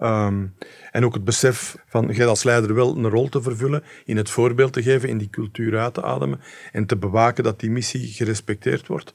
Um, 0.01 0.55
en 0.91 1.05
ook 1.05 1.13
het 1.13 1.23
besef 1.23 1.77
van, 1.88 2.07
jij 2.12 2.25
als 2.25 2.43
leider 2.43 2.73
wel 2.73 2.97
een 2.97 3.09
rol 3.09 3.29
te 3.29 3.41
vervullen, 3.41 3.83
in 4.05 4.17
het 4.17 4.29
voorbeeld 4.29 4.73
te 4.73 4.83
geven, 4.83 5.09
in 5.09 5.17
die 5.17 5.29
cultuur 5.29 5.79
uit 5.79 5.93
te 5.93 6.03
ademen 6.03 6.39
en 6.71 6.85
te 6.85 6.97
bewaken 6.97 7.43
dat 7.43 7.59
die 7.59 7.71
missie 7.71 8.07
gerespecteerd 8.07 8.88
wordt. 8.88 9.13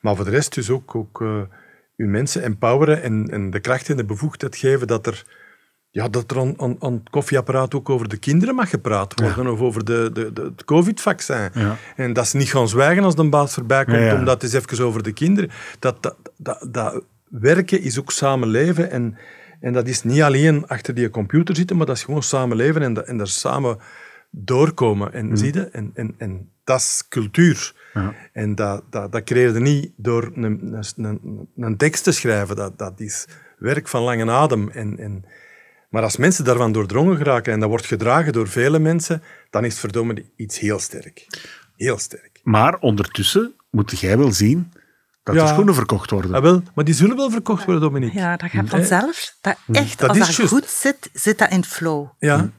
Maar 0.00 0.16
voor 0.16 0.24
de 0.24 0.30
rest 0.30 0.54
dus 0.54 0.70
ook, 0.70 0.94
ook 0.94 1.20
uh, 1.20 1.40
uw 1.96 2.08
mensen 2.08 2.42
empoweren 2.42 3.02
en, 3.02 3.28
en 3.30 3.50
de 3.50 3.60
kracht 3.60 3.88
en 3.88 3.96
de 3.96 4.04
bevoegdheid 4.04 4.56
geven 4.56 4.86
dat 4.86 5.06
er 5.06 5.24
ja, 5.90 6.08
dat 6.08 6.30
er 6.30 6.38
aan, 6.38 6.54
aan, 6.60 6.76
aan, 6.78 6.92
het 6.92 7.10
koffieapparaat 7.10 7.74
ook 7.74 7.90
over 7.90 8.08
de 8.08 8.16
kinderen 8.16 8.54
mag 8.54 8.70
gepraat 8.70 9.20
worden, 9.20 9.52
of 9.52 9.60
over 9.60 9.84
de, 9.84 10.10
de, 10.12 10.32
de 10.32 10.42
het 10.42 10.64
covid-vaccin. 10.64 11.50
Ja. 11.54 11.76
En 11.96 12.12
dat 12.12 12.28
ze 12.28 12.36
niet 12.36 12.50
gaan 12.50 12.68
zwijgen 12.68 13.04
als 13.04 13.14
de 13.14 13.28
baas 13.28 13.54
voorbij 13.54 13.84
komt, 13.84 14.12
omdat 14.12 14.42
het 14.42 14.52
is 14.52 14.52
even 14.52 14.84
over 14.84 15.02
de 15.02 15.12
kinderen. 15.12 15.50
Dat, 15.78 16.02
dat, 16.02 16.16
dat, 16.36 16.68
dat 16.70 17.04
werken 17.28 17.82
is 17.82 17.98
ook 17.98 18.12
samenleven. 18.12 18.90
En, 18.90 19.16
en 19.60 19.72
dat 19.72 19.88
is 19.88 20.02
niet 20.02 20.22
alleen 20.22 20.66
achter 20.66 20.94
die 20.94 21.10
computer 21.10 21.56
zitten, 21.56 21.76
maar 21.76 21.86
dat 21.86 21.96
is 21.96 22.04
gewoon 22.04 22.22
samenleven 22.22 22.82
en, 22.82 23.06
en 23.06 23.16
daar 23.16 23.26
samen 23.26 23.78
doorkomen. 24.30 25.12
En, 25.12 25.26
Mm. 25.26 25.36
zie 25.36 25.52
je? 25.54 25.68
En, 25.68 25.90
en, 25.94 26.14
en 26.18 26.50
dat 26.66 26.80
is 26.80 27.04
cultuur. 27.08 27.74
Ja. 27.94 28.14
En 28.32 28.54
dat, 28.54 28.82
dat, 28.90 29.12
dat 29.12 29.24
creëer 29.24 29.54
je 29.54 29.60
niet 29.60 29.90
door 29.96 30.30
een, 30.34 30.78
een, 30.96 31.48
een, 31.56 31.76
tekst 31.76 32.04
te 32.04 32.12
schrijven. 32.12 32.56
Dat, 32.56 32.78
dat 32.78 33.00
is 33.00 33.26
werk 33.58 33.88
van 33.88 34.02
lange 34.02 34.30
adem. 34.30 34.70
En, 34.70 34.98
en, 34.98 35.24
maar 35.90 36.02
als 36.02 36.16
mensen 36.16 36.44
daarvan 36.44 36.72
doordrongen 36.72 37.16
geraken 37.16 37.52
en 37.52 37.60
dat 37.60 37.68
wordt 37.68 37.86
gedragen 37.86 38.32
door 38.32 38.48
vele 38.48 38.78
mensen, 38.78 39.22
dan 39.50 39.64
is 39.64 39.70
het 39.70 39.80
verdomme 39.80 40.24
iets 40.36 40.58
heel 40.58 40.78
sterk. 40.78 41.26
Heel 41.76 41.98
sterk. 41.98 42.40
Maar 42.42 42.78
ondertussen 42.78 43.54
moet 43.70 44.00
jij 44.00 44.18
wel 44.18 44.32
zien 44.32 44.72
dat 45.22 45.34
er 45.34 45.40
Ja. 45.40 45.46
schoenen 45.46 45.74
verkocht 45.74 46.10
worden. 46.10 46.34
Ah, 46.34 46.42
wel, 46.42 46.62
maar 46.74 46.84
die 46.84 46.94
zullen 46.94 47.16
wel 47.16 47.30
verkocht 47.30 47.64
worden, 47.64 47.82
Dominique. 47.82 48.18
Ja, 48.18 48.36
dat 48.36 48.50
gaat 48.50 48.68
vanzelf. 48.68 49.36
Dat 49.40 49.56
echt, 49.72 49.98
Dat 49.98 50.08
als 50.08 50.18
is 50.28 50.36
dat 50.36 50.48
goed 50.48 50.68
zit, 50.68 51.10
zit 51.12 51.38
dat 51.38 51.50
in 51.50 51.64
flow. 51.64 52.08
Ja. 52.18 52.50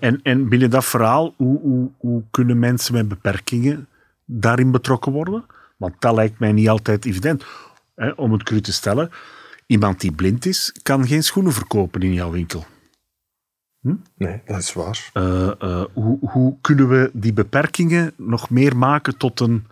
En, 0.00 0.22
en 0.22 0.48
binnen 0.48 0.70
dat 0.70 0.84
verhaal, 0.84 1.34
hoe, 1.36 1.60
hoe, 1.60 1.90
hoe 1.98 2.22
kunnen 2.30 2.58
mensen 2.58 2.94
met 2.94 3.08
beperkingen 3.08 3.88
daarin 4.24 4.70
betrokken 4.70 5.12
worden? 5.12 5.44
Want 5.76 5.94
dat 5.98 6.14
lijkt 6.14 6.38
mij 6.38 6.52
niet 6.52 6.68
altijd 6.68 7.04
evident. 7.04 7.44
Hè, 7.94 8.10
om 8.10 8.32
het 8.32 8.42
cru 8.42 8.60
te 8.60 8.72
stellen, 8.72 9.10
iemand 9.66 10.00
die 10.00 10.12
blind 10.12 10.46
is, 10.46 10.74
kan 10.82 11.06
geen 11.06 11.22
schoenen 11.22 11.52
verkopen 11.52 12.02
in 12.02 12.12
jouw 12.12 12.30
winkel. 12.30 12.66
Nee, 14.16 14.40
dat 14.44 14.58
is 14.58 14.72
waar. 14.72 15.10
Eh, 15.12 15.50
eh, 15.60 15.84
hoe, 15.92 16.18
hoe 16.20 16.56
kunnen 16.60 16.88
we 16.88 17.10
die 17.12 17.32
beperkingen 17.32 18.12
nog 18.16 18.50
meer 18.50 18.76
maken 18.76 19.16
tot 19.16 19.40
een 19.40 19.66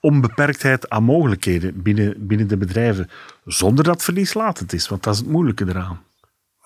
onbeperktheid 0.00 0.90
aan 0.90 1.02
mogelijkheden 1.02 1.82
binnen, 1.82 2.26
binnen 2.26 2.48
de 2.48 2.56
bedrijven, 2.56 3.10
zonder 3.44 3.84
dat 3.84 4.02
verlieslatend 4.02 4.72
is? 4.72 4.88
Want 4.88 5.02
dat 5.02 5.14
is 5.14 5.20
het 5.20 5.28
moeilijke 5.28 5.68
eraan. 5.68 6.02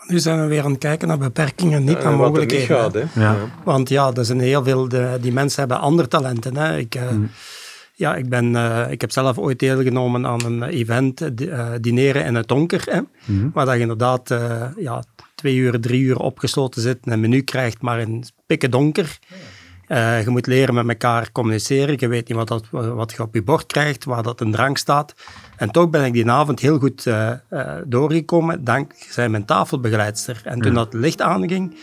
Nu 0.08 0.18
zijn 0.18 0.40
we 0.40 0.46
weer 0.46 0.64
aan 0.64 0.70
het 0.70 0.78
kijken 0.80 1.08
naar 1.08 1.18
beperkingen, 1.18 1.84
niet 1.84 2.02
naar 2.02 2.16
wat 2.16 2.36
er 2.36 2.40
niet 2.40 2.50
mogelijkheden. 2.50 2.76
gaat, 2.76 2.94
hè. 2.94 3.22
Ja. 3.22 3.36
Want 3.64 3.88
ja, 3.88 4.12
er 4.14 4.24
zijn 4.24 4.40
heel 4.40 4.64
veel, 4.64 4.88
de, 4.88 5.18
die 5.20 5.32
mensen 5.32 5.60
hebben 5.60 5.80
andere 5.80 6.08
talenten. 6.08 6.56
Hè. 6.56 6.76
Ik, 6.78 6.94
eh, 6.94 7.02
ja, 7.94 8.14
ik, 8.16 8.28
ben, 8.28 8.56
eh, 8.56 8.90
ik 8.90 9.00
heb 9.00 9.10
zelf 9.12 9.38
ooit 9.38 9.58
deelgenomen 9.58 10.26
aan 10.26 10.44
een 10.44 10.62
event, 10.62 11.20
eh, 11.20 11.28
di- 11.32 11.48
eh, 11.48 11.68
dineren 11.80 12.24
in 12.24 12.34
het 12.34 12.48
donker, 12.48 12.82
hè, 12.90 13.00
waar 13.52 13.64
dat 13.66 13.74
je 13.74 13.80
inderdaad 13.80 14.30
eh, 14.30 14.62
ja, 14.76 15.02
twee 15.34 15.54
uur, 15.56 15.80
drie 15.80 16.02
uur 16.02 16.18
opgesloten 16.18 16.82
zit 16.82 16.98
en 17.04 17.12
een 17.12 17.20
menu 17.20 17.40
krijgt, 17.42 17.82
maar 17.82 18.00
in 18.00 18.24
pikken 18.46 18.70
donker. 18.70 19.18
Eh, 19.86 20.22
je 20.22 20.30
moet 20.30 20.46
leren 20.46 20.74
met 20.74 20.88
elkaar 20.88 21.32
communiceren. 21.32 21.94
Je 21.98 22.08
weet 22.08 22.28
niet 22.28 22.36
wat, 22.36 22.48
dat, 22.48 22.64
wat 22.70 23.12
je 23.16 23.22
op 23.22 23.34
je 23.34 23.42
bord 23.42 23.66
krijgt, 23.66 24.04
waar 24.04 24.22
dat 24.22 24.40
een 24.40 24.52
drank 24.52 24.78
staat. 24.78 25.14
En 25.58 25.70
toch 25.70 25.90
ben 25.90 26.04
ik 26.04 26.12
die 26.12 26.30
avond 26.30 26.60
heel 26.60 26.78
goed 26.78 27.06
eh, 27.06 27.30
eh, 27.30 27.76
doorgekomen 27.86 28.64
dankzij 28.64 29.28
mijn 29.28 29.44
tafelbegeleidster. 29.44 30.40
En 30.44 30.60
toen 30.60 30.74
dat 30.74 30.94
licht 30.94 31.22
aanging, 31.22 31.74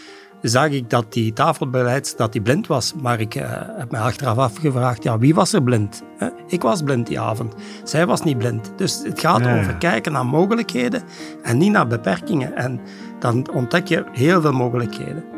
zag 0.41 0.69
ik 0.69 0.89
dat 0.89 1.13
die 1.13 1.33
tafelbegeleidster 1.33 2.17
dat 2.17 2.31
die 2.31 2.41
blind 2.41 2.67
was. 2.67 2.93
Maar 3.01 3.19
ik 3.19 3.35
eh, 3.35 3.49
heb 3.77 3.91
me 3.91 3.97
achteraf 3.97 4.38
afgevraagd, 4.38 5.03
ja, 5.03 5.17
wie 5.17 5.35
was 5.35 5.53
er 5.53 5.63
blind? 5.63 6.03
Eh, 6.19 6.27
ik 6.47 6.61
was 6.61 6.81
blind 6.81 7.07
die 7.07 7.19
avond. 7.19 7.53
Zij 7.83 8.05
was 8.05 8.23
niet 8.23 8.38
blind. 8.38 8.71
Dus 8.77 9.01
het 9.03 9.19
gaat 9.19 9.47
over 9.47 9.75
kijken 9.75 10.11
naar 10.11 10.25
mogelijkheden 10.25 11.03
en 11.43 11.57
niet 11.57 11.71
naar 11.71 11.88
beperkingen. 11.88 12.55
En 12.55 12.79
dan 13.19 13.49
ontdek 13.53 13.88
je 13.88 14.03
heel 14.11 14.41
veel 14.41 14.53
mogelijkheden. 14.53 15.35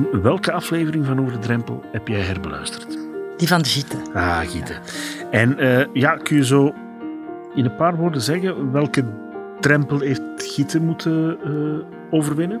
Martien, 0.00 0.22
welke 0.22 0.52
aflevering 0.52 1.06
van 1.06 1.20
Over 1.20 1.32
de 1.32 1.38
Drempel 1.38 1.82
heb 1.92 2.08
jij 2.08 2.20
herbeluisterd? 2.20 2.98
Die 3.36 3.48
van 3.48 3.62
de 3.62 3.68
Gieten. 3.68 3.98
Ah, 4.14 4.38
Gieten. 4.38 4.76
En 5.30 5.58
eh, 5.58 5.86
ja, 5.92 6.16
kun 6.16 6.36
je 6.36 6.44
zo 6.44 6.74
in 7.54 7.64
een 7.64 7.76
paar 7.76 7.96
woorden 7.96 8.20
zeggen 8.20 8.72
welke 8.72 9.04
drempel 9.60 10.00
heeft 10.00 10.22
Gieten 10.36 10.84
moeten 10.84 11.38
eh, 11.44 12.14
overwinnen? 12.18 12.60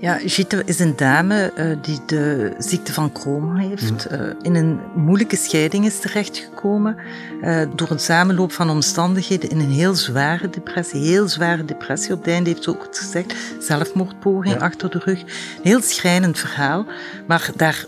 Ja, 0.00 0.18
Gieten 0.24 0.66
is 0.66 0.78
een 0.78 0.96
dame 0.96 1.52
eh, 1.52 1.76
die 1.82 2.00
de 2.06 2.52
ziekte 2.58 2.92
van 2.92 3.12
Crohn 3.12 3.56
heeft. 3.56 4.06
eh, 4.06 4.20
in 4.42 4.54
een 4.54 4.80
moeilijke 4.94 5.36
scheiding 5.36 5.84
is 5.84 5.98
terechtgekomen. 6.00 6.96
eh, 7.42 7.62
door 7.74 7.90
een 7.90 7.98
samenloop 7.98 8.52
van 8.52 8.70
omstandigheden 8.70 9.50
in 9.50 9.60
een 9.60 9.70
heel 9.70 9.94
zware 9.94 10.50
depressie. 10.50 11.00
Heel 11.00 11.28
zware 11.28 11.64
depressie. 11.64 12.12
Op 12.12 12.18
het 12.24 12.28
einde 12.32 12.50
heeft 12.50 12.62
ze 12.62 12.70
ook 12.70 12.82
het 12.82 12.98
gezegd. 12.98 13.34
Zelfmoordpoging 13.60 14.54
Ja. 14.54 14.60
achter 14.60 14.90
de 14.90 14.98
rug. 15.04 15.20
Een 15.20 15.26
heel 15.62 15.80
schrijnend 15.82 16.38
verhaal. 16.38 16.86
Maar 17.26 17.50
daar 17.56 17.84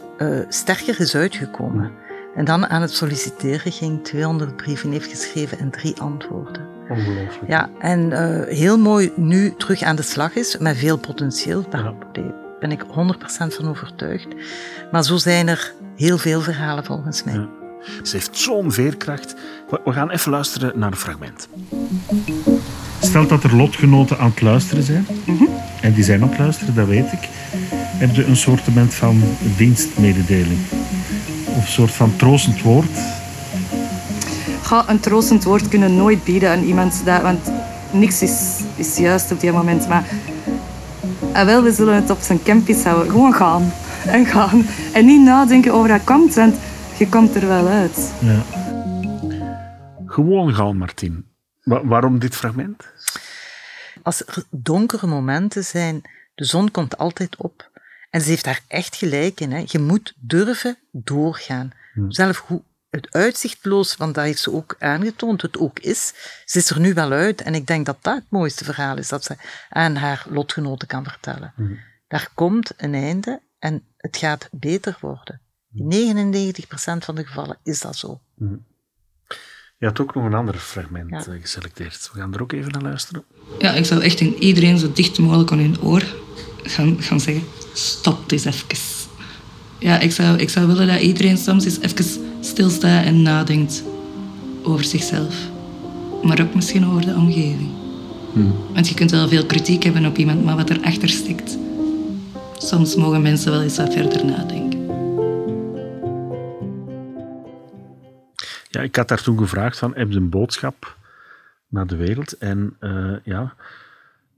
sterker 0.48 1.00
is 1.00 1.14
uitgekomen. 1.14 1.90
En 2.34 2.44
dan 2.44 2.66
aan 2.66 2.82
het 2.82 2.90
solliciteren 2.92 3.72
ging 3.72 4.04
200 4.04 4.56
brieven 4.56 4.90
heeft 4.92 5.10
geschreven 5.10 5.58
en 5.58 5.70
drie 5.70 6.00
antwoorden. 6.00 6.69
Ongelooflijk. 6.90 7.48
Ja, 7.48 7.70
en 7.79 8.12
eh, 8.12 8.57
heel 8.57 8.79
mooi 8.79 9.12
nu 9.16 9.55
terug 9.57 9.83
aan 9.83 9.96
de 9.96 10.03
slag 10.03 10.35
is 10.35 10.57
met 10.59 10.76
veel 10.76 10.98
potentieel. 10.98 11.64
Daar 11.70 11.92
ben 12.61 12.72
ik 12.72 12.83
100% 12.83 12.87
van 13.55 13.68
overtuigd. 13.68 14.29
Maar 14.90 15.05
zo 15.05 15.16
zijn 15.16 15.48
er 15.48 15.72
heel 15.96 16.18
veel 16.18 16.40
verhalen 16.40 16.85
volgens 16.85 17.24
mij. 17.24 17.35
Ja. 17.35 17.48
Ze 18.03 18.16
heeft 18.16 18.37
zo'n 18.37 18.72
veerkracht. 18.72 19.35
We, 19.85 19.92
gaan 19.92 20.11
even 20.11 20.31
luisteren 20.31 20.79
naar 20.79 20.90
een 20.90 20.96
fragment. 20.96 21.48
Stel 23.00 23.26
dat 23.26 23.44
er 23.44 23.57
lotgenoten 23.57 24.18
aan 24.18 24.31
het 24.31 24.40
luisteren 24.40 24.83
zijn. 24.83 25.07
En 25.81 25.92
die 25.92 26.05
zijn 26.05 26.22
aan 26.22 26.29
het 26.29 26.38
luisteren, 26.38 26.74
dat 26.74 26.87
weet 26.87 27.12
ik. 27.12 27.29
Heb 27.74 28.14
je 28.14 28.24
een 28.24 28.37
soort 28.37 28.61
van 28.88 29.22
dienstmededeling? 29.57 30.61
Of 31.46 31.57
een 31.57 31.72
soort 31.72 31.90
van 31.90 32.16
troostend 32.16 32.62
woord? 32.62 33.19
Ga 34.70 34.88
een 34.88 35.00
troostend 35.00 35.44
woord 35.44 35.68
kunnen 35.68 35.96
nooit 35.96 36.24
bieden 36.24 36.50
aan 36.50 36.62
iemand, 36.62 37.04
dat, 37.04 37.22
want 37.22 37.52
niks 37.92 38.22
is, 38.22 38.61
is 38.76 38.96
juist 38.96 39.33
op 39.33 39.40
die 39.40 39.52
moment. 39.52 39.88
Maar 39.88 40.04
ah, 41.33 41.44
wel, 41.44 41.62
we 41.62 41.72
zullen 41.72 41.94
het 41.94 42.11
op 42.11 42.20
zijn 42.20 42.42
campus 42.42 42.85
houden. 42.85 43.11
Gewoon 43.11 43.33
gaan 43.35 43.72
en 44.16 44.26
gaan. 44.26 44.66
En 44.92 45.04
niet 45.04 45.20
nadenken 45.20 45.72
over 45.72 45.88
dat 45.88 46.04
komt, 46.04 46.35
want 46.35 46.54
je 46.98 47.09
komt 47.09 47.35
er 47.35 47.46
wel 47.46 47.66
uit. 47.66 48.12
Ja. 48.18 48.42
Gewoon 50.06 50.54
gaan, 50.54 50.76
Martin. 50.76 51.26
Wa- 51.62 51.85
waarom 51.87 52.18
dit 52.18 52.37
fragment? 52.37 52.85
Als 54.02 54.26
er 54.26 54.44
donkere 54.50 55.06
momenten 55.06 55.64
zijn, 55.64 56.02
de 56.35 56.44
zon 56.44 56.70
komt 56.70 56.98
altijd 56.98 57.37
op. 57.37 57.70
En 58.11 58.20
ze 58.20 58.28
heeft 58.28 58.44
daar 58.44 58.61
echt 58.68 58.96
gelijk 58.96 59.40
in. 59.40 59.52
Hè. 59.52 59.62
Je 59.66 59.78
moet 59.78 60.14
durven 60.20 60.76
doorgaan. 60.90 61.70
Zelf 62.09 62.44
hoe 62.46 62.62
het 62.90 63.12
uitzichtloos, 63.14 63.96
want 63.96 64.14
dat 64.14 64.24
heeft 64.24 64.40
ze 64.40 64.53
ook 64.53 64.76
aangetoond, 64.79 65.42
het 65.42 65.59
ook 65.59 65.79
is. 65.79 66.12
Ze 66.44 66.59
is 66.59 66.70
er 66.70 66.81
nu 66.81 66.94
wel 66.94 67.11
uit. 67.12 67.42
En 67.42 67.55
ik 67.55 67.66
denk 67.66 67.87
dat 67.87 67.98
dat 68.00 68.14
het 68.14 68.24
mooiste 68.31 68.64
verhaal 68.64 68.96
is 68.98 69.09
dat 69.09 69.24
ze 69.24 69.37
aan 69.68 69.96
haar 69.96 70.26
lotgenoten 70.29 70.88
kan 70.88 71.05
vertellen. 71.05 71.55
Daar 72.09 72.29
komt 72.35 72.72
een 72.76 72.94
einde 72.94 73.40
en 73.59 73.83
het 73.96 74.16
gaat 74.16 74.48
beter 74.53 74.96
worden. 75.00 75.40
In 75.74 76.55
99% 76.55 77.05
van 77.05 77.14
de 77.14 77.24
gevallen 77.26 77.59
is 77.62 77.81
dat 77.81 77.96
zo. 77.96 78.20
Je 79.79 79.87
had 79.87 80.00
ook 80.00 80.14
nog 80.14 80.24
een 80.24 80.35
ander 80.35 80.55
fragment 80.55 81.11
Ja. 81.11 81.33
eh, 81.33 81.40
geselecteerd. 81.40 82.11
We 82.12 82.18
gaan 82.18 82.35
er 82.35 82.42
ook 82.42 82.53
even 82.53 82.72
naar 82.72 82.83
luisteren. 82.83 83.24
Ja, 83.59 83.72
ik 83.72 83.85
zou 83.85 84.03
echt 84.03 84.20
in 84.20 84.35
iedereen 84.35 84.79
zo 84.79 84.92
dicht 84.92 85.18
mogelijk 85.18 85.53
aan 85.53 85.59
hun 85.59 85.81
oor 85.83 86.05
gaan, 86.62 87.03
gaan 87.03 87.20
zeggen: 87.20 87.44
stop 87.74 88.31
eens 88.31 88.44
even. 88.44 88.68
Ja, 89.79 89.98
ik 89.98 90.12
zou, 90.12 90.38
ik 90.38 90.50
zou 90.50 90.66
willen 90.66 90.87
dat 90.87 91.00
iedereen 91.00 91.38
soms 91.38 91.64
eens 91.64 91.81
even 91.81 92.29
stilstaat 92.40 93.05
en 93.05 93.22
nadenkt 93.22 93.83
over 94.62 94.85
zichzelf. 94.85 95.35
Maar 96.22 96.40
ook 96.40 96.55
misschien 96.55 96.87
over 96.87 97.07
de 97.07 97.14
omgeving. 97.14 97.70
Want 98.72 98.88
je 98.88 98.94
kunt 98.94 99.11
wel 99.11 99.29
veel 99.29 99.46
kritiek 99.46 99.83
hebben 99.83 100.07
op 100.07 100.16
iemand, 100.16 100.44
maar 100.44 100.57
wat 100.57 100.70
erachter 100.70 101.09
stikt. 101.09 101.59
Soms 102.59 102.95
mogen 102.97 103.22
mensen 103.22 103.51
wel 103.53 103.62
eens 103.62 103.76
wat 103.76 103.93
verder 103.93 104.24
nadenken. 104.24 104.78
Ja, 108.70 108.80
ik 108.80 108.97
had 108.97 109.09
daar 109.09 109.22
toen 109.22 109.38
gevraagd 109.38 109.78
van, 109.78 109.93
heb 109.95 110.11
je 110.11 110.16
een 110.16 110.28
boodschap 110.28 110.97
naar 111.68 111.86
de 111.86 111.97
wereld? 111.97 112.38
En 112.38 112.76
eh, 112.78 113.12
ja, 113.24 113.55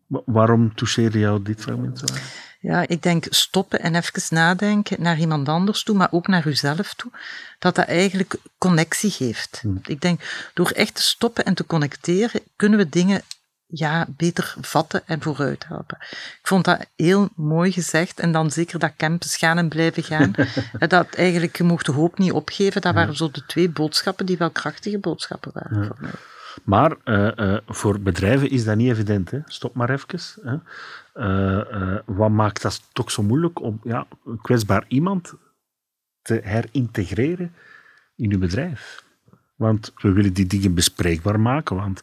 wa- 0.06 0.22
waarom 0.24 0.74
toucheerde 0.74 1.18
jou 1.18 1.42
dit 1.42 1.60
fragment 1.60 1.98
zo? 1.98 2.04
Ja, 2.62 2.84
ik 2.88 3.02
denk 3.02 3.26
stoppen 3.28 3.80
en 3.80 3.94
even 3.94 4.22
nadenken 4.28 5.02
naar 5.02 5.18
iemand 5.18 5.48
anders 5.48 5.82
toe, 5.82 5.96
maar 5.96 6.08
ook 6.10 6.26
naar 6.26 6.46
uzelf 6.46 6.94
toe, 6.94 7.10
dat 7.58 7.74
dat 7.74 7.86
eigenlijk 7.86 8.34
connectie 8.58 9.10
geeft. 9.10 9.62
Ik 9.82 10.00
denk, 10.00 10.50
door 10.54 10.70
echt 10.70 10.94
te 10.94 11.02
stoppen 11.02 11.44
en 11.44 11.54
te 11.54 11.66
connecteren, 11.66 12.40
kunnen 12.56 12.78
we 12.78 12.88
dingen 12.88 13.22
ja, 13.66 14.06
beter 14.16 14.54
vatten 14.60 15.02
en 15.06 15.22
vooruit 15.22 15.66
helpen. 15.68 15.96
Ik 16.10 16.40
vond 16.42 16.64
dat 16.64 16.86
heel 16.96 17.28
mooi 17.36 17.72
gezegd. 17.72 18.20
En 18.20 18.32
dan 18.32 18.50
zeker 18.50 18.78
dat 18.78 18.92
campus 18.96 19.36
gaan 19.36 19.58
en 19.58 19.68
blijven 19.68 20.02
gaan. 20.02 20.34
En 20.78 20.88
dat 20.88 21.14
eigenlijk, 21.14 21.56
je 21.56 21.64
mocht 21.64 21.86
de 21.86 21.92
hoop 21.92 22.18
niet 22.18 22.32
opgeven. 22.32 22.80
Dat 22.80 22.94
waren 22.94 23.16
zo 23.16 23.30
de 23.30 23.46
twee 23.46 23.68
boodschappen 23.68 24.26
die 24.26 24.36
wel 24.36 24.50
krachtige 24.50 24.98
boodschappen 24.98 25.50
waren 25.54 25.86
voor 25.86 25.96
mij. 26.00 26.10
Maar 26.64 26.96
uh, 27.04 27.58
voor 27.66 28.00
bedrijven 28.00 28.50
is 28.50 28.64
dat 28.64 28.76
niet 28.76 28.90
evident. 28.90 29.30
Hè. 29.30 29.38
Stop 29.46 29.74
maar 29.74 29.90
even. 29.90 30.20
Hè. 30.42 30.56
Uh, 31.14 31.98
wat 32.06 32.30
maakt 32.30 32.62
dat 32.62 32.82
toch 32.92 33.10
zo 33.10 33.22
moeilijk 33.22 33.60
om 33.60 33.80
ja, 33.82 34.06
een 34.24 34.40
kwetsbaar 34.40 34.84
iemand 34.88 35.34
te 36.22 36.40
herintegreren 36.44 37.54
in 38.16 38.32
uw 38.32 38.38
bedrijf? 38.38 39.04
Want 39.54 39.92
we 39.96 40.12
willen 40.12 40.32
die 40.32 40.46
dingen 40.46 40.74
bespreekbaar 40.74 41.40
maken. 41.40 41.76
Want 41.76 42.02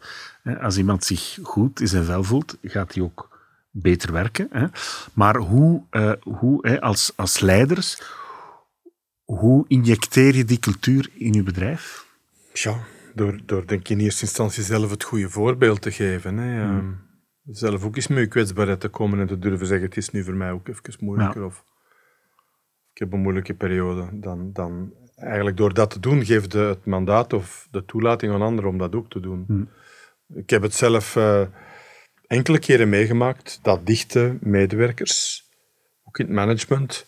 als 0.62 0.78
iemand 0.78 1.03
zich 1.03 1.38
goed 1.43 1.80
in 1.80 1.88
zijn 1.88 2.03
vel 2.03 2.24
voelt, 2.24 2.57
gaat 2.62 2.93
hij 2.93 3.03
ook 3.03 3.39
beter 3.72 4.12
werken. 4.12 4.47
Hè. 4.51 4.68
Maar 5.14 5.38
hoe, 5.38 5.84
hoe 6.24 6.82
als, 6.82 7.12
als 7.16 7.39
leiders, 7.39 8.01
hoe 9.24 9.66
injecteer 9.68 10.36
je 10.36 10.45
die 10.45 10.60
cultuur 10.60 11.10
in 11.14 11.34
je 11.34 11.43
bedrijf? 11.43 12.05
Ja, 12.53 12.80
door, 13.16 13.39
door 13.45 13.68
denk 13.68 13.82
ik 13.82 13.89
in 13.89 13.99
eerste 13.99 14.22
instantie 14.22 14.64
zelf 14.64 14.89
het 14.89 15.03
goede 15.03 15.30
voorbeeld 15.30 15.82
te 15.82 15.91
geven. 15.91 16.38
Hè. 16.38 16.66
Hmm. 16.66 17.09
Zelf 17.52 17.84
ook 17.84 17.95
eens 17.95 18.08
met 18.08 18.20
je 18.20 18.28
kwetsbaarheid 18.28 18.80
te 18.80 18.88
komen 18.88 19.20
en 19.20 19.28
te 19.28 19.39
durven 19.39 19.68
zeggen, 19.68 19.88
het 19.88 19.97
is 19.97 20.10
nu 20.10 20.24
voor 20.24 20.34
mij 20.34 20.52
ook 20.52 20.68
even 20.68 20.93
moeilijker. 21.00 21.43
Of 21.43 21.64
ik 22.93 22.97
heb 22.97 23.14
een 23.14 23.20
moeilijke 23.20 23.54
periode. 23.54 24.20
Dan, 24.20 24.54
dan 24.54 24.93
eigenlijk 25.16 25.58
door 25.58 25.74
dat 25.74 25.89
te 25.89 26.00
doen, 26.00 26.26
geeft 26.26 26.52
de, 26.52 26.60
het 26.60 26.86
mandaat 26.86 27.34
of 27.34 27.68
de 27.72 27.86
toelating 27.86 28.34
aan 28.34 28.41
anderen 28.41 28.70
om 28.70 28.78
dat 28.78 28.95
ook 28.95 29.10
te 29.10 29.20
doen. 29.20 29.43
Hmm. 29.47 29.70
Ik 30.34 30.50
heb 30.50 30.62
het 30.62 30.74
zelf 30.74 31.16
uh, 31.16 31.47
enkele 32.28 32.60
keren 32.60 32.89
meegemaakt 32.89 33.60
dat 33.62 33.86
dichte 33.86 34.38
medewerkers, 34.41 35.43
ook 36.04 36.20
in 36.20 36.26
het 36.26 36.36
management, 36.36 37.06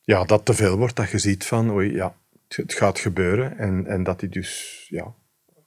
ja, 0.00 0.24
dat 0.24 0.44
te 0.44 0.54
veel 0.54 0.76
wordt, 0.76 0.96
dat 0.96 1.10
je 1.10 1.18
ziet 1.18 1.46
van, 1.46 1.70
oei, 1.70 1.92
ja, 1.94 2.16
het 2.48 2.74
gaat 2.74 2.98
gebeuren. 2.98 3.58
En, 3.58 3.86
en 3.86 4.02
dat 4.02 4.20
die 4.20 4.28
dus 4.28 4.86
ja, 4.90 5.14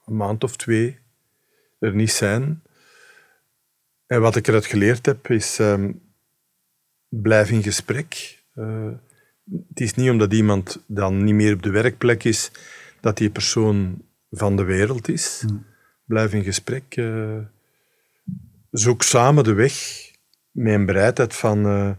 een 0.05 0.15
maand 0.15 0.43
of 0.43 0.55
twee 0.55 0.99
er 1.79 1.95
niet 1.95 2.11
zijn. 2.11 2.63
En 4.11 4.21
wat 4.21 4.35
ik 4.35 4.47
eruit 4.47 4.65
geleerd 4.65 5.05
heb, 5.05 5.29
is 5.29 5.59
um, 5.59 6.01
blijf 7.09 7.51
in 7.51 7.63
gesprek. 7.63 8.39
Uh, 8.55 8.91
het 9.69 9.79
is 9.79 9.93
niet 9.93 10.09
omdat 10.09 10.33
iemand 10.33 10.83
dan 10.87 11.23
niet 11.23 11.33
meer 11.33 11.53
op 11.53 11.61
de 11.61 11.69
werkplek 11.69 12.23
is, 12.23 12.51
dat 13.01 13.17
die 13.17 13.29
persoon 13.29 14.01
van 14.31 14.55
de 14.55 14.63
wereld 14.63 15.09
is. 15.09 15.43
Hmm. 15.47 15.65
Blijf 16.05 16.33
in 16.33 16.43
gesprek. 16.43 16.95
Uh, 16.95 17.37
zoek 18.71 19.01
samen 19.01 19.43
de 19.43 19.53
weg 19.53 19.73
met 20.51 20.73
een 20.73 20.85
bereidheid 20.85 21.35
van... 21.35 21.65
Uh, 21.65 21.91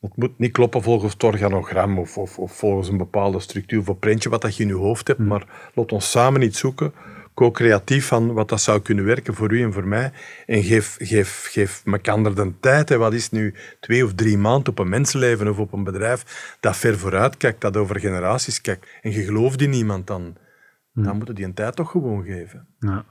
het 0.00 0.16
moet 0.16 0.38
niet 0.38 0.52
kloppen 0.52 0.82
volgens 0.82 1.12
het 1.12 1.22
organogram 1.22 1.98
of, 1.98 2.18
of, 2.18 2.38
of 2.38 2.56
volgens 2.56 2.88
een 2.88 2.96
bepaalde 2.96 3.40
structuur 3.40 3.80
of 3.80 3.88
een 3.88 3.98
printje 3.98 4.28
wat 4.28 4.42
dat 4.42 4.56
je 4.56 4.62
in 4.62 4.68
je 4.68 4.74
hoofd 4.74 5.06
hebt, 5.06 5.18
hmm. 5.18 5.28
maar 5.28 5.70
laat 5.74 5.92
ons 5.92 6.10
samen 6.10 6.42
iets 6.42 6.58
zoeken, 6.58 6.92
co-creatief 7.34 8.06
van 8.06 8.32
wat 8.32 8.48
dat 8.48 8.60
zou 8.60 8.80
kunnen 8.80 9.04
werken 9.04 9.34
voor 9.34 9.52
u 9.52 9.62
en 9.62 9.72
voor 9.72 9.86
mij. 9.86 10.12
En 10.46 10.62
geef, 10.62 10.96
geef, 11.00 11.46
geef 11.50 11.82
elkaar 11.84 12.34
de 12.34 12.52
tijd. 12.60 12.88
Hè. 12.88 12.96
Wat 12.96 13.12
is 13.12 13.30
nu 13.30 13.54
twee 13.80 14.04
of 14.04 14.14
drie 14.14 14.38
maanden 14.38 14.68
op 14.68 14.78
een 14.78 14.88
mensenleven 14.88 15.48
of 15.48 15.58
op 15.58 15.72
een 15.72 15.84
bedrijf 15.84 16.56
dat 16.60 16.76
ver 16.76 16.98
vooruit 16.98 17.36
kijkt, 17.36 17.60
dat 17.60 17.76
over 17.76 18.00
generaties 18.00 18.60
kijkt. 18.60 18.86
En 19.02 19.12
je 19.12 19.24
gelooft 19.24 19.60
in 19.60 19.72
iemand 19.72 20.06
dan. 20.06 20.36
Hmm. 20.92 21.04
Dan 21.04 21.16
moeten 21.16 21.34
die 21.34 21.44
een 21.44 21.54
tijd 21.54 21.76
toch 21.76 21.90
gewoon 21.90 22.24
geven. 22.24 22.66
Ja. 22.78 23.04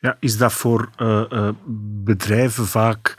Ja, 0.00 0.16
is 0.20 0.36
dat 0.36 0.52
voor 0.52 0.90
uh, 0.98 1.24
uh, 1.30 1.48
bedrijven 2.04 2.66
vaak 2.66 3.14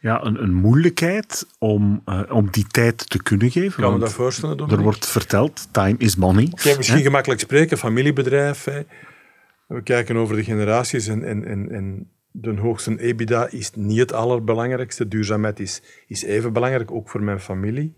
ja, 0.00 0.24
een, 0.24 0.42
een 0.42 0.54
moeilijkheid 0.54 1.46
om, 1.58 2.02
uh, 2.06 2.22
om 2.28 2.50
die 2.50 2.66
tijd 2.66 3.10
te 3.10 3.22
kunnen 3.22 3.50
geven. 3.50 3.82
Kan 3.82 3.92
me 3.92 3.98
dat 3.98 4.12
voorstellen, 4.12 4.56
Dominique? 4.56 4.78
Er 4.78 4.90
wordt 4.90 5.06
verteld, 5.06 5.68
time 5.70 5.94
is 5.98 6.16
money. 6.16 6.48
Okay, 6.50 6.76
misschien 6.76 6.98
hè? 6.98 7.04
gemakkelijk 7.04 7.40
spreken, 7.40 7.78
familiebedrijf. 7.78 8.64
Hè. 8.64 8.82
We 9.70 9.82
kijken 9.82 10.16
over 10.16 10.36
de 10.36 10.44
generaties 10.44 11.06
en, 11.06 11.24
en, 11.24 11.44
en, 11.44 11.70
en 11.70 12.10
de 12.30 12.56
hoogste 12.56 12.98
EBITDA 12.98 13.48
is 13.48 13.70
niet 13.74 13.98
het 13.98 14.12
allerbelangrijkste. 14.12 15.08
Duurzaamheid 15.08 15.60
is, 15.60 15.82
is 16.06 16.22
even 16.22 16.52
belangrijk, 16.52 16.90
ook 16.90 17.08
voor 17.08 17.22
mijn 17.22 17.40
familie. 17.40 17.96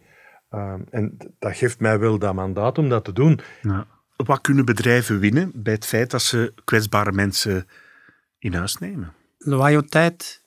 Uh, 0.51 0.75
en 0.91 1.17
dat 1.39 1.57
geeft 1.57 1.81
mij 1.81 1.99
wel 1.99 2.19
dat 2.19 2.35
mandaat 2.35 2.79
om 2.79 2.89
dat 2.89 3.05
te 3.05 3.13
doen. 3.13 3.41
Ja. 3.63 3.87
Wat 4.17 4.41
kunnen 4.41 4.65
bedrijven 4.65 5.19
winnen 5.19 5.51
bij 5.55 5.73
het 5.73 5.87
feit 5.87 6.11
dat 6.11 6.23
ze 6.23 6.55
kwetsbare 6.65 7.13
mensen 7.13 7.67
in 8.39 8.55
huis 8.55 8.77
nemen? 8.77 9.13
Loyaliteit 9.39 10.45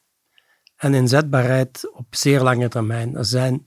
en 0.75 0.93
inzetbaarheid 0.93 1.91
op 1.93 2.15
zeer 2.15 2.41
lange 2.41 2.69
termijn. 2.69 3.15
Er 3.15 3.25
zijn 3.25 3.65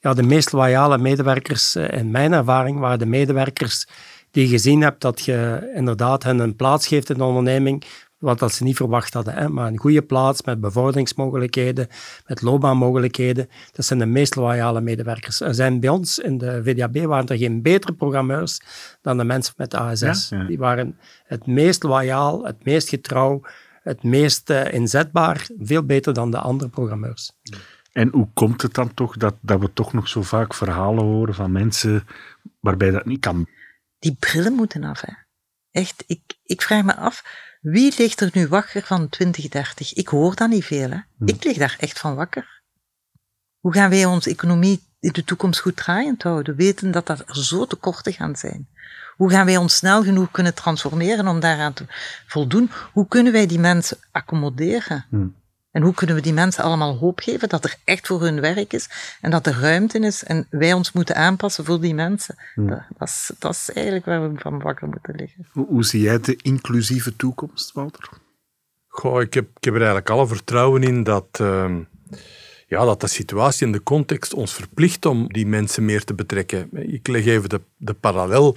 ja, 0.00 0.14
de 0.14 0.22
meest 0.22 0.52
loyale 0.52 0.98
medewerkers, 0.98 1.74
eh, 1.74 1.98
in 1.98 2.10
mijn 2.10 2.32
ervaring, 2.32 2.78
waren 2.78 2.98
de 2.98 3.06
medewerkers 3.06 3.86
die 4.30 4.48
gezien 4.48 4.82
hebt 4.82 5.00
dat 5.00 5.20
je 5.20 5.70
inderdaad 5.74 6.22
hen 6.22 6.38
een 6.38 6.56
plaats 6.56 6.86
geeft 6.86 7.10
in 7.10 7.16
de 7.16 7.24
onderneming, 7.24 7.84
wat 8.18 8.38
dat 8.38 8.52
ze 8.52 8.64
niet 8.64 8.76
verwacht 8.76 9.14
hadden. 9.14 9.34
Hè? 9.34 9.48
Maar 9.48 9.66
een 9.66 9.78
goede 9.78 10.02
plaats 10.02 10.42
met 10.42 10.60
bevorderingsmogelijkheden, 10.60 11.88
met 12.26 12.42
loopbaanmogelijkheden. 12.42 13.48
Dat 13.72 13.84
zijn 13.84 13.98
de 13.98 14.06
meest 14.06 14.36
loyale 14.36 14.80
medewerkers. 14.80 15.40
Er 15.40 15.54
zijn 15.54 15.80
bij 15.80 15.90
ons 15.90 16.18
in 16.18 16.38
de 16.38 16.60
VDAB 16.64 16.96
waren 16.96 17.26
er 17.26 17.36
geen 17.36 17.62
betere 17.62 17.92
programmeurs 17.92 18.60
dan 19.02 19.16
de 19.18 19.24
mensen 19.24 19.54
met 19.56 19.74
ASS. 19.74 20.28
Die 20.46 20.58
waren 20.58 20.98
het 21.24 21.46
meest 21.46 21.82
loyaal, 21.82 22.44
het 22.44 22.64
meest 22.64 22.88
getrouw, 22.88 23.40
het 23.82 24.02
meest 24.02 24.50
uh, 24.50 24.72
inzetbaar, 24.72 25.46
veel 25.58 25.82
beter 25.82 26.12
dan 26.12 26.30
de 26.30 26.38
andere 26.38 26.70
programmeurs. 26.70 27.32
En 27.92 28.08
hoe 28.12 28.28
komt 28.34 28.62
het 28.62 28.74
dan 28.74 28.94
toch 28.94 29.16
dat, 29.16 29.34
dat 29.40 29.60
we 29.60 29.72
toch 29.72 29.92
nog 29.92 30.08
zo 30.08 30.22
vaak 30.22 30.54
verhalen 30.54 31.04
horen 31.04 31.34
van 31.34 31.52
mensen 31.52 32.06
waarbij 32.60 32.90
dat 32.90 33.04
niet 33.04 33.20
kan? 33.20 33.46
Die 33.98 34.16
brillen 34.18 34.52
moeten 34.52 34.84
af, 34.84 35.00
hè. 35.00 35.12
Echt, 35.70 36.04
ik, 36.06 36.20
ik 36.42 36.62
vraag 36.62 36.84
me 36.84 36.96
af, 36.96 37.24
wie 37.60 37.94
ligt 37.98 38.20
er 38.20 38.30
nu 38.32 38.48
wakker 38.48 38.82
van 38.82 39.08
2030? 39.08 39.94
Ik 39.94 40.08
hoor 40.08 40.34
dat 40.34 40.48
niet 40.48 40.64
veel, 40.64 40.90
hè. 40.90 40.98
Hm. 41.18 41.28
Ik 41.28 41.44
lig 41.44 41.56
daar 41.56 41.76
echt 41.78 41.98
van 41.98 42.14
wakker. 42.14 42.62
Hoe 43.58 43.72
gaan 43.72 43.90
wij 43.90 44.04
onze 44.04 44.30
economie 44.30 44.82
in 45.00 45.12
de 45.12 45.24
toekomst 45.24 45.60
goed 45.60 45.76
draaiend 45.76 46.22
houden? 46.22 46.56
Weten 46.56 46.90
dat 46.90 47.08
er 47.08 47.24
zo 47.26 47.66
tekorten 47.66 48.12
gaan 48.12 48.36
zijn. 48.36 48.68
Hoe 49.16 49.30
gaan 49.30 49.46
wij 49.46 49.56
ons 49.56 49.76
snel 49.76 50.02
genoeg 50.02 50.30
kunnen 50.30 50.54
transformeren 50.54 51.28
om 51.28 51.40
daaraan 51.40 51.72
te 51.72 51.84
voldoen? 52.26 52.70
Hoe 52.92 53.08
kunnen 53.08 53.32
wij 53.32 53.46
die 53.46 53.58
mensen 53.58 53.98
accommoderen? 54.10 55.06
Hmm. 55.08 55.34
En 55.78 55.84
hoe 55.84 55.94
kunnen 55.94 56.16
we 56.16 56.22
die 56.22 56.32
mensen 56.32 56.64
allemaal 56.64 56.96
hoop 56.96 57.20
geven 57.20 57.48
dat 57.48 57.64
er 57.64 57.76
echt 57.84 58.06
voor 58.06 58.20
hun 58.20 58.40
werk 58.40 58.72
is 58.72 58.88
en 59.20 59.30
dat 59.30 59.46
er 59.46 59.60
ruimte 59.60 59.98
is 59.98 60.24
en 60.24 60.46
wij 60.50 60.72
ons 60.72 60.92
moeten 60.92 61.16
aanpassen 61.16 61.64
voor 61.64 61.80
die 61.80 61.94
mensen? 61.94 62.34
Hmm. 62.54 62.68
Dat, 62.68 62.82
dat, 62.98 63.08
is, 63.08 63.30
dat, 63.38 63.52
is, 63.52 63.70
eigenlijk 63.72 64.06
waar 64.06 64.32
we 64.32 64.38
van 64.38 64.60
wakker 64.60 64.88
moeten 64.88 65.14
liggen. 65.14 65.46
Hoe, 65.52 65.66
hoe 65.66 65.84
zie 65.84 66.00
jij 66.00 66.20
de 66.20 66.36
inclusieve 66.42 67.16
toekomst, 67.16 67.72
Walter? 67.72 68.08
Goh, 68.86 69.20
ik, 69.20 69.34
heb, 69.34 69.48
ik 69.56 69.64
heb 69.64 69.74
er 69.74 69.78
eigenlijk 69.80 70.10
alle 70.10 70.26
vertrouwen 70.26 70.82
in 70.82 71.02
dat. 71.02 71.38
Uh, 71.40 71.76
ja, 72.68 72.84
dat 72.84 73.00
de 73.00 73.06
situatie 73.06 73.66
en 73.66 73.72
de 73.72 73.82
context 73.82 74.34
ons 74.34 74.52
verplicht 74.52 75.06
om 75.06 75.32
die 75.32 75.46
mensen 75.46 75.84
meer 75.84 76.04
te 76.04 76.14
betrekken. 76.14 76.68
Ik 76.72 77.08
leg 77.08 77.26
even 77.26 77.48
de, 77.48 77.60
de 77.76 77.94
parallel 77.94 78.56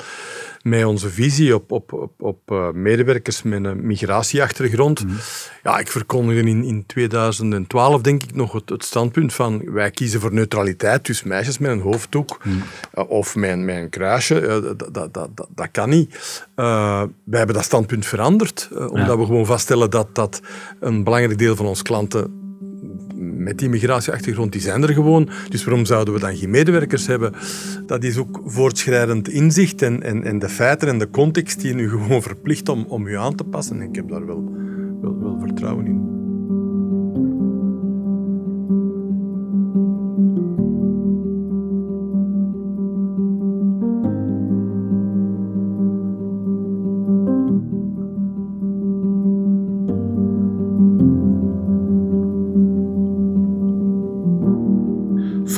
met 0.62 0.86
onze 0.86 1.10
visie 1.10 1.56
op, 1.56 1.72
op, 1.72 1.94
op, 1.94 2.12
op 2.22 2.52
uh, 2.52 2.72
medewerkers 2.72 3.42
met 3.42 3.64
een 3.64 3.86
migratieachtergrond. 3.86 5.06
Mm. 5.06 5.16
Ja, 5.64 5.80
ik 5.80 5.88
verkondigde 5.88 6.50
in, 6.50 6.64
in 6.64 6.86
2012, 6.86 8.02
denk 8.02 8.24
ik, 8.24 8.36
nog 8.36 8.52
het, 8.52 8.70
het, 8.70 8.84
standpunt 8.84 9.34
van 9.34 9.72
wij 9.72 9.92
kiezen 9.92 10.20
voor 10.20 10.34
neutraliteit, 10.34 11.06
dus 11.06 11.24
meisjes 11.24 11.58
met 11.58 11.72
een 11.72 11.82
hoofddoek 11.82 12.40
mm. 12.44 12.64
uh, 12.96 13.10
of 13.10 13.36
met, 13.36 13.60
met 13.60 13.76
een 13.76 13.90
kruisje, 13.90 14.62
dat, 14.78 14.94
dat, 14.94 15.14
dat, 15.14 15.48
dat, 15.56 15.72
kan 15.72 15.90
niet. 15.90 16.46
wij 16.56 17.08
hebben 17.32 17.56
dat 17.56 17.64
standpunt 17.64 18.06
veranderd, 18.06 18.70
omdat 18.72 19.18
we 19.18 19.26
gewoon 19.26 19.46
vaststellen 19.46 19.90
dat, 19.90 20.16
dat 20.16 20.42
een 20.80 21.04
belangrijk 21.04 21.38
deel 21.38 21.56
van 21.56 21.66
onze 21.66 21.84
klanten 21.84 22.42
met 23.44 23.58
die 23.58 23.70
migratieachtergrond, 23.70 24.52
die 24.52 24.62
zijn 24.62 24.84
er 24.84 24.94
gewoon. 24.94 25.30
Dus 25.50 25.64
waarom 25.64 25.86
zouden 25.86 26.14
we 26.14 26.20
dan 26.20 26.36
geen 26.36 26.50
medewerkers 26.50 27.08
hebben? 27.08 27.34
Dat 27.86 28.04
is 28.04 28.18
ook 28.18 28.42
voortschrijdend 28.46 29.30
inzicht 29.30 29.82
en, 29.82 30.40
de 30.40 30.50
feiten 30.50 30.88
en 30.88 30.98
de 30.98 31.10
context 31.10 31.62
die 31.62 31.74
nu 31.74 31.90
gewoon 31.90 32.22
verplicht 32.22 32.70
om, 32.70 32.86
om 32.88 33.08
u 33.08 33.18
aan 33.18 33.36
te 33.36 33.44
passen. 33.44 33.82
En 33.82 33.90
ik 33.90 33.96
heb 33.96 34.10
daar 34.10 34.26
wel, 34.26 34.54
wel, 35.02 35.20
wel 35.20 35.40
vertrouwen 35.40 35.86
in. 35.86 36.11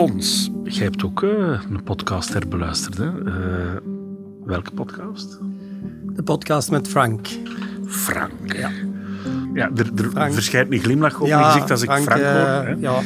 Fons, 0.08 0.52
jij 0.64 0.84
hebt 0.84 1.04
ook 1.04 1.22
uh, 1.22 1.60
een 1.72 1.84
podcast 1.84 2.34
herbeluisterd. 2.34 2.98
Hè? 2.98 3.06
Uh, 3.06 3.34
welke 4.46 4.72
podcast? 4.72 5.40
De 6.16 6.24
podcast 6.24 6.72
met 6.72 6.88
Frank. 6.88 7.28
Frank. 7.86 8.54
Ja. 8.56 8.70
Ja, 9.54 9.72
er, 9.76 9.92
er 10.16 10.34
verschijnt 10.34 10.72
een 10.72 10.80
glimlach 10.80 11.20
op 11.20 11.28
ja, 11.28 11.40
mijn 11.40 11.52
gezicht 11.52 11.72
als 11.72 11.82
ik 11.82 11.90
Frank, 11.90 12.10
hoor. 12.10 12.20
Eh, 12.20 12.64
hè? 12.64 12.76
Ja. 12.80 13.00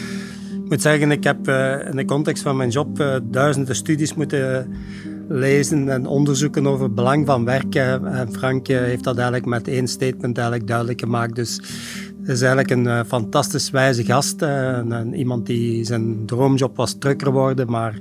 Ik 0.64 0.70
moet 0.70 0.82
zeggen, 0.82 1.12
ik 1.12 1.24
heb 1.24 1.48
in 1.90 1.96
de 1.96 2.06
context 2.06 2.44
van 2.44 2.58
mijn 2.58 2.70
job 2.70 3.20
duizenden 3.24 3.76
studies 3.76 4.14
moeten 4.14 4.76
lezen 5.30 5.90
en 5.90 6.06
onderzoeken 6.06 6.68
over 6.68 6.86
het 6.86 6.96
belang 6.96 7.26
van 7.26 7.46
werken. 7.46 8.06
En 8.06 8.34
Frank 8.34 8.68
heeft 8.68 9.04
dat 9.04 9.16
eigenlijk 9.16 9.46
met 9.46 9.68
één 9.68 9.88
statement 9.88 10.38
eigenlijk 10.38 10.68
duidelijk 10.68 11.00
gemaakt. 11.00 11.36
Dus 11.36 11.62
het 12.28 12.36
is 12.36 12.42
eigenlijk 12.42 12.72
een 12.72 13.06
fantastisch 13.06 13.70
wijze 13.70 14.04
gast. 14.04 14.42
En, 14.42 15.14
iemand 15.14 15.46
die 15.46 15.84
zijn 15.84 16.26
droomjob 16.26 16.76
was 16.76 16.96
trucker 17.00 17.32
worden, 17.32 17.72
maar 17.72 17.98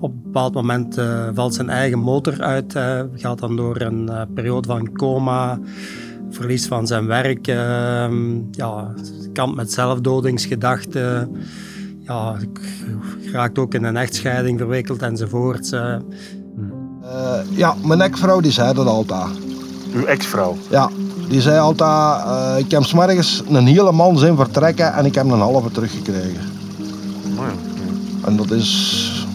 op 0.00 0.12
een 0.12 0.22
bepaald 0.22 0.54
moment 0.54 1.00
valt 1.34 1.54
zijn 1.54 1.70
eigen 1.70 1.98
motor 1.98 2.40
uit. 2.42 2.72
gaat 3.14 3.38
dan 3.38 3.56
door 3.56 3.80
een 3.80 4.10
periode 4.34 4.68
van 4.68 4.92
coma 4.92 5.58
verlies 6.30 6.66
van 6.66 6.86
zijn 6.86 7.06
werk, 7.06 7.48
uh, 7.48 8.10
ja, 8.50 8.94
kamp 9.32 9.56
met 9.56 9.72
zelfdodingsgedachten, 9.72 11.36
ja, 12.00 12.36
raakt 13.32 13.58
ook 13.58 13.74
in 13.74 13.84
een 13.84 13.96
echtscheiding 13.96 14.58
verwikkeld 14.58 15.02
enzovoort. 15.02 15.72
Uh. 15.72 15.96
ja, 17.50 17.74
mijn 17.84 18.00
ex-vrouw 18.00 18.40
die 18.40 18.52
zei 18.52 18.74
dat 18.74 18.86
altijd. 18.86 19.38
Uw 19.94 20.04
ex-vrouw? 20.04 20.56
Ja, 20.70 20.90
die 21.30 21.40
zei 21.40 21.58
altijd, 21.58 22.24
uh, 22.24 22.54
ik 22.58 22.70
heb 22.70 22.82
s'morgens 22.82 23.42
een 23.48 23.66
hele 23.66 23.92
man 23.92 24.18
zien 24.18 24.36
vertrekken 24.36 24.94
en 24.94 25.04
ik 25.04 25.14
heb 25.14 25.24
een 25.24 25.40
halve 25.40 25.70
teruggekregen. 25.70 26.42
Oh 27.38 27.46
ja. 27.46 28.26
En 28.26 28.36
dat 28.36 28.50
is 28.50 29.26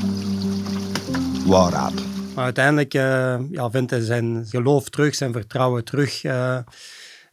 waarheid. 1.45 2.03
Maar 2.35 2.43
uiteindelijk 2.43 2.93
uh, 2.93 3.35
ja, 3.51 3.69
vindt 3.69 3.91
hij 3.91 4.01
zijn 4.01 4.45
geloof 4.49 4.89
terug, 4.89 5.15
zijn 5.15 5.31
vertrouwen 5.31 5.83
terug. 5.83 6.23
Uh, 6.23 6.57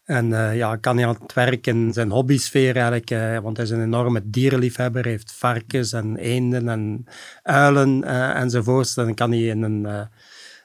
en 0.04 0.30
uh, 0.30 0.56
ja, 0.56 0.76
kan 0.76 0.96
hij 0.96 1.06
aan 1.06 1.16
het 1.20 1.34
werk 1.34 1.66
in 1.66 1.92
zijn 1.92 2.10
hobbysfeer 2.10 2.76
eigenlijk, 2.76 3.42
want 3.42 3.56
hij 3.56 3.66
is 3.66 3.72
een 3.72 3.82
enorme 3.82 4.22
dierenliefhebber, 4.24 5.04
heeft 5.04 5.32
varkens 5.36 5.92
en 5.92 6.16
eenden 6.16 6.68
en 6.68 7.06
uilen 7.42 8.04
enzovoorts. 8.34 8.94
Dan 8.94 9.14
kan 9.14 9.30
hij 9.30 9.40
in 9.40 9.62
een, 9.62 10.08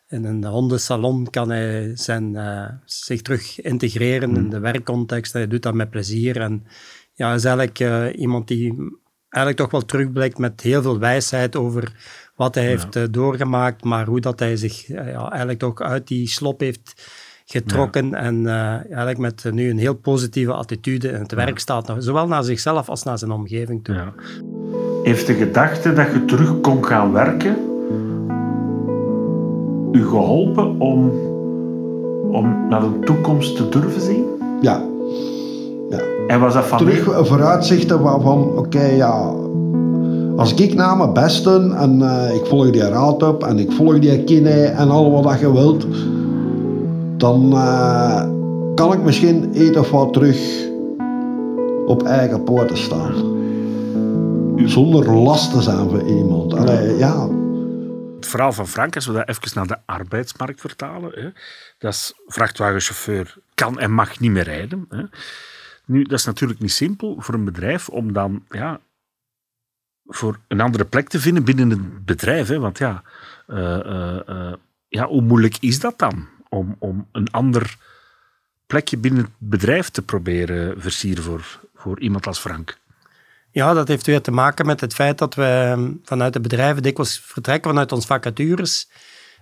in 0.08 0.26
een 0.26 0.46
hondensalon 0.46 1.30
kan 1.30 1.50
hij 1.50 1.92
zijn, 1.96 2.38
zich 2.86 3.22
terug 3.22 3.62
integreren 3.62 4.36
in 4.36 4.44
mm. 4.44 4.50
de 4.50 4.60
werkcontext. 4.60 5.34
Hij 5.34 5.48
doet 5.48 5.64
dat 5.64 5.74
met 5.74 5.90
plezier. 5.90 6.42
En 6.42 6.64
ja, 7.14 7.34
is 7.34 7.46
eigenlijk 7.46 7.80
iemand 8.16 8.48
die 8.48 8.76
eigenlijk 9.30 9.58
toch 9.58 9.72
wel 9.72 9.86
terugblikt 9.86 10.38
met 10.38 10.62
heel 10.62 10.82
veel 10.82 11.00
wijsheid 11.00 11.56
over 11.56 11.92
wat 12.36 12.56
hij 12.56 12.66
heeft 12.66 12.96
eh, 12.96 13.04
doorgemaakt, 13.12 13.84
maar 13.84 14.06
hoe 14.06 14.20
dat 14.20 14.40
hij 14.40 14.56
zich 14.56 14.90
eh, 14.90 15.12
ja, 15.12 15.30
eigenlijk 15.30 15.60
toch 15.60 15.82
uit 15.82 16.08
die 16.08 16.28
slop 16.28 16.60
heeft 16.60 17.12
getrokken 17.46 18.14
en 18.14 18.48
eigenlijk 18.48 19.18
met 19.18 19.46
nu 19.52 19.70
een 19.70 19.78
heel 19.78 19.96
positieve 19.96 20.54
attitude 20.54 21.08
in 21.08 21.20
het 21.20 21.32
werk 21.32 21.60
staat, 21.60 21.96
zowel 21.98 22.28
naar 22.28 22.44
zichzelf 22.44 22.90
als 22.90 23.04
naar 23.04 23.18
zijn 23.18 23.32
omgeving 23.32 23.84
toe. 23.84 24.14
Heeft 25.04 25.28
de 25.28 25.34
gedachte 25.34 25.94
dat 25.94 26.12
je 26.12 26.26
terug 26.26 26.62
kon 26.62 26.86
gaan 26.86 27.12
werken 27.12 27.67
u 29.98 30.06
geholpen 30.06 30.80
om, 30.80 31.12
om 32.32 32.68
naar 32.70 32.82
de 32.82 33.00
toekomst 33.06 33.56
te 33.56 33.70
durven 33.70 34.02
zien? 34.02 34.26
Ja. 34.62 34.82
ja. 35.90 36.00
En 36.28 36.40
was 36.40 36.54
dat 36.54 36.66
van... 36.66 36.78
Terug 36.78 37.28
vooruitzichten 37.28 38.00
van, 38.00 38.58
oké, 38.58 38.86
ja, 38.86 39.34
als 40.36 40.54
ik 40.54 40.74
naar 40.74 40.98
mijn 40.98 41.14
beste 41.14 41.76
en 41.78 42.00
uh, 42.00 42.36
ik 42.36 42.46
volg 42.46 42.70
die 42.70 42.90
raad 42.90 43.24
op 43.24 43.44
en 43.44 43.60
ik 43.60 43.72
volg 43.72 44.00
die 44.00 44.24
kine 44.24 44.50
en 44.50 44.90
al 44.90 45.24
wat 45.24 45.40
je 45.40 45.54
wilt, 45.54 45.88
dan 47.18 47.52
uh, 47.54 48.24
kan 48.76 48.94
ik 48.94 49.04
misschien 49.04 49.50
iets 49.54 49.78
of 49.78 49.92
wat 49.92 50.14
terug 50.14 50.68
op 51.88 52.04
eigen 52.04 52.44
poorten 52.44 52.78
staan. 52.78 53.14
Zonder 54.66 55.16
last 55.16 55.54
te 55.54 55.62
zijn 55.62 55.90
voor 55.90 56.02
iemand. 56.02 56.54
Allee, 56.54 56.98
ja. 56.98 57.28
Het 58.18 58.28
verhaal 58.28 58.54
van 58.54 58.68
Frank, 58.68 58.96
als 58.96 59.06
we 59.06 59.14
dat 59.14 59.30
even 59.30 59.52
naar 59.54 59.68
de 59.68 59.80
arbeidsmarkt 59.86 60.62
vertalen, 60.62 61.12
hè, 61.20 61.30
dat 61.78 61.94
is 61.94 62.14
vrachtwagenchauffeur 62.28 63.36
kan 63.54 63.80
en 63.80 63.92
mag 63.92 64.20
niet 64.20 64.32
meer 64.32 64.44
rijden. 64.44 64.86
Hè. 64.90 65.04
Nu, 65.86 66.04
dat 66.04 66.20
is 66.20 66.26
natuurlijk 66.26 66.60
niet 66.60 66.72
simpel 66.72 67.16
voor 67.20 67.34
een 67.34 67.46
bedrijf 67.46 67.90
om 67.90 68.14
dan 68.14 68.46
ja, 68.50 68.80
voor 70.06 70.40
een 70.48 70.62
andere 70.62 70.86
plek 70.86 71.10
te 71.10 71.20
vinden 71.20 71.44
binnen 71.44 71.70
het 71.70 72.06
bedrijf. 72.06 72.48
Hè? 72.48 72.60
Want 72.60 72.78
ja, 72.78 73.04
uh, 73.48 74.54
ja, 74.88 75.08
hoe 75.08 75.22
moeilijk 75.22 75.58
is 75.60 75.80
dat 75.80 76.00
dan? 76.00 76.28
Om, 76.50 76.76
om 76.80 77.08
een 77.12 77.32
ander 77.32 77.78
plekje 78.66 78.98
binnen 78.98 79.24
het 79.24 79.34
bedrijf 79.38 79.90
te 79.90 80.02
proberen 80.02 80.82
versieren 80.82 81.24
voor, 81.24 81.60
voor 81.76 82.00
iemand 82.00 82.28
als 82.28 82.40
Frank? 82.40 82.78
Ja, 83.58 83.74
dat 83.74 83.88
heeft 83.88 84.06
weer 84.06 84.22
te 84.22 84.32
maken 84.32 84.66
met 84.66 84.82
het 84.82 84.94
feit 84.94 85.18
dat 85.18 85.36
we 85.36 85.44
ehm, 85.44 85.92
vanuit 86.04 86.34
de 86.34 86.40
bedrijven 86.40 86.84
dikwijls 86.84 87.22
vertrekken 87.24 87.70
vanuit 87.70 87.92
onze 87.92 88.08
vacatures 88.08 88.90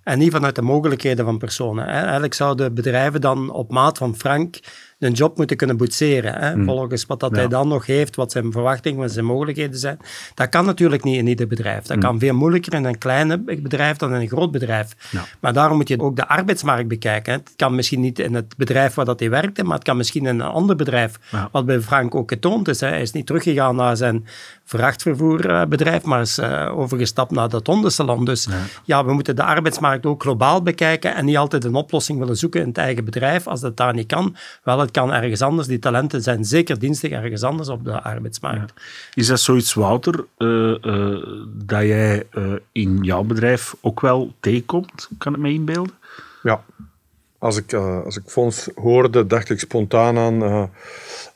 en 0.03 0.18
niet 0.18 0.32
vanuit 0.32 0.55
de 0.55 0.61
mogelijkheden 0.61 1.26
van 1.26 1.38
personen. 1.38 1.88
Eigenlijk 1.88 2.34
zouden 2.34 2.74
bedrijven 2.74 3.22
dan 3.22 3.49
op 3.49 3.72
maat 3.72 3.97
van 3.97 4.16
Frank 4.16 4.59
een 5.00 5.12
job 5.12 5.38
moeten 5.38 5.58
kunnen 5.58 5.78
boetseren. 5.78 6.34
Hè? 6.34 6.52
Hmm. 6.52 6.66
Volgens 6.66 7.06
wat 7.06 7.20
dat 7.20 7.36
hij 7.36 7.48
dan 7.48 7.68
nog 7.68 7.86
heeft, 7.86 8.16
wat 8.16 8.32
zijn 8.32 8.52
verwachtingen, 8.52 9.00
wat 9.00 9.12
zijn 9.12 9.26
mogelijkheden 9.26 9.80
zijn. 9.80 9.98
Dat 10.34 10.50
kan 10.50 10.66
natuurlijk 10.66 11.04
niet 11.04 11.18
in 11.18 11.28
ieder 11.28 11.48
bedrijf. 11.48 11.80
Dat 11.80 11.98
hmm. 11.98 12.00
kan 12.00 12.20
veel 12.20 12.34
moeilijker 12.34 12.74
in 12.74 12.86
een 12.86 12.98
klein 12.98 13.46
bedrijf 13.46 13.98
dan 13.98 14.14
in 14.14 14.22
een 14.22 14.28
groot 14.28 14.52
bedrijf. 14.52 14.96
Maar 15.39 15.54
daarom 15.54 15.78
moet 15.78 15.88
je 15.88 16.00
ook 16.00 16.16
de 16.16 16.28
arbeidsmarkt 16.28 16.88
bekijken. 16.88 17.34
Hè? 17.34 17.39
Het 17.39 17.54
kan 17.56 17.76
misschien 17.76 18.00
niet 18.00 18.20
in 18.20 18.34
het 18.34 18.58
bedrijf 18.58 18.93
waar 18.93 19.06
dat 19.06 19.20
hij 19.20 19.30
werkte, 19.30 19.64
maar 19.64 19.76
het 19.76 19.84
kan 19.84 19.98
misschien 19.98 20.26
in 20.26 20.39
een 20.39 20.48
ander 20.48 20.76
bedrijf. 20.76 21.20
Wat 21.52 21.66
bij 21.66 21.82
Frank 21.82 22.16
ook 22.16 22.30
getoond 22.30 22.68
is. 22.68 22.80
Hè? 22.80 22.88
Hij 22.88 23.02
is 23.02 23.12
niet 23.12 23.26
teruggegaan 23.26 23.76
naar 23.76 23.98
zijn 23.98 24.26
vrachtvervoerbedrijf, 24.64 26.04
maar 26.04 26.22
is 26.22 26.39
uh, 26.39 26.78
overgestapt 26.78 27.32
naar 27.32 27.50
dat 27.50 27.68
hondensalon. 27.68 28.26
Dus 28.26 28.48
ja. 28.84 29.06
we 29.06 29.14
moeten 29.14 29.36
de 29.36 29.43
arbeidsmarkt 29.43 30.06
ook 30.06 30.22
globaal 30.22 30.62
bekijken 30.62 31.16
en 31.16 31.26
niet 31.26 31.38
altijd 31.38 31.64
een 31.64 31.76
oplossing 31.76 32.20
willen 32.20 32.38
zoeken 32.38 32.62
in 32.62 32.68
het 32.68 32.78
eigen 32.78 33.06
bedrijf. 33.06 33.48
Als 33.48 33.62
dat 33.62 33.78
daar 33.78 33.93
niet 33.93 34.08
kan, 34.08 34.36
wel, 34.64 34.85
het 34.86 34.94
kan 34.94 35.14
ergens 35.14 35.42
anders. 35.42 35.68
Die 35.68 35.80
talenten 35.80 36.22
zijn 36.22 36.46
zeker 36.46 36.80
dienstig 36.80 37.12
ergens 37.12 37.44
anders 37.44 37.70
op 37.70 37.84
de 37.84 38.02
arbeidsmarkt. 38.02 38.74
Is 39.14 39.28
dat 39.28 39.40
zoiets, 39.40 39.74
Wouter, 39.74 40.26
uh, 40.38 40.76
uh, 40.82 41.24
dat 41.48 41.82
jij 41.82 42.24
in 42.72 42.98
jouw 43.02 43.24
bedrijf 43.24 43.76
ook 43.82 44.02
wel 44.02 44.34
tegenkomt? 44.40 45.10
Kan 45.18 45.34
het 45.34 45.42
me 45.42 45.50
inbeelden? 45.50 45.94
Ja. 46.44 46.64
Als 47.38 47.58
ik, 47.58 47.74
als 47.74 48.18
ik 48.18 48.24
Fons 48.26 48.70
hoorde, 48.76 49.28
dacht 49.28 49.50
ik 49.50 49.60
spontaan 49.60 50.18
aan 50.18 50.70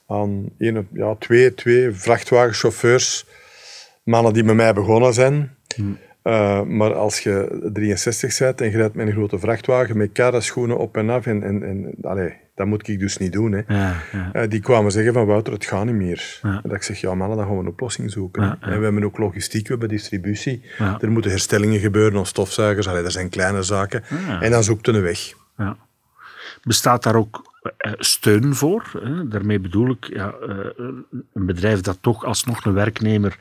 aan 0.09 0.49
een, 0.57 0.87
ja, 0.91 1.15
twee, 1.15 1.53
twee 1.53 1.91
vrachtwagenchauffeurs, 1.91 3.25
mannen 4.03 4.33
die 4.33 4.43
met 4.43 4.55
mij 4.55 4.73
begonnen 4.73 5.13
zijn. 5.13 5.55
Hmm. 5.75 5.97
Uh, 6.23 6.61
maar 6.61 6.93
als 6.93 7.19
je 7.19 7.69
63 7.73 8.37
bent 8.37 8.61
en 8.61 8.71
je 8.71 8.77
rijdt 8.77 8.95
met 8.95 9.07
een 9.07 9.13
grote 9.13 9.39
vrachtwagen 9.39 9.97
met 9.97 10.11
karren, 10.11 10.43
schoenen 10.43 10.77
op 10.77 10.97
en 10.97 11.09
af, 11.09 11.25
en, 11.25 11.43
en, 11.43 11.63
en 11.63 11.93
allez, 12.01 12.33
dat 12.59 12.67
moet 12.67 12.87
ik 12.87 12.99
dus 12.99 13.17
niet 13.17 13.31
doen. 13.31 13.51
Hè. 13.51 13.61
Ja, 13.67 14.01
ja. 14.11 14.31
Uh, 14.33 14.49
die 14.49 14.59
kwamen 14.59 14.91
zeggen 14.91 15.13
van 15.13 15.25
Wouter, 15.25 15.53
het 15.53 15.65
gaat 15.65 15.85
niet 15.85 15.95
meer. 15.95 16.39
En 16.41 16.61
dat 16.63 16.73
ik 16.73 16.83
zeg, 16.83 17.01
ja 17.01 17.15
mannen, 17.15 17.37
dan 17.37 17.45
gaan 17.45 17.55
we 17.55 17.61
een 17.61 17.67
oplossing 17.67 18.11
zoeken. 18.11 18.57
En 18.61 18.77
we 18.77 18.83
hebben 18.83 19.03
ook 19.03 19.17
logistiek, 19.17 19.63
we 19.63 19.69
hebben 19.69 19.89
distributie. 19.89 20.61
Er 20.99 21.11
moeten 21.11 21.31
herstellingen 21.31 21.79
gebeuren 21.79 22.19
of 22.19 22.27
stofzuigers, 22.27 22.87
allez, 22.87 23.03
dat 23.03 23.11
zijn 23.11 23.29
kleine 23.29 23.63
zaken. 23.63 24.03
En 24.41 24.51
dan 24.51 24.63
zoekt 24.63 24.87
een 24.87 25.01
weg. 25.01 25.33
Bestaat 26.63 27.03
daar 27.03 27.15
ook 27.15 27.51
eh, 27.77 27.91
steun 27.97 28.55
voor. 28.55 28.91
Daarmee 29.25 29.59
bedoel 29.59 29.89
ik 29.89 30.05
ja, 30.13 30.33
eh, 30.47 30.57
een 31.33 31.45
bedrijf 31.45 31.81
dat 31.81 31.97
toch 32.01 32.25
alsnog 32.25 32.65
een 32.65 32.73
werknemer 32.73 33.39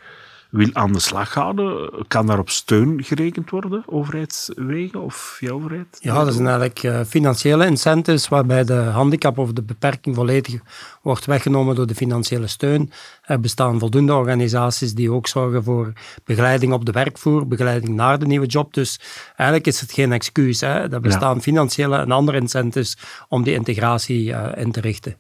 wil 0.50 0.68
aan 0.72 0.92
de 0.92 0.98
slag 0.98 1.34
houden, 1.34 1.90
kan 2.06 2.26
daar 2.26 2.38
op 2.38 2.50
steun 2.50 3.04
gerekend 3.04 3.50
worden, 3.50 3.82
overheidswegen 3.86 5.00
of 5.00 5.14
via 5.14 5.50
overheid? 5.50 5.98
Ja, 6.00 6.24
dat 6.24 6.34
zijn 6.34 6.46
eigenlijk 6.46 6.82
uh, 6.82 7.00
financiële 7.06 7.66
incentives 7.66 8.28
waarbij 8.28 8.64
de 8.64 8.74
handicap 8.74 9.38
of 9.38 9.52
de 9.52 9.62
beperking 9.62 10.14
volledig 10.14 10.60
wordt 11.02 11.24
weggenomen 11.24 11.74
door 11.74 11.86
de 11.86 11.94
financiële 11.94 12.46
steun. 12.46 12.90
Er 13.22 13.40
bestaan 13.40 13.78
voldoende 13.78 14.14
organisaties 14.14 14.94
die 14.94 15.12
ook 15.12 15.26
zorgen 15.26 15.64
voor 15.64 15.92
begeleiding 16.24 16.72
op 16.72 16.84
de 16.84 16.92
werkvoer, 16.92 17.48
begeleiding 17.48 17.94
naar 17.94 18.18
de 18.18 18.26
nieuwe 18.26 18.46
job. 18.46 18.74
Dus 18.74 19.00
eigenlijk 19.26 19.66
is 19.66 19.80
het 19.80 19.92
geen 19.92 20.12
excuus. 20.12 20.60
Hè. 20.60 20.92
Er 20.92 21.00
bestaan 21.00 21.42
financiële 21.42 21.96
en 21.96 22.10
andere 22.10 22.38
incentives 22.38 22.96
om 23.28 23.42
die 23.42 23.54
integratie 23.54 24.28
uh, 24.28 24.48
in 24.56 24.72
te 24.72 24.80
richten. 24.80 25.16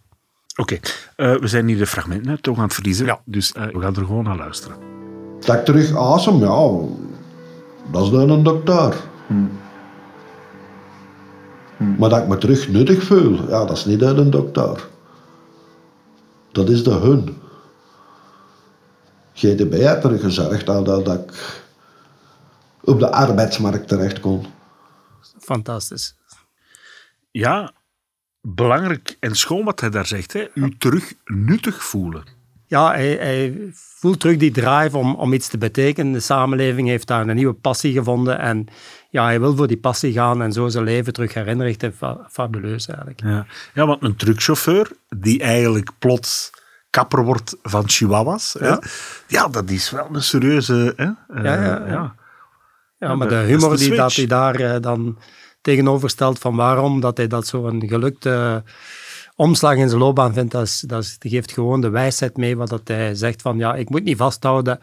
Oké, 0.56 0.78
okay. 1.16 1.32
uh, 1.34 1.40
we 1.40 1.48
zijn 1.48 1.68
hier 1.68 1.78
de 1.78 1.86
fragmenten 1.86 2.40
toch 2.40 2.56
aan 2.56 2.64
het 2.64 2.74
verliezen, 2.74 3.06
ja. 3.06 3.20
dus 3.24 3.52
we 3.52 3.80
gaan 3.80 3.96
er 3.96 4.04
gewoon 4.04 4.24
naar 4.24 4.36
luisteren. 4.36 4.97
Dat 5.40 5.56
ik 5.56 5.64
terug 5.64 5.96
asem, 5.96 6.38
ja, 6.38 6.70
dat 7.90 8.04
is 8.04 8.10
dan 8.10 8.30
een 8.30 8.42
dokter. 8.42 8.94
Hmm. 9.26 9.50
Hmm. 11.76 11.96
Maar 11.98 12.08
dat 12.08 12.22
ik 12.22 12.28
me 12.28 12.38
terug 12.38 12.68
nuttig 12.68 13.02
voel, 13.02 13.48
ja, 13.48 13.64
dat 13.64 13.76
is 13.76 13.84
niet 13.84 14.02
uit 14.02 14.18
een 14.18 14.30
dokter. 14.30 14.88
Dat 16.52 16.68
is 16.68 16.84
de 16.84 16.90
hun. 16.90 17.36
GDB 19.34 19.72
heeft 19.72 20.04
er 20.04 20.18
gezorgd 20.18 20.66
dat, 20.66 20.84
dat 20.84 21.08
ik 21.08 21.62
op 22.80 22.98
de 22.98 23.10
arbeidsmarkt 23.10 23.88
terecht 23.88 24.20
kon. 24.20 24.46
Fantastisch. 25.38 26.16
Ja, 27.30 27.72
belangrijk 28.40 29.16
en 29.20 29.36
schoon 29.36 29.64
wat 29.64 29.80
hij 29.80 29.90
daar 29.90 30.06
zegt. 30.06 30.32
Hè. 30.32 30.46
U 30.54 30.76
terug 30.78 31.14
nuttig 31.24 31.84
voelen. 31.84 32.24
Ja, 32.68 32.90
hij, 32.92 33.08
hij 33.20 33.70
voelt 33.74 34.20
terug 34.20 34.36
die 34.36 34.50
drive 34.50 34.96
om, 34.96 35.14
om 35.14 35.32
iets 35.32 35.48
te 35.48 35.58
betekenen. 35.58 36.12
De 36.12 36.20
samenleving 36.20 36.88
heeft 36.88 37.06
daar 37.06 37.28
een 37.28 37.36
nieuwe 37.36 37.52
passie 37.54 37.92
gevonden 37.92 38.38
en 38.38 38.66
ja, 39.10 39.24
hij 39.24 39.40
wil 39.40 39.56
voor 39.56 39.66
die 39.66 39.76
passie 39.78 40.12
gaan 40.12 40.42
en 40.42 40.52
zo 40.52 40.68
zijn 40.68 40.84
leven 40.84 41.12
terug 41.12 41.34
herinrichten. 41.34 41.94
Fa- 41.94 42.26
fabuleus 42.30 42.86
eigenlijk. 42.88 43.20
Ja. 43.22 43.46
ja, 43.74 43.86
want 43.86 44.02
een 44.02 44.16
truckchauffeur 44.16 44.90
die 45.08 45.40
eigenlijk 45.40 45.90
plots 45.98 46.50
kapper 46.90 47.24
wordt 47.24 47.56
van 47.62 47.88
chihuahuas, 47.88 48.56
ja, 48.60 48.66
Ja. 48.66 48.80
ja 49.26 49.48
dat 49.48 49.70
is 49.70 49.90
wel 49.90 50.08
een 50.12 50.22
serieuze... 50.22 50.92
Hè? 50.96 51.04
Eh, 51.04 51.44
Ja, 51.44 51.54
ja, 51.64 51.86
ja. 51.86 52.14
ja. 52.98 53.14
Maar 53.14 53.28
dat- 53.28 53.28
de 53.28 53.34
dat 53.34 53.44
humor 53.46 53.76
de 53.76 53.84
die 53.84 53.94
dat 53.96 54.14
hij 54.14 54.26
daar 54.26 54.54
eh, 54.54 54.80
dan 54.80 55.18
tegenover 55.60 56.10
stelt 56.10 56.38
van 56.38 56.56
waarom 56.56 57.00
dat 57.00 57.16
hij 57.16 57.26
dat 57.26 57.46
zo'n 57.46 57.82
gelukte 57.88 58.62
omslag 59.38 59.74
in 59.76 59.88
zijn 59.88 60.00
loopbaan 60.00 60.32
vindt, 60.32 60.52
dat, 60.52 60.62
is, 60.62 60.80
dat, 60.80 61.02
is, 61.02 61.16
geeft 61.20 61.52
gewoon 61.52 61.80
de 61.80 61.88
wijsheid 61.90 62.36
mee 62.36 62.56
wat 62.56 62.68
dat 62.68 62.88
hij 62.88 63.14
zegt 63.14 63.42
van 63.42 63.58
ja, 63.58 63.74
ik 63.74 63.88
moet 63.90 64.04
niet 64.04 64.16
vasthouden 64.16 64.80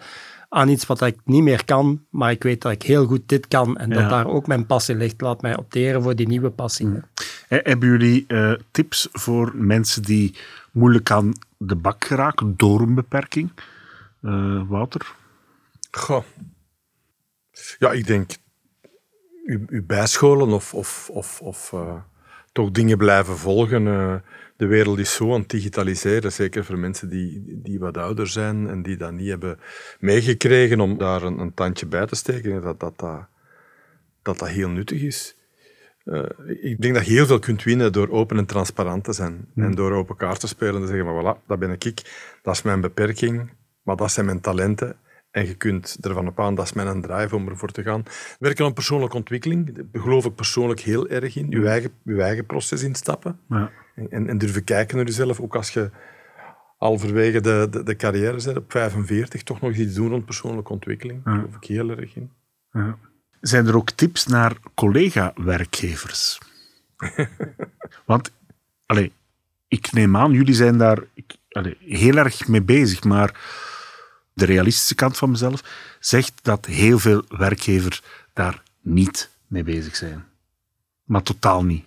aan 0.49 0.69
iets 0.69 0.85
wat 0.85 1.01
ik 1.01 1.19
niet 1.23 1.43
meer 1.43 1.65
kan, 1.65 2.05
maar 2.09 2.31
ik 2.31 2.43
weet 2.43 2.61
dat 2.61 2.71
ik 2.71 2.81
heel 2.81 3.05
goed 3.05 3.21
dit 3.25 3.47
kan 3.47 3.77
en 3.77 3.89
Ja. 3.89 3.95
dat 4.01 4.09
daar 4.09 4.27
ook 4.27 4.47
mijn 4.47 4.65
passie 4.65 4.95
ligt. 4.95 5.21
Laat 5.21 5.41
mij 5.41 5.57
opteren 5.57 6.01
voor 6.03 6.15
die 6.15 6.27
nieuwe 6.27 6.49
passie. 6.49 6.87
Eh, 7.47 7.59
Hebben 7.63 7.89
jullie 7.89 8.23
eh, 8.27 8.53
tips 8.71 9.07
voor 9.11 9.51
mensen 9.55 10.01
die 10.01 10.35
moeilijk 10.71 11.11
aan 11.11 11.31
de 11.57 11.75
bak 11.75 12.05
geraken 12.05 12.53
door 12.57 12.81
een 12.81 12.95
beperking? 12.95 13.51
Eh, 14.21 14.61
Wouter? 14.67 15.15
Goh. 15.91 16.23
Ja, 17.79 17.91
ik 17.91 18.07
denk 18.07 18.31
u, 19.45 19.65
u 19.69 19.83
bijscholen 19.83 20.47
of, 20.49 20.73
of, 20.73 21.09
of, 21.13 21.41
of 21.41 21.73
eh, 21.73 21.95
toch 22.51 22.71
dingen 22.71 22.97
blijven 22.97 23.37
volgen. 23.37 23.83
De 24.57 24.65
wereld 24.65 24.99
is 24.99 25.13
zo 25.13 25.33
aan 25.33 25.39
het 25.39 25.49
digitaliseren, 25.49 26.31
zeker 26.31 26.65
voor 26.65 26.77
mensen 26.77 27.09
die, 27.09 27.43
die 27.63 27.79
wat 27.79 27.97
ouder 27.97 28.27
zijn 28.27 28.69
en 28.69 28.81
die 28.81 28.97
dat 28.97 29.11
niet 29.11 29.29
hebben 29.29 29.59
meegekregen 29.99 30.79
om 30.79 30.97
daar 30.97 31.23
een, 31.23 31.39
een 31.39 31.53
tandje 31.53 31.85
bij 31.85 32.05
te 32.05 32.15
steken, 32.15 32.61
dat 32.61 32.79
dat, 32.79 32.99
dat, 32.99 33.27
dat, 34.21 34.39
dat 34.39 34.49
heel 34.49 34.69
nuttig 34.69 35.01
is. 35.01 35.35
Eh, 36.03 36.23
ik 36.61 36.81
denk 36.81 36.93
dat 36.93 37.05
je 37.05 37.13
heel 37.13 37.25
veel 37.25 37.39
kunt 37.39 37.63
winnen 37.63 37.93
door 37.93 38.09
open 38.09 38.37
en 38.37 38.45
transparant 38.45 39.03
te 39.03 39.13
zijn. 39.13 39.47
En 39.55 39.71
door 39.71 39.91
open 39.91 40.15
kaart 40.15 40.39
te 40.39 40.47
spelen 40.47 40.75
en 40.75 40.81
te 40.81 40.87
zeggen, 40.87 41.05
maar 41.05 41.35
voilà, 41.35 41.45
dat 41.47 41.59
ben 41.59 41.71
ik, 41.71 41.83
dat 42.41 42.55
is 42.55 42.61
mijn 42.61 42.81
beperking, 42.81 43.49
maar 43.81 43.95
dat 43.95 44.11
zijn 44.11 44.25
mijn 44.25 44.41
talenten. 44.41 44.97
En 45.31 45.47
je 45.47 45.55
kunt 45.55 45.97
ervan 46.01 46.27
op 46.27 46.39
aan, 46.39 46.55
dat 46.55 46.65
is 46.65 46.73
mijn 46.73 47.01
drive 47.01 47.35
om 47.35 47.47
ervoor 47.47 47.71
te 47.71 47.83
gaan. 47.83 48.03
Werken 48.39 48.65
aan 48.65 48.73
persoonlijke 48.73 49.15
ontwikkeling, 49.15 49.75
daar 49.75 50.01
geloof 50.01 50.25
ik 50.25 50.35
persoonlijk 50.35 50.79
heel 50.79 51.07
erg 51.07 51.35
in. 51.35 51.49
Je 51.49 51.67
eigen, 51.67 51.91
je 52.03 52.21
eigen 52.21 52.45
proces 52.45 52.83
instappen. 52.83 53.39
Ja. 53.49 53.71
En, 53.95 54.11
en, 54.11 54.29
en 54.29 54.37
durven 54.37 54.63
kijken 54.63 54.97
naar 54.97 55.05
jezelf, 55.05 55.39
ook 55.39 55.55
als 55.55 55.69
je 55.69 55.89
halverwege 56.77 57.41
de, 57.41 57.67
de, 57.69 57.83
de 57.83 57.95
carrière 57.95 58.43
bent, 58.43 58.57
op 58.57 58.71
45, 58.71 59.43
toch 59.43 59.61
nog 59.61 59.73
iets 59.73 59.93
doen 59.93 60.09
rond 60.09 60.25
persoonlijke 60.25 60.71
ontwikkeling. 60.71 61.23
Daar 61.23 61.35
geloof 61.35 61.55
ik 61.55 61.63
heel 61.63 61.89
erg 61.89 62.15
in. 62.15 62.31
Ja. 62.71 62.97
Zijn 63.41 63.67
er 63.67 63.75
ook 63.75 63.91
tips 63.91 64.25
naar 64.25 64.57
collega-werkgevers? 64.73 66.39
Want, 68.05 68.31
allee, 68.85 69.11
ik 69.67 69.91
neem 69.91 70.17
aan, 70.17 70.31
jullie 70.31 70.53
zijn 70.53 70.77
daar 70.77 71.03
ik, 71.13 71.35
allee, 71.49 71.77
heel 71.79 72.15
erg 72.15 72.47
mee 72.47 72.61
bezig, 72.61 73.03
maar 73.03 73.39
de 74.33 74.45
realistische 74.45 74.95
kant 74.95 75.17
van 75.17 75.31
mezelf 75.31 75.63
zegt 75.99 76.33
dat 76.41 76.65
heel 76.65 76.99
veel 76.99 77.23
werkgevers 77.27 78.03
daar 78.33 78.63
niet 78.81 79.29
mee 79.47 79.63
bezig 79.63 79.95
zijn. 79.95 80.23
Maar 81.03 81.23
totaal 81.23 81.63
niet. 81.63 81.85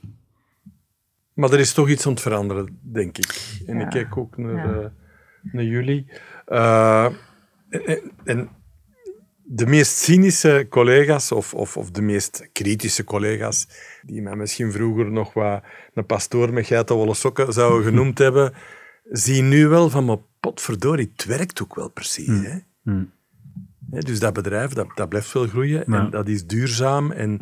Maar 1.38 1.52
er 1.52 1.58
is 1.58 1.72
toch 1.72 1.88
iets 1.88 2.06
aan 2.06 2.12
het 2.12 2.20
veranderen, 2.20 2.78
denk 2.82 3.18
ik. 3.18 3.58
En 3.66 3.80
ik 3.80 3.88
kijk 3.88 4.16
ook 4.16 4.36
naar, 4.36 4.54
Ja. 4.54 4.80
eh, 4.80 4.86
naar 5.52 5.64
jullie. 5.64 6.06
Eh, 6.46 7.08
en, 8.24 8.48
de 9.44 9.66
meest 9.66 9.96
cynische 9.96 10.66
collega's, 10.70 11.32
of, 11.32 11.54
of, 11.54 11.76
of 11.76 11.90
de 11.90 12.02
meest 12.02 12.48
kritische 12.52 13.04
collega's, 13.04 13.68
die 14.02 14.22
mij 14.22 14.36
misschien 14.36 14.72
vroeger 14.72 15.10
nog 15.10 15.32
wat 15.32 15.62
een 15.94 16.06
pastoor 16.06 16.52
met 16.52 16.66
geitenwolle 16.66 17.14
sokken 17.14 17.52
zouden 17.52 17.84
genoemd 17.88 18.18
hebben, 18.18 18.52
zien 19.10 19.48
nu 19.48 19.66
wel 19.68 19.90
van, 19.90 20.04
maar 20.04 20.18
potverdorie, 20.40 21.10
het 21.12 21.24
werkt 21.24 21.62
ook 21.62 21.74
wel 21.74 21.88
precies. 21.90 22.46
Hè? 22.46 22.58
Hmm. 22.82 23.10
Hè, 23.90 23.98
dus 23.98 24.20
dat 24.20 24.32
bedrijf, 24.32 24.70
dat, 24.72 24.86
dat 24.94 25.08
blijft 25.08 25.28
veel 25.28 25.46
groeien 25.46 25.84
Ja. 25.86 25.98
en 26.04 26.10
dat 26.10 26.28
is 26.28 26.46
duurzaam 26.46 27.10
en 27.12 27.38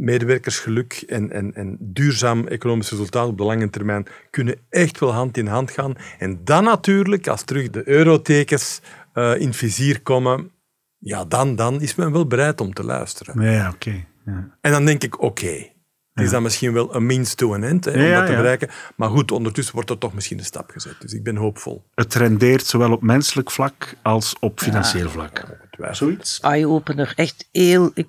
medewerkersgeluk 0.00 1.04
en, 1.06 1.30
en, 1.30 1.54
en 1.54 1.76
duurzaam 1.80 2.46
economisch 2.46 2.90
resultaat 2.90 3.28
op 3.28 3.38
de 3.38 3.44
lange 3.44 3.70
termijn 3.70 4.06
kunnen 4.30 4.56
echt 4.68 5.00
wel 5.00 5.12
hand 5.12 5.36
in 5.36 5.46
hand 5.46 5.70
gaan. 5.70 5.94
En 6.18 6.40
dan 6.44 6.64
natuurlijk, 6.64 7.28
als 7.28 7.42
terug 7.42 7.70
de 7.70 7.88
eurotekens 7.88 8.80
eh, 9.12 9.40
in 9.40 9.46
het 9.46 9.56
vizier 9.56 10.02
komen, 10.02 10.50
ja, 10.98 11.24
dan, 11.24 11.56
dan 11.56 11.80
is 11.80 11.94
men 11.94 12.12
wel 12.12 12.26
bereid 12.26 12.60
om 12.60 12.72
te 12.74 12.84
luisteren. 12.84 13.42
Ja, 13.42 13.70
oké. 13.74 14.04
Ja. 14.26 14.56
En 14.60 14.70
dan 14.70 14.84
denk 14.84 15.02
ik, 15.02 15.22
oké, 15.22 15.68
het 16.14 16.24
is 16.24 16.30
dan 16.30 16.42
misschien 16.42 16.72
wel 16.72 16.94
een 16.94 17.06
means 17.06 17.34
to 17.34 17.54
an 17.54 17.62
end 17.62 17.84
hè, 17.84 17.92
om 17.92 18.00
Ja, 18.00 18.16
dat 18.16 18.26
te 18.26 18.32
ja. 18.32 18.38
bereiken. 18.38 18.68
Maar 18.96 19.10
goed, 19.10 19.30
ondertussen 19.30 19.74
wordt 19.74 19.90
er 19.90 19.98
toch 19.98 20.14
misschien 20.14 20.38
een 20.38 20.44
stap 20.44 20.70
gezet. 20.70 20.96
Dus 20.98 21.12
ik 21.12 21.22
ben 21.22 21.36
hoopvol. 21.36 21.84
Het 21.94 22.14
rendeert 22.14 22.66
zowel 22.66 22.92
op 22.92 23.02
menselijk 23.02 23.50
vlak 23.50 23.94
als 24.02 24.36
op 24.40 24.60
financieel 24.60 25.10
vlak. 25.10 25.44
Zoiets? 25.90 26.40
eye-opener. 26.40 27.12
Echt 27.16 27.48
heel, 27.52 27.90
ik 27.94 28.08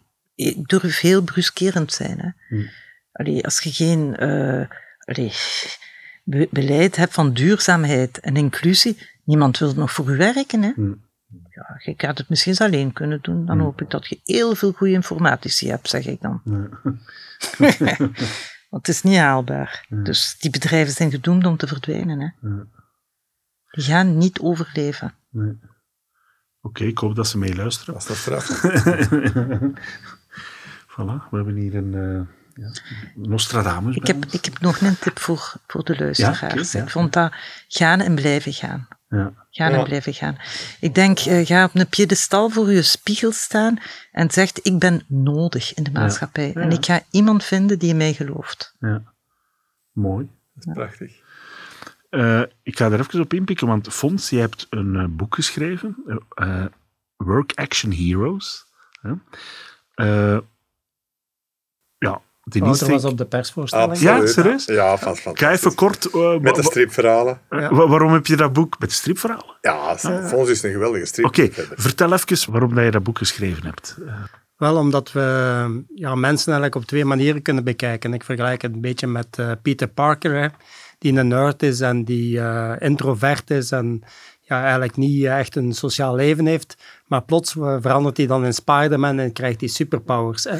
durf 0.65 0.99
heel 0.99 1.21
bruskerend 1.21 1.93
zijn. 1.93 2.19
Hè. 2.19 2.29
Hmm. 2.55 2.69
Allee, 3.11 3.43
als 3.43 3.59
je 3.59 3.71
geen 3.71 4.15
eh, 4.15 4.67
allee, 4.99 5.31
be- 6.23 6.47
beleid 6.51 6.95
hebt 6.95 7.13
van 7.13 7.33
duurzaamheid 7.33 8.19
en 8.19 8.35
inclusie, 8.35 8.97
niemand 9.23 9.57
wil 9.57 9.73
nog 9.73 9.91
voor 9.91 10.09
u 10.11 10.17
werken. 10.17 10.61
Hè. 10.61 10.71
Hmm. 10.75 11.09
Ja, 11.49 11.81
je 11.83 11.93
gaat 11.97 12.17
het 12.17 12.29
misschien 12.29 12.51
eens 12.51 12.61
alleen 12.61 12.93
kunnen 12.93 13.19
doen. 13.21 13.45
Dan 13.45 13.59
hoop 13.59 13.81
ik 13.81 13.89
dat 13.89 14.07
je 14.07 14.19
heel 14.23 14.55
veel 14.55 14.71
goede 14.71 14.93
informatici 14.93 15.69
hebt, 15.69 15.89
zeg 15.89 16.05
ik 16.05 16.21
dan. 16.21 16.41
Want 18.69 18.85
het 18.87 18.95
is 18.95 19.01
niet 19.01 19.17
haalbaar. 19.17 19.85
Dus 19.89 20.35
die 20.39 20.51
bedrijven 20.51 20.93
zijn 20.93 21.11
gedoemd 21.11 21.45
om 21.45 21.57
te 21.57 21.67
verdwijnen. 21.67 22.19
Hè. 22.19 22.49
Die 23.71 23.83
gaan 23.83 24.17
niet 24.17 24.39
overleven. 24.39 25.13
Nee. 25.29 25.59
Oké, 26.61 26.83
ik 26.83 26.97
hoop 26.97 27.15
dat 27.15 27.27
ze 27.27 27.37
meeluisteren. 27.37 27.95
Als 27.95 28.07
dat 28.07 28.17
straf. 28.17 28.61
Voilà, 30.91 31.29
we 31.29 31.35
hebben 31.35 31.55
hier 31.55 31.75
een 31.75 31.93
eh 31.93 32.21
ja, 32.53 32.71
Nostradamus 33.15 33.95
Ik 33.95 34.07
heb, 34.07 34.15
ons. 34.23 34.33
ik 34.33 34.45
heb 34.45 34.59
nog 34.59 34.81
een 34.81 34.97
tip 34.99 35.19
voor, 35.19 35.53
voor 35.67 35.83
de 35.83 35.97
luisteraars. 35.99 36.71
ja. 36.71 36.81
Ik 36.83 36.89
vond 36.89 37.13
dat 37.13 37.33
gaan 37.67 37.99
en 37.99 38.15
blijven 38.15 38.53
gaan. 38.53 38.87
Ja. 39.09 39.33
Gaan 39.49 39.71
Ja. 39.71 39.77
en 39.77 39.83
blijven 39.83 40.13
gaan. 40.13 40.37
Ik 40.79 40.95
denk, 40.95 41.19
eh, 41.19 41.45
ga 41.45 41.63
op 41.63 41.75
een 41.75 41.87
piedestal 41.87 42.49
voor 42.49 42.71
je 42.71 42.81
spiegel 42.81 43.31
staan 43.31 43.77
en 44.11 44.31
zegt, 44.31 44.59
ik 44.63 44.79
ben 44.79 45.03
nodig 45.07 45.73
in 45.73 45.83
de 45.83 45.91
maatschappij. 45.91 46.53
En 46.53 46.71
ik 46.71 46.85
ga 46.85 47.01
iemand 47.11 47.43
vinden 47.43 47.79
die 47.79 47.89
in 47.89 47.97
mij 47.97 48.13
gelooft. 48.13 48.75
Ja. 48.79 49.03
Mooi. 49.91 50.29
Dat 50.53 50.67
is 50.67 50.73
prachtig. 50.73 51.19
Eh, 52.09 52.41
ik 52.63 52.77
ga 52.77 52.91
er 52.91 52.99
even 52.99 53.19
op 53.21 53.33
inpikken, 53.33 53.67
want 53.67 53.93
Fons, 53.93 54.29
je 54.29 54.39
hebt 54.39 54.67
een 54.69 55.15
boek 55.15 55.35
geschreven, 55.35 55.95
Work 57.17 57.51
Action 57.55 57.91
Heroes. 57.91 58.65
Eh, 62.43 62.53
ja, 62.53 62.59
Denise, 62.59 62.85
Wouter 62.85 62.89
was 62.91 63.01
denk- 63.01 63.11
op 63.11 63.17
de 63.17 63.25
persvoorstelling. 63.25 63.97
Ja, 63.97 64.25
serieus? 64.27 64.65
Ja, 64.65 64.97
vast, 64.97 65.25
Ik 65.25 65.39
ga 65.39 65.51
even 65.51 65.75
kort... 65.75 66.05
eh, 66.05 66.37
Met 66.39 66.55
de 66.55 66.63
stripverhalen. 66.63 67.39
wa- 67.49 67.73
wa- 67.73 67.87
waarom 67.87 68.13
heb 68.13 68.25
je 68.25 68.35
dat 68.35 68.53
boek 68.53 68.79
met 68.79 68.91
stripverhalen? 68.91 69.57
Ja, 69.61 69.97
Fons 69.97 70.49
is 70.49 70.63
een 70.63 70.71
geweldige 70.71 71.05
strip. 71.05 71.25
Oké, 71.25 71.49
vertel 71.75 72.13
even 72.13 72.51
waarom 72.51 72.75
dat 72.75 72.83
je 72.83 72.91
dat 72.91 73.03
boek 73.03 73.17
geschreven 73.17 73.65
hebt. 73.65 73.97
Wel 74.57 74.75
omdat 74.77 75.11
we 75.11 75.21
ja, 75.95 76.15
mensen 76.15 76.45
eigenlijk 76.53 76.75
op 76.75 76.85
twee 76.85 77.05
manieren 77.05 77.41
kunnen 77.41 77.63
bekijken. 77.63 78.13
Ik 78.13 78.23
vergelijk 78.23 78.61
het 78.61 78.73
een 78.73 78.81
beetje 78.81 79.07
met 79.07 79.27
eh, 79.39 79.51
Peter 79.61 79.87
Parker, 79.87 80.41
hè, 80.41 80.47
die 80.97 81.17
een 81.17 81.27
nerd 81.27 81.63
is 81.63 81.79
en 81.81 82.03
die 82.03 82.39
eh, 82.39 82.71
introvert 82.79 83.49
is 83.49 83.71
en 83.71 84.03
ja, 84.57 84.61
eigenlijk 84.63 84.97
niet 84.97 85.23
echt 85.23 85.55
een 85.55 85.73
sociaal 85.73 86.15
leven 86.15 86.45
heeft. 86.45 86.77
Maar 87.07 87.21
plots 87.21 87.55
eh, 87.55 87.77
verandert 87.81 88.17
hij 88.17 88.27
dan 88.27 88.45
in 88.45 88.53
Spider-Man 88.53 89.19
en 89.19 89.33
krijgt 89.33 89.59
hij 89.59 89.69
superpowers. 89.69 90.43
Hè. 90.43 90.57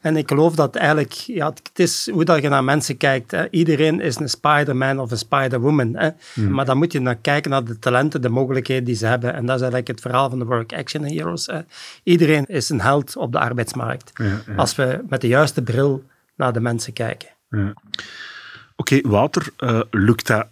en 0.00 0.16
ik 0.16 0.28
geloof 0.28 0.54
dat 0.54 0.76
eigenlijk, 0.76 1.12
ja, 1.12 1.46
het 1.46 1.78
is 1.78 2.10
hoe 2.10 2.24
dat 2.24 2.42
je 2.42 2.48
naar 2.48 2.64
mensen 2.64 2.96
kijkt. 2.96 3.30
Hè. 3.30 3.50
Iedereen 3.50 4.00
is 4.00 4.16
een 4.16 4.28
Spider-Man 4.28 5.00
of 5.00 5.10
een 5.10 5.18
Spider-Woman. 5.18 5.96
Hè. 5.96 6.10
Maar 6.48 6.64
dan 6.64 6.76
moet 6.76 6.92
je 6.92 7.00
naar 7.00 7.16
kijken 7.16 7.50
naar 7.50 7.64
de 7.64 7.78
talenten, 7.78 8.22
de 8.22 8.28
mogelijkheden 8.28 8.84
die 8.84 8.94
ze 8.94 9.06
hebben. 9.06 9.34
En 9.34 9.46
dat 9.46 9.54
is 9.54 9.62
eigenlijk 9.62 9.88
het 9.88 10.00
verhaal 10.00 10.30
van 10.30 10.38
de 10.38 10.44
Work 10.44 10.72
Action 10.72 11.04
Heroes. 11.04 11.46
Hè. 11.46 11.60
Iedereen 12.02 12.46
is 12.46 12.68
een 12.68 12.80
held 12.80 13.16
op 13.16 13.32
de 13.32 13.38
arbeidsmarkt. 13.38 14.12
Als 14.56 14.74
we 14.74 15.04
met 15.08 15.20
de 15.20 15.28
juiste 15.28 15.62
bril 15.62 16.04
naar 16.36 16.52
de 16.52 16.60
mensen 16.60 16.92
kijken. 16.92 17.28
Oké, 18.76 19.00
Wouter, 19.02 19.48
eh, 19.56 19.80
lukt 19.90 20.26
dat 20.26 20.46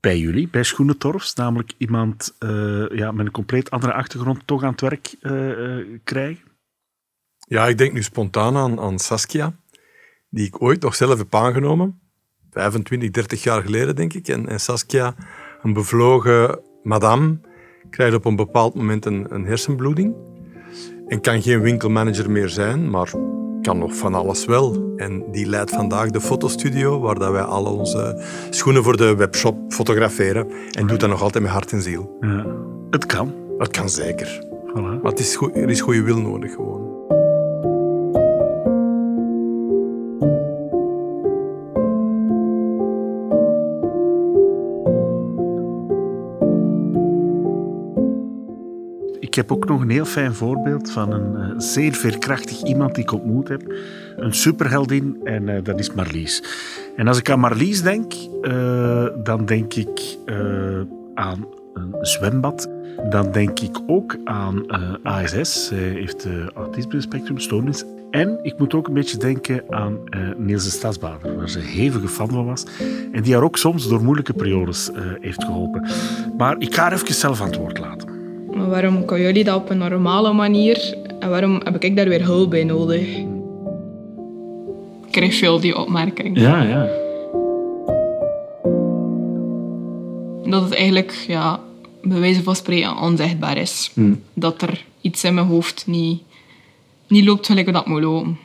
bij 0.00 0.18
jullie, 0.18 0.48
bij 0.48 0.62
Schoenentorfs, 0.62 1.34
namelijk 1.34 1.72
iemand 1.78 2.36
eh, 2.38 2.88
ja, 2.88 3.12
met 3.12 3.26
een 3.26 3.32
compleet 3.32 3.70
andere 3.70 3.92
achtergrond 3.92 4.46
toch 4.46 4.62
aan 4.62 4.70
het 4.70 4.80
werk 4.80 5.14
eh, 5.20 5.78
eh, 5.78 5.86
krijgen? 6.04 6.48
Ja, 7.38 7.66
ik 7.66 7.78
denk 7.78 7.92
nu 7.92 8.02
spontaan 8.02 8.56
aan, 8.56 8.80
aan 8.80 8.98
Saskia, 8.98 9.54
die 10.28 10.46
ik 10.46 10.62
ooit 10.62 10.82
nog 10.82 10.94
zelf 10.94 11.18
heb 11.18 11.34
aangenomen. 11.34 12.00
25, 12.50 13.10
30 13.10 13.42
jaar 13.42 13.62
geleden, 13.62 13.96
denk 13.96 14.12
ik. 14.12 14.28
En, 14.28 14.48
en 14.48 14.60
Saskia, 14.60 15.14
een 15.62 15.72
bevlogen 15.72 16.60
madame, 16.82 17.40
krijgt 17.90 18.14
op 18.14 18.24
een 18.24 18.36
bepaald 18.36 18.74
moment 18.74 19.04
een, 19.04 19.26
een 19.34 19.44
hersenbloeding 19.44 20.14
en 21.06 21.20
kan 21.20 21.42
geen 21.42 21.60
winkelmanager 21.60 22.30
meer 22.30 22.48
zijn, 22.48 22.90
maar 22.90 23.12
kan 23.62 23.78
nog 23.78 23.96
van 23.96 24.14
alles 24.14 24.44
wel. 24.44 24.92
En 24.96 25.24
die 25.30 25.46
leidt 25.46 25.70
vandaag 25.70 26.10
de 26.10 26.20
fotostudio, 26.20 27.00
waar 27.00 27.18
dat 27.18 27.30
wij 27.30 27.42
al 27.42 27.64
onze 27.64 28.22
schoenen 28.50 28.82
voor 28.82 28.96
de 28.96 29.14
webshop 29.14 29.56
fotograferen. 29.68 30.46
En 30.72 30.86
doet 30.86 31.00
dat 31.00 31.08
nog 31.08 31.22
altijd 31.22 31.42
met 31.42 31.52
hart 31.52 31.72
en 31.72 31.82
ziel. 31.82 32.16
Ja. 32.20 32.46
Het 32.90 33.06
kan. 33.06 33.34
Dat 33.58 33.70
kan 33.70 33.88
zeker. 33.88 34.44
Voilà. 34.70 35.02
Maar 35.02 35.10
het 35.10 35.18
is 35.18 35.36
goed, 35.36 35.56
er 35.56 35.70
is 35.70 35.80
goede 35.80 36.02
wil 36.02 36.20
nodig 36.20 36.54
gewoon. 36.54 36.89
Ik 49.30 49.36
heb 49.36 49.52
ook 49.52 49.68
nog 49.68 49.80
een 49.80 49.90
heel 49.90 50.04
fijn 50.04 50.34
voorbeeld 50.34 50.90
van 50.90 51.12
een 51.12 51.36
eh, 51.36 51.58
zeer 51.58 51.92
veerkrachtig 51.92 52.62
iemand 52.62 52.94
die 52.94 53.04
ik 53.04 53.12
ontmoet 53.12 53.48
heb. 53.48 53.74
Een 54.16 54.34
superheldin 54.34 55.20
en 55.24 55.48
eh, 55.48 55.64
dat 55.64 55.78
is 55.78 55.92
Marlies. 55.92 56.42
En 56.96 57.08
als 57.08 57.18
ik 57.18 57.30
aan 57.30 57.40
Marlies 57.40 57.82
denk, 57.82 58.12
eh, 58.42 59.06
dan 59.22 59.44
denk 59.44 59.74
ik 59.74 60.18
aan 61.14 61.46
een 61.74 61.94
zwembad. 62.00 62.68
Dan 63.10 63.32
denk 63.32 63.60
ik 63.60 63.78
ook 63.86 64.16
aan 64.24 64.64
ASS. 65.02 65.66
Zij 65.66 65.78
heeft 65.78 66.26
uh, 66.26 66.46
autisme 66.54 67.00
spectrum 67.00 67.38
stoornis. 67.38 67.84
En 68.10 68.38
ik 68.42 68.58
moet 68.58 68.74
ook 68.74 68.88
een 68.88 68.94
beetje 68.94 69.16
denken 69.16 69.62
aan 69.68 69.98
eh, 70.08 70.20
Niels 70.36 70.64
de 70.64 70.70
Stadsbader, 70.70 71.36
waar 71.36 71.48
ze 71.48 71.58
hevige 71.58 72.08
fan 72.08 72.28
van 72.28 72.46
was. 72.46 72.66
En 73.12 73.22
die 73.22 73.34
haar 73.34 73.42
ook 73.42 73.56
soms 73.56 73.88
door 73.88 74.02
moeilijke 74.02 74.32
periodes 74.32 74.90
heeft 75.20 75.44
geholpen. 75.44 75.88
Maar 76.36 76.56
ik 76.58 76.74
ga 76.74 76.82
haar 76.82 76.92
even 76.92 77.14
zelf 77.14 77.40
aan 77.40 77.46
het 77.46 77.56
woord 77.56 77.78
laten. 77.78 78.09
Maar 78.60 78.68
waarom 78.68 79.04
kan 79.04 79.20
jullie 79.20 79.44
dat 79.44 79.56
op 79.56 79.70
een 79.70 79.78
normale 79.78 80.32
manier 80.32 80.94
en 81.18 81.30
waarom 81.30 81.60
heb 81.64 81.84
ik 81.84 81.96
daar 81.96 82.08
weer 82.08 82.24
hulp 82.24 82.50
bij 82.50 82.64
nodig? 82.64 83.16
Ik 85.06 85.10
krijg 85.10 85.34
veel 85.34 85.60
die 85.60 85.76
opmerking. 85.76 86.40
Ja, 86.40 86.62
ja. 86.62 86.88
Dat 90.50 90.62
het 90.62 90.74
eigenlijk, 90.74 91.24
ja, 91.28 91.60
bij 92.02 92.20
wijze 92.20 92.42
van 92.42 92.56
spreken, 92.56 92.96
onzichtbaar 92.96 93.56
is. 93.56 93.90
Hmm. 93.94 94.22
Dat 94.34 94.62
er 94.62 94.84
iets 95.00 95.24
in 95.24 95.34
mijn 95.34 95.46
hoofd 95.46 95.86
niet, 95.86 96.22
niet 97.06 97.24
loopt 97.24 97.46
gelijk 97.46 97.72
dat 97.72 97.86
moet 97.86 98.02
lopen. 98.02 98.38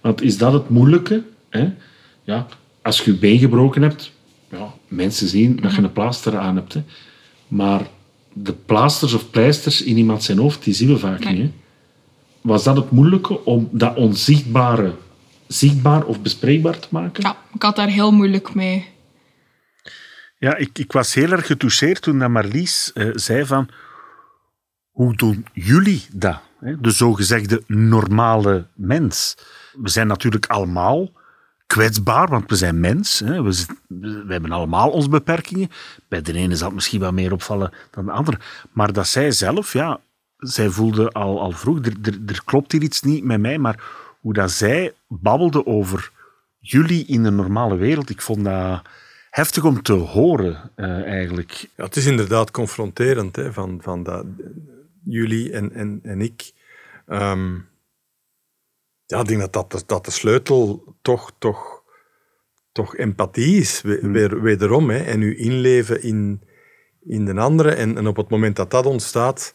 Want 0.00 0.22
is 0.22 0.38
dat 0.38 0.52
het 0.52 0.68
moeilijke? 0.68 1.22
Hè? 1.48 1.68
Ja, 2.24 2.46
als 2.82 3.00
je 3.00 3.12
je 3.12 3.18
been 3.18 3.38
gebroken 3.38 3.82
hebt, 3.82 4.12
ja, 4.50 4.72
mensen 4.88 5.28
zien 5.28 5.58
dat 5.62 5.74
je 5.74 5.82
een 5.82 5.92
plaaster 5.92 6.38
aan 6.38 6.56
hebt. 6.56 6.74
Hè? 6.74 6.82
Maar 7.48 7.80
de 8.32 8.52
plaasters 8.52 9.12
of 9.12 9.30
pleisters 9.30 9.82
in 9.82 9.96
iemand 9.96 10.22
zijn 10.24 10.38
hoofd, 10.38 10.64
die 10.64 10.74
zien 10.74 10.88
we 10.88 10.98
vaak 10.98 11.24
Nee. 11.24 11.32
niet. 11.34 11.42
Hè? 11.42 11.52
Was 12.40 12.64
dat 12.64 12.76
het 12.76 12.90
moeilijke 12.90 13.44
om 13.44 13.68
dat 13.72 13.96
onzichtbare 13.96 14.94
zichtbaar 15.46 16.04
of 16.04 16.20
bespreekbaar 16.20 16.78
te 16.78 16.88
maken? 16.90 17.22
Ja, 17.22 17.36
ik 17.54 17.62
had 17.62 17.76
daar 17.76 17.88
heel 17.88 18.10
moeilijk 18.12 18.54
mee. 18.54 18.86
Ja, 20.38 20.56
ik, 20.56 20.78
ik 20.78 20.92
was 20.92 21.14
heel 21.14 21.30
erg 21.30 21.46
getoucheerd 21.46 22.02
toen 22.02 22.18
dat 22.18 22.30
Marlies 22.30 22.90
eh, 22.92 23.08
zei 23.12 23.46
van... 23.46 23.68
Hoe 24.90 25.16
doen 25.16 25.46
jullie 25.52 26.02
dat? 26.12 26.40
Hè? 26.60 26.80
De 26.80 26.90
zogezegde 26.90 27.62
normale 27.66 28.66
mens. 28.74 29.36
We 29.72 29.88
zijn 29.88 30.06
natuurlijk 30.06 30.46
allemaal 30.46 31.10
kwetsbaar, 31.72 32.28
want 32.28 32.50
we 32.50 32.56
zijn 32.56 32.80
mens. 32.80 33.18
Hè? 33.18 33.42
We, 33.42 34.24
hebben 34.28 34.52
allemaal 34.52 34.90
onze 34.90 35.08
beperkingen. 35.08 35.70
Bij 36.08 36.22
de 36.22 36.32
ene 36.32 36.56
zal 36.56 36.66
het 36.66 36.74
misschien 36.74 37.00
wat 37.00 37.12
meer 37.12 37.32
opvallen 37.32 37.72
dan 37.90 38.04
de 38.04 38.12
andere. 38.12 38.38
Maar 38.72 38.92
dat 38.92 39.06
zij 39.06 39.30
zelf, 39.30 39.72
ja, 39.72 40.00
zij 40.36 40.68
voelde 40.68 41.10
al, 41.10 41.40
al 41.40 41.50
vroeg, 41.50 41.78
er, 42.26 42.42
klopt 42.44 42.72
hier 42.72 42.82
iets 42.82 43.02
niet 43.02 43.24
met 43.24 43.40
mij, 43.40 43.58
maar 43.58 43.82
hoe 44.20 44.32
dat 44.32 44.50
zij 44.50 44.92
babbelde 45.08 45.66
over 45.66 46.10
jullie 46.58 47.06
in 47.06 47.22
de 47.22 47.30
normale 47.30 47.76
wereld, 47.76 48.10
ik 48.10 48.22
vond 48.22 48.44
dat 48.44 48.82
heftig 49.30 49.64
om 49.64 49.82
te 49.82 49.92
horen, 49.92 50.70
eh, 50.74 51.02
eigenlijk. 51.04 51.68
Het 51.74 51.96
is 51.96 52.06
inderdaad 52.06 52.50
confronterend, 52.50 53.36
hè, 53.36 53.52
van, 53.52 53.78
van 53.82 54.02
dat, 54.02 54.24
jullie 55.04 55.52
en, 55.52 55.72
en, 55.72 56.00
en 56.02 56.20
ik. 56.20 56.52
Ehm, 57.06 57.54
ja, 59.12 59.20
ik 59.20 59.26
denk 59.28 59.40
dat, 59.40 59.52
dat, 59.52 59.70
de- 59.70 59.82
dat 59.86 60.04
de 60.04 60.10
sleutel 60.10 60.94
toch, 61.02 61.32
toch, 61.38 61.82
toch 62.72 62.96
empathie 62.96 63.56
is, 63.60 63.82
we- 63.82 64.10
weer, 64.10 64.42
wederom. 64.42 64.90
Hè, 64.90 64.98
en 64.98 65.22
u 65.22 65.38
inleven 65.38 66.02
in, 66.02 66.42
in 67.04 67.24
de 67.24 67.34
andere. 67.34 67.70
En, 67.74 67.96
en 67.96 68.06
op 68.06 68.16
het 68.16 68.28
moment 68.30 68.56
dat 68.56 68.70
dat 68.70 68.86
ontstaat, 68.86 69.54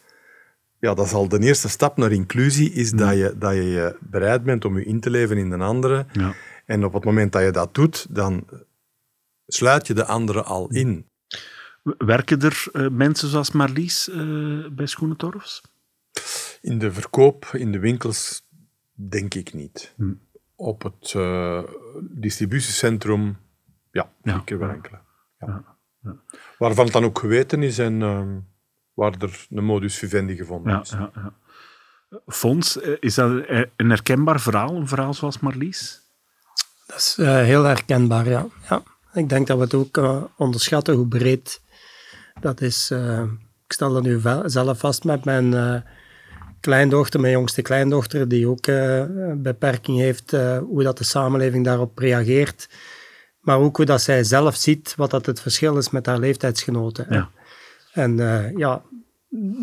ja, 0.80 0.94
dat 0.94 1.06
is 1.06 1.14
al 1.14 1.28
de 1.28 1.40
eerste 1.40 1.70
stap 1.70 1.98
naar 1.98 2.12
inclusie, 2.12 2.72
is 2.74 2.92
dat, 2.92 3.14
je, 3.14 3.36
dat 3.38 3.54
je 3.54 3.64
je 3.64 3.98
bereid 4.00 4.44
bent 4.44 4.66
om 4.66 4.78
je 4.78 4.86
in 4.86 5.00
te 5.00 5.10
leven 5.10 5.38
in 5.38 5.50
de 5.50 5.58
andere. 5.58 6.06
Ja. 6.12 6.34
En 6.66 6.86
op 6.86 6.94
het 6.94 7.04
moment 7.04 7.32
dat 7.32 7.44
je 7.44 7.52
dat 7.52 7.74
doet, 7.76 8.16
dan 8.16 8.48
sluit 9.48 9.88
je 9.88 9.94
de 9.94 10.06
andere 10.06 10.44
al 10.44 10.70
in. 10.72 11.06
Werken 11.98 12.42
er 12.42 12.66
eh, 12.74 12.88
mensen 12.90 13.30
zoals 13.30 13.52
Marlies 13.52 14.10
eh, 14.10 14.18
bij 14.72 14.86
Schoenentorfs? 14.86 15.62
In 16.62 16.78
de 16.80 16.92
verkoop, 16.92 17.46
in 17.54 17.72
de 17.72 17.80
winkels, 17.80 18.47
denk 19.00 19.34
ik 19.34 19.54
niet. 19.54 19.94
Hm. 19.98 20.14
Op 20.56 20.84
het 20.84 21.14
eh, 21.16 21.64
distributiecentrum, 22.02 23.38
ja, 23.92 24.10
Ja. 24.24 24.36
ik 24.42 24.50
heb 24.50 24.62
er 24.62 24.70
enkele. 24.70 24.98
Ja. 25.40 25.48
Ja. 25.48 25.64
Ja. 26.02 26.16
Waarvan 26.58 26.84
het 26.84 26.94
dan 26.94 27.04
ook 27.04 27.20
geweten 27.20 27.64
is 27.64 27.80
en 27.80 28.02
ehm, 28.02 28.38
waar 28.94 29.14
er 29.20 29.48
een 29.50 29.64
modus 29.64 29.98
vivendi 29.98 30.36
gevonden 30.36 30.74
Ja, 30.74 30.82
is. 30.82 30.90
ja, 30.90 31.12
ja. 31.16 31.34
Fons, 32.28 32.80
eh, 32.80 32.94
is 33.00 33.16
dat 33.16 33.46
eh, 33.46 33.64
een 33.76 33.90
herkenbaar 33.90 34.40
verhaal, 34.40 34.76
een 34.76 34.88
verhaal 34.88 35.14
zoals 35.14 35.40
Marlies? 35.40 36.02
Dat 36.88 36.98
is 36.98 37.18
eh, 37.20 37.36
heel 37.36 37.64
herkenbaar, 37.64 38.28
ja. 38.30 38.46
ja. 38.70 38.84
Ik 39.14 39.30
denk 39.30 39.48
dat 39.48 39.58
we 39.58 39.64
het 39.64 39.74
ook 39.74 39.98
eh, 39.98 40.24
onderschatten 40.38 40.96
hoe 40.96 41.08
breed 41.08 41.62
dat 42.40 42.62
is. 42.62 42.92
eh. 42.92 43.24
ik 43.66 43.74
stel 43.74 43.94
dat 43.94 44.04
nu 44.04 44.22
zelf 44.46 44.80
vast 44.80 45.04
met 45.04 45.26
mijn 45.26 45.54
eh, 45.54 45.82
kleindochter, 46.60 47.20
mijn 47.20 47.34
jongste 47.34 47.62
kleindochter, 47.62 48.28
die 48.28 48.48
ook 48.48 48.68
een 48.68 49.42
beperking 49.42 49.98
heeft, 49.98 50.34
eh, 50.34 50.58
hoe 50.58 50.84
dat 50.84 50.98
de 50.98 51.04
samenleving 51.04 51.66
daarop 51.66 51.98
reageert. 51.98 52.70
Maar 53.40 53.58
ook 53.60 53.78
hoe 53.78 53.86
dat 53.86 54.02
zij 54.02 54.24
zelf 54.24 54.56
ziet 54.56 54.94
wat 54.96 55.12
dat 55.12 55.26
het 55.26 55.42
verschil 55.42 55.78
is 55.78 55.90
met 55.90 56.06
haar 56.06 56.20
leeftijdsgenoten. 56.20 57.06
Ja. 57.10 57.30
En 57.94 58.20
eh, 58.20 58.58
ja, 58.58 58.82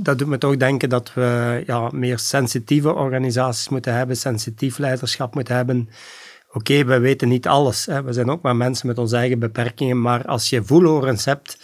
dat 0.02 0.18
doet 0.18 0.28
me 0.28 0.38
toch 0.38 0.56
denken 0.56 0.88
dat 0.88 1.14
we 1.14 1.62
ja, 1.66 1.90
meer 1.92 2.18
sensitieve 2.18 2.92
organisaties 2.92 3.68
moeten 3.68 3.94
hebben, 3.94 4.16
sensitief 4.16 4.78
leiderschap 4.78 5.34
moeten 5.34 5.54
hebben. 5.54 5.88
Oké, 6.52 6.84
we 6.84 6.98
weten 6.98 7.28
niet 7.28 7.46
alles. 7.46 7.86
Hè. 7.86 8.02
We 8.02 8.12
zijn 8.12 8.30
ook 8.30 8.42
maar 8.42 8.56
mensen 8.56 8.86
met 8.86 8.98
onze 8.98 9.16
eigen 9.16 9.38
beperkingen. 9.38 10.00
Maar 10.00 10.24
als 10.24 10.50
je 10.50 10.64
voelhorens 10.64 11.24
hebt 11.24 11.58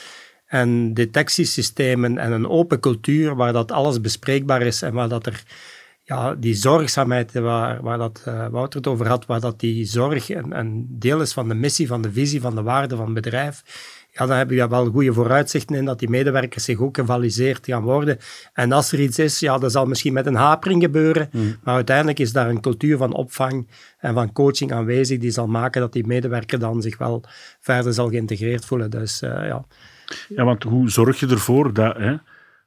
en 0.50 0.94
detectiesystemen 0.94 2.18
en 2.18 2.32
een 2.32 2.48
open 2.48 2.80
cultuur 2.80 3.36
waar 3.36 3.52
dat 3.52 3.72
alles 3.72 4.00
bespreekbaar 4.00 4.62
is 4.62 4.82
en 4.82 4.92
waar 4.92 5.08
dat 5.08 5.26
er 5.26 5.42
ja, 6.02 6.34
die 6.34 6.54
zorgzaamheid, 6.54 7.32
waar, 7.32 7.82
waar 7.82 7.98
dat, 7.98 8.22
eh, 8.24 8.46
Wouter 8.48 8.78
het 8.78 8.88
over 8.88 9.08
had, 9.08 9.26
waar 9.26 9.40
dat 9.40 9.60
die 9.60 9.84
zorg 9.84 10.30
een, 10.30 10.58
een 10.58 10.86
deel 10.88 11.20
is 11.20 11.32
van 11.32 11.48
de 11.48 11.54
missie, 11.54 11.86
van 11.86 12.02
de 12.02 12.12
visie, 12.12 12.40
van 12.40 12.54
de 12.54 12.62
waarde 12.62 12.96
van 12.96 13.04
het 13.04 13.14
bedrijf, 13.14 13.62
ja, 14.12 14.26
dan 14.26 14.36
heb 14.36 14.50
je 14.50 14.56
daar 14.56 14.68
wel 14.68 14.90
goede 14.90 15.12
vooruitzichten 15.12 15.76
in 15.76 15.84
dat 15.84 15.98
die 15.98 16.08
medewerkers 16.08 16.64
zich 16.64 16.80
ook 16.80 16.96
gevaliseerd 16.96 17.66
gaan 17.66 17.82
worden. 17.82 18.18
En 18.52 18.72
als 18.72 18.92
er 18.92 19.00
iets 19.00 19.18
is, 19.18 19.38
ja, 19.38 19.58
dat 19.58 19.72
zal 19.72 19.86
misschien 19.86 20.12
met 20.12 20.26
een 20.26 20.34
hapering 20.34 20.82
gebeuren, 20.82 21.30
maar 21.62 21.74
uiteindelijk 21.74 22.18
is 22.18 22.32
daar 22.32 22.48
een 22.48 22.60
cultuur 22.60 22.96
van 22.96 23.12
opvang 23.12 23.68
en 23.98 24.14
van 24.14 24.32
coaching 24.32 24.72
aanwezig 24.72 25.18
die 25.18 25.30
zal 25.30 25.46
maken 25.46 25.80
dat 25.80 25.92
die 25.92 26.06
medewerker 26.06 26.58
dan 26.58 26.82
zich 26.82 26.98
wel 26.98 27.22
verder 27.60 27.92
zal 27.92 28.08
geïntegreerd 28.08 28.64
voelen. 28.64 28.90
Dus 28.90 29.22
eh, 29.22 29.46
ja, 29.46 29.64
Ja, 30.28 30.44
want 30.44 30.62
hoe 30.62 30.90
zorg 30.90 31.20
je 31.20 31.26
ervoor 31.26 31.72
dat 31.72 31.96
hè, 31.96 32.16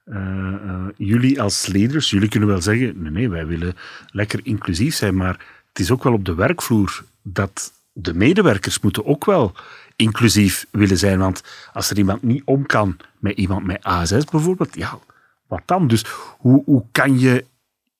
eh, 0.03 0.53
eh, 0.53 0.85
jullie 0.97 1.41
als 1.41 1.67
leiders, 1.67 2.09
jullie 2.09 2.29
kunnen 2.29 2.49
wel 2.49 2.61
zeggen, 2.61 3.01
nee, 3.01 3.11
nee, 3.11 3.29
wij 3.29 3.45
willen 3.45 3.75
lekker 4.11 4.39
inclusief 4.43 4.95
zijn, 4.95 5.15
maar 5.15 5.45
het 5.67 5.79
is 5.79 5.91
ook 5.91 6.03
wel 6.03 6.13
op 6.13 6.25
de 6.25 6.35
werkvloer 6.35 7.03
dat 7.21 7.73
de 7.93 8.13
medewerkers 8.13 8.79
moeten 8.79 9.05
ook 9.05 9.25
wel 9.25 9.55
inclusief 9.95 10.67
willen 10.71 10.97
zijn. 10.97 11.19
Want 11.19 11.43
als 11.73 11.89
er 11.89 11.97
iemand 11.97 12.23
niet 12.23 12.41
om 12.45 12.65
kan 12.65 12.97
met 13.19 13.37
iemand 13.37 13.65
met 13.65 13.83
ASS 13.83 14.25
bijvoorbeeld, 14.25 14.75
ja, 14.75 14.99
wat 15.47 15.61
dan? 15.65 15.87
Dus 15.87 16.05
hoe, 16.37 16.63
hoe 16.65 16.85
kan 16.91 17.19
je 17.19 17.45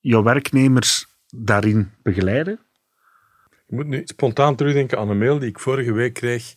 jouw 0.00 0.22
werknemers 0.22 1.06
daarin 1.30 1.90
begeleiden? 2.02 2.58
Ik 3.66 3.76
moet 3.76 3.86
nu 3.86 4.02
spontaan 4.04 4.56
terugdenken 4.56 4.98
aan 4.98 5.08
een 5.08 5.18
mail 5.18 5.38
die 5.38 5.48
ik 5.48 5.58
vorige 5.58 5.92
week 5.92 6.14
kreeg 6.14 6.54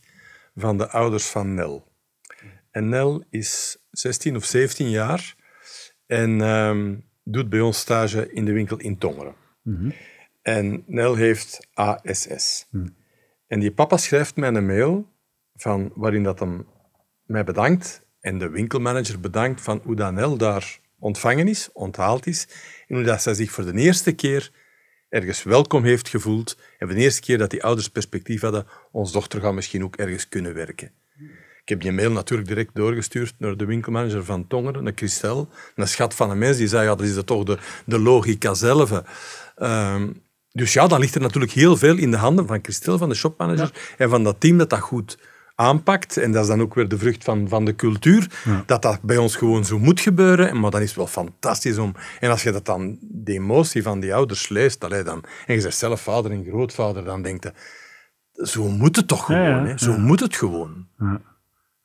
van 0.56 0.78
de 0.78 0.90
ouders 0.90 1.28
van 1.28 1.54
Nel. 1.54 1.87
En 2.78 2.90
Nel 2.90 3.24
is 3.30 3.78
16 3.92 4.36
of 4.36 4.46
17 4.46 4.90
jaar 4.90 5.36
en 6.06 6.42
ehm, 6.42 6.96
doet 7.24 7.50
bij 7.50 7.60
ons 7.60 7.80
stage 7.80 8.34
in 8.34 8.46
de 8.46 8.52
winkel 8.52 8.78
in 8.78 8.98
Tongeren. 8.98 9.36
En 10.42 10.84
Nel 10.86 11.16
heeft 11.16 11.68
ASS. 11.74 12.68
En 13.48 13.60
die 13.60 13.72
papa 13.72 13.98
schrijft 13.98 14.36
mij 14.36 14.50
een 14.50 14.66
mail 14.66 15.12
van, 15.56 15.92
waarin 15.96 16.24
dat 16.24 16.40
hem 16.40 16.68
mij 17.26 17.44
bedankt 17.44 18.06
en 18.20 18.38
de 18.38 18.50
winkelmanager 18.50 19.20
bedankt 19.20 19.62
van 19.62 19.82
hoe 19.84 19.96
Danel 19.96 20.38
daar 20.38 20.80
ontvangen 21.00 21.48
is, 21.48 21.70
onthaald 21.74 22.28
is, 22.28 22.48
en 22.88 22.96
hoe 22.96 23.06
dat 23.06 23.22
zij 23.22 23.34
zich 23.34 23.52
voor 23.52 23.66
de 23.66 23.80
eerste 23.80 24.12
keer 24.12 24.52
ergens 25.10 25.44
welkom 25.44 25.84
heeft 25.84 26.10
gevoeld 26.10 26.58
en 26.78 26.88
voor 26.88 26.96
de 26.96 27.04
eerste 27.04 27.22
keer 27.22 27.38
dat 27.38 27.50
die 27.50 27.64
ouders 27.64 27.90
perspectief 27.90 28.42
hadden, 28.42 28.68
ons 28.92 29.12
dochter 29.12 29.42
gaat 29.42 29.54
misschien 29.54 29.84
ook 29.84 29.96
ergens 29.96 30.30
kunnen 30.30 30.54
werken. 30.54 30.92
Ik 31.68 31.74
heb 31.74 31.82
die 31.82 31.92
mail 31.92 32.12
natuurlijk 32.12 32.48
direct 32.48 32.76
doorgestuurd 32.76 33.34
naar 33.38 33.58
de 33.58 33.66
winkelmanager 33.66 34.24
van 34.24 34.48
Tongeren, 34.48 34.84
naar 34.84 34.94
Christel, 34.96 35.50
een 35.76 35.88
schat 35.88 36.16
van 36.16 36.30
een 36.30 36.38
mens, 36.38 36.58
die 36.58 36.68
zei, 36.68 36.84
ja, 36.84 36.96
dat 36.96 37.06
is 37.06 37.16
dat 37.16 37.26
toch 37.26 37.44
de, 37.44 37.58
de 37.86 38.00
logica 38.00 38.54
zelf. 38.54 39.02
Ehm, 39.56 40.10
dus 40.52 40.74
ja, 40.74 40.88
dan 40.88 41.00
ligt 41.00 41.16
er 41.16 41.22
natuurlijk 41.22 41.52
heel 41.52 41.78
veel 41.78 41.98
in 41.98 42.12
de 42.12 42.18
handen 42.18 42.48
van 42.48 42.60
Christel, 42.62 42.98
van 42.98 43.10
de 43.10 43.16
shopmanager, 43.16 43.94
en 43.98 44.10
van 44.10 44.24
dat 44.24 44.40
team 44.40 44.58
dat 44.58 44.70
dat 44.70 44.80
goed 44.80 45.18
aanpakt. 45.56 46.18
En 46.18 46.32
dat 46.32 46.42
is 46.42 46.48
dan 46.50 46.62
ook 46.62 46.74
weer 46.74 46.88
de 46.88 46.98
vrucht 46.98 47.24
van, 47.24 47.50
van 47.50 47.66
de 47.66 47.76
cultuur. 47.76 48.28
Dat 48.66 48.82
dat 48.82 49.02
bij 49.02 49.18
ons 49.18 49.36
gewoon 49.36 49.66
zo 49.66 49.80
moet 49.80 50.00
gebeuren. 50.00 50.60
Maar 50.60 50.72
dan 50.72 50.82
is 50.82 50.88
het 50.88 50.98
wel 50.98 51.08
fantastisch 51.08 51.78
om... 51.78 51.96
En 52.20 52.30
als 52.30 52.44
je 52.44 52.52
dat 52.52 52.66
dan, 52.66 52.98
de 53.02 53.34
emotie 53.34 53.84
van 53.84 54.00
die 54.00 54.16
ouders 54.16 54.50
leest, 54.50 54.84
allee, 54.84 55.04
dan, 55.04 55.24
en 55.46 55.54
je 55.54 55.62
zegt 55.62 55.78
zelf 55.78 56.02
vader 56.02 56.32
en 56.32 56.46
grootvader, 56.46 57.04
dan 57.04 57.22
denkt 57.22 57.44
je... 57.44 57.54
Zo 58.46 58.68
moet 58.68 58.96
het 58.96 59.08
toch 59.08 59.26
gewoon, 59.26 59.42
Ja, 59.42 59.66
hè? 59.66 59.78
Zo 59.78 59.98
moet 59.98 60.20
het 60.20 60.36
gewoon. 60.36 60.88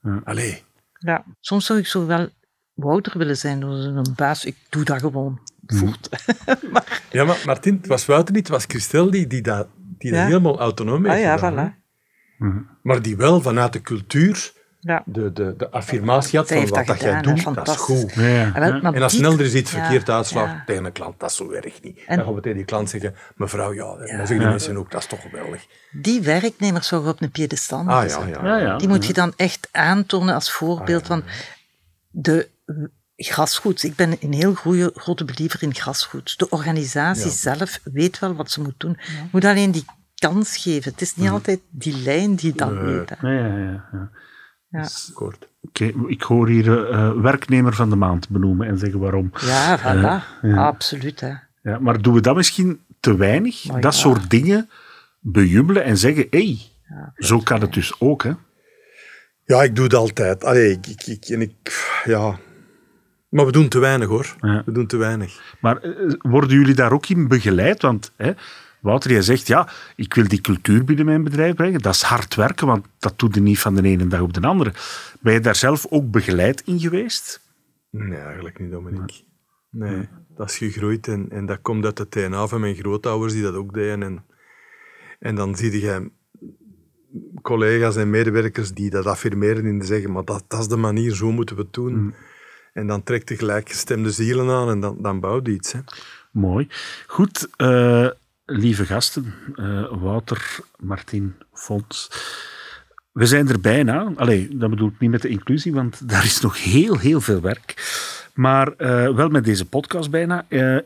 Ja. 0.02 0.20
Allee. 0.24 0.62
Ja, 0.98 1.24
soms 1.40 1.66
zou 1.66 1.78
ik 1.78 1.86
zo 1.86 2.06
wel 2.06 2.28
Wouter 2.74 3.18
willen 3.18 3.36
zijn, 3.36 3.60
door 3.60 3.70
een 3.70 4.12
baas. 4.16 4.44
Ik 4.44 4.56
doe 4.68 4.84
dat 4.84 4.98
gewoon 5.00 5.40
voort. 5.66 6.08
Ja, 7.10 7.24
maar 7.24 7.42
Martin, 7.46 7.76
het 7.76 7.86
was 7.86 8.06
Wouter 8.06 8.34
niet, 8.34 8.42
het 8.46 8.52
was 8.56 8.64
Christel 8.64 9.10
die, 9.10 9.26
die 9.26 9.42
dat, 9.42 9.68
die 9.98 10.10
dat 10.10 10.20
Ja. 10.20 10.26
helemaal 10.26 10.58
autonoom 10.58 11.04
heeft 11.04 11.14
Ah 11.16 11.20
ja, 11.22 11.36
gedaan, 11.36 11.58
hè. 11.58 11.70
voilà. 11.70 12.80
Maar 12.82 13.02
die 13.02 13.16
wel 13.16 13.40
vanuit 13.40 13.72
de 13.72 13.80
cultuur 13.80 14.52
Ja. 14.84 15.02
de, 15.06 15.32
de, 15.32 15.54
de 15.56 15.70
affirmatie 15.70 16.38
had 16.38 16.48
Zij 16.48 16.66
van 16.66 16.76
wat 16.76 16.86
dat 16.86 17.00
jij 17.00 17.20
doet, 17.22 17.54
dat 17.54 17.68
is 17.68 17.74
goed. 17.76 18.12
Ja, 18.14 18.52
wel, 18.52 18.92
En 18.92 19.02
als 19.02 19.16
snel 19.16 19.38
er 19.38 19.56
iets 19.56 19.72
ja, 19.72 19.78
verkeerd 19.78 20.10
uitslaat 20.10 20.46
ja. 20.46 20.62
tegen 20.66 20.84
een 20.84 20.92
klant, 20.92 21.20
dat 21.20 21.30
is 21.30 21.36
zo 21.36 21.50
erg 21.50 21.82
niet. 21.82 21.98
En- 22.06 22.16
dan 22.16 22.24
gaan 22.24 22.34
we 22.34 22.40
tegen 22.40 22.56
die 22.56 22.66
klant 22.66 22.90
zeggen, 22.90 23.14
mevrouw, 23.36 23.72
ja, 23.72 23.96
dan 23.96 24.06
zeggen 24.08 24.38
die 24.38 24.46
mensen 24.46 24.76
ook, 24.76 24.90
dat 24.90 25.00
is 25.00 25.06
toch 25.06 25.20
geweldig. 25.22 25.66
Die 25.90 26.20
werknemers 26.22 26.86
zou 26.88 27.02
je 27.04 27.08
op 27.08 27.22
een 27.22 27.30
piedestal 27.30 27.86
Ah 27.88 28.08
ja. 28.08 28.76
Die 28.76 28.88
moet 28.88 29.06
je 29.06 29.12
dan 29.12 29.32
echt 29.36 29.68
aantonen 29.70 30.34
als 30.34 30.52
voorbeeld 30.52 31.02
Ah, 31.02 31.06
van 31.08 31.22
de 32.10 32.48
grasgoed. 33.16 33.82
Ik 33.82 33.96
ben 33.96 34.16
een 34.20 34.32
heel 34.32 34.54
goede, 34.54 34.90
grote 34.94 35.24
believer 35.24 35.62
in 35.62 35.74
grasgoed. 35.74 36.38
De 36.38 36.48
organisatie 36.48 37.30
zelf 37.30 37.80
weet 37.84 38.18
wel 38.18 38.34
wat 38.34 38.50
ze 38.50 38.60
moet 38.60 38.80
doen. 38.80 38.98
Moet 39.32 39.44
alleen 39.44 39.70
die 39.70 39.84
kans 40.14 40.56
geven. 40.56 40.92
Het 40.92 41.00
is 41.00 41.16
niet 41.16 41.30
altijd 41.30 41.60
die 41.70 41.96
lijn 42.02 42.34
die 42.34 42.52
dat 42.52 42.72
weet. 42.72 43.10
hè. 43.18 43.28
Ja, 43.28 43.46
ja, 43.46 43.56
ja, 43.92 44.10
ja. 44.72 44.88
Kort. 45.14 45.48
Oké, 45.60 45.92
ik 46.06 46.22
hoor 46.22 46.48
hier 46.48 46.90
eh, 46.90 47.12
werknemer 47.12 47.74
van 47.74 47.90
de 47.90 47.96
maand 47.96 48.28
benoemen 48.28 48.66
en 48.66 48.78
zeggen 48.78 49.00
waarom. 49.00 49.30
Ja, 49.40 49.78
voilà. 49.78 50.40
ja. 50.42 50.66
Absoluut. 50.66 51.20
Hè. 51.20 51.32
Ja, 51.62 51.78
maar 51.78 52.02
doen 52.02 52.14
we 52.14 52.20
dat 52.20 52.36
misschien 52.36 52.80
te 53.00 53.16
weinig? 53.16 53.62
Dat 53.62 53.82
ja. 53.82 53.90
soort 53.90 54.30
dingen 54.30 54.70
bejubelen 55.20 55.84
en 55.84 55.98
zeggen, 55.98 56.26
hé, 56.30 56.38
hey, 56.38 56.58
zo 57.16 57.38
kan 57.38 57.60
het 57.60 57.72
dus 57.72 58.00
ook, 58.00 58.22
hè? 58.22 58.32
Ja, 59.44 59.62
ik 59.62 59.76
doe 59.76 59.84
het 59.84 59.94
altijd. 59.94 60.44
Allee, 60.44 60.70
ik, 60.70 60.86
ik, 60.86 61.06
ik, 61.06 61.24
en 61.24 61.40
ik, 61.40 62.00
ja. 62.04 62.38
Maar 63.28 63.46
we 63.46 63.52
doen 63.52 63.68
te 63.68 63.78
weinig, 63.78 64.08
hoor. 64.08 64.34
Ja. 64.40 64.62
We 64.64 64.72
doen 64.72 64.86
te 64.86 64.96
weinig. 64.96 65.56
Maar 65.60 65.76
eh, 65.76 66.14
worden 66.18 66.56
jullie 66.56 66.74
daar 66.74 66.92
ook 66.92 67.06
in 67.06 67.28
begeleid? 67.28 67.82
Want 67.82 68.12
hè, 68.16 68.32
Wouter, 68.82 69.10
jij 69.10 69.22
zegt, 69.22 69.46
ja, 69.46 69.68
ik 69.96 70.14
wil 70.14 70.28
die 70.28 70.40
cultuur 70.40 70.84
binnen 70.84 71.04
mijn 71.04 71.24
bedrijf 71.24 71.54
brengen. 71.54 71.80
Dat 71.80 71.94
is 71.94 72.02
hard 72.02 72.34
werken, 72.34 72.66
want 72.66 72.86
dat 72.98 73.18
doe 73.18 73.30
je 73.32 73.40
niet 73.40 73.58
van 73.58 73.74
de 73.74 73.82
ene 73.82 74.06
dag 74.06 74.20
op 74.20 74.32
de 74.32 74.40
andere. 74.40 74.72
Ben 75.20 75.32
je 75.32 75.40
daar 75.40 75.56
zelf 75.56 75.86
ook 75.90 76.10
begeleid 76.10 76.62
in 76.64 76.80
geweest? 76.80 77.40
Nee, 77.90 78.18
eigenlijk 78.18 78.58
niet, 78.58 78.70
Dominique. 78.70 79.24
Nee, 79.70 80.08
dat 80.36 80.50
is 80.50 80.58
gegroeid 80.58 81.08
en, 81.08 81.30
en 81.30 81.46
dat 81.46 81.60
komt 81.62 81.84
uit 81.84 81.96
de 81.96 82.06
DNA 82.08 82.46
van 82.46 82.60
mijn 82.60 82.74
grootouders 82.74 83.32
die 83.32 83.42
dat 83.42 83.54
ook 83.54 83.74
deden. 83.74 84.02
En, 84.02 84.24
en 85.18 85.34
dan 85.34 85.56
zie 85.56 85.80
je 85.80 86.10
collega's 87.42 87.96
en 87.96 88.10
medewerkers 88.10 88.72
die 88.72 88.90
dat 88.90 89.06
affirmeren 89.06 89.64
en 89.64 89.78
die 89.78 89.88
zeggen, 89.88 90.12
maar 90.12 90.24
dat, 90.24 90.44
dat 90.48 90.60
is 90.60 90.68
de 90.68 90.76
manier, 90.76 91.14
zo 91.14 91.32
moeten 91.32 91.56
we 91.56 91.62
het 91.62 91.72
doen. 91.72 92.14
En 92.72 92.86
dan 92.86 93.02
trekt 93.02 93.28
de 93.28 93.36
gelijkgestemde 93.36 94.10
zielen 94.10 94.50
aan 94.50 94.68
en 94.68 94.80
dan, 94.80 95.02
dan 95.02 95.20
bouwt 95.20 95.46
je 95.46 95.52
iets. 95.52 95.72
Hè. 95.72 95.80
Mooi. 96.32 96.68
Goed, 97.06 97.48
eh, 97.56 98.08
lieve 98.44 98.86
gasten, 98.86 99.34
eh, 99.56 99.84
Wouter, 99.90 100.58
Martin, 100.78 101.34
Fons. 101.52 102.10
We 103.12 103.26
zijn 103.26 103.48
er 103.48 103.60
bijna. 103.60 104.12
Allee, 104.16 104.56
dat 104.56 104.70
bedoel 104.70 104.88
ik 104.88 104.98
niet 104.98 105.10
met 105.10 105.22
de 105.22 105.28
inclusie, 105.28 105.72
want 105.72 106.00
daar 106.10 106.24
is 106.24 106.40
nog 106.40 106.62
heel, 106.62 106.98
heel 106.98 107.20
veel 107.20 107.40
werk. 107.40 107.74
Maar 108.34 108.72
eh, 108.72 109.14
wel 109.14 109.28
met 109.28 109.44
deze 109.44 109.68
podcast 109.68 110.10
bijna. 110.10 110.44
Eh, 110.48 110.78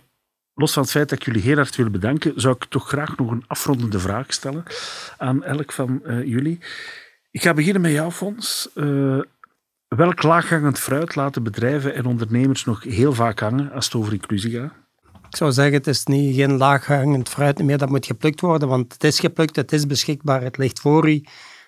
los 0.54 0.72
van 0.72 0.82
het 0.82 0.90
feit 0.90 1.08
dat 1.08 1.18
ik 1.18 1.24
jullie 1.24 1.42
heel 1.42 1.56
hard 1.56 1.76
wil 1.76 1.90
bedanken, 1.90 2.32
zou 2.40 2.54
ik 2.54 2.64
toch 2.64 2.88
graag 2.88 3.16
nog 3.16 3.30
een 3.30 3.44
afrondende 3.46 3.98
vraag 3.98 4.32
stellen 4.32 4.64
aan 5.18 5.44
elk 5.44 5.72
van 5.72 6.02
jullie. 6.24 6.58
Ik 7.30 7.42
ga 7.42 7.54
beginnen 7.54 7.82
met 7.82 7.92
jou, 7.92 8.10
Fons. 8.10 8.68
Welk 9.88 10.22
laaghangend 10.22 10.78
fruit 10.78 11.14
laten 11.14 11.42
bedrijven 11.42 11.94
en 11.94 12.06
ondernemers 12.06 12.64
nog 12.64 12.82
heel 12.82 13.12
vaak 13.12 13.40
hangen 13.40 13.72
als 13.72 13.84
het 13.84 13.94
over 13.94 14.12
inclusie 14.12 14.50
gaat? 14.50 14.85
Ik 15.36 15.42
zou 15.42 15.54
zeggen, 15.54 15.74
het 15.74 15.86
is 15.86 16.04
niet, 16.04 16.34
geen 16.34 16.56
laaghangend 16.56 17.28
fruit 17.28 17.62
meer, 17.62 17.78
dat 17.78 17.88
moet 17.88 18.06
geplukt 18.06 18.40
worden, 18.40 18.68
want 18.68 18.92
het 18.92 19.04
is 19.04 19.20
geplukt, 19.20 19.56
het 19.56 19.72
is 19.72 19.86
beschikbaar, 19.86 20.42
het 20.42 20.56
ligt 20.56 20.80
voor 20.80 21.08
u. 21.08 21.24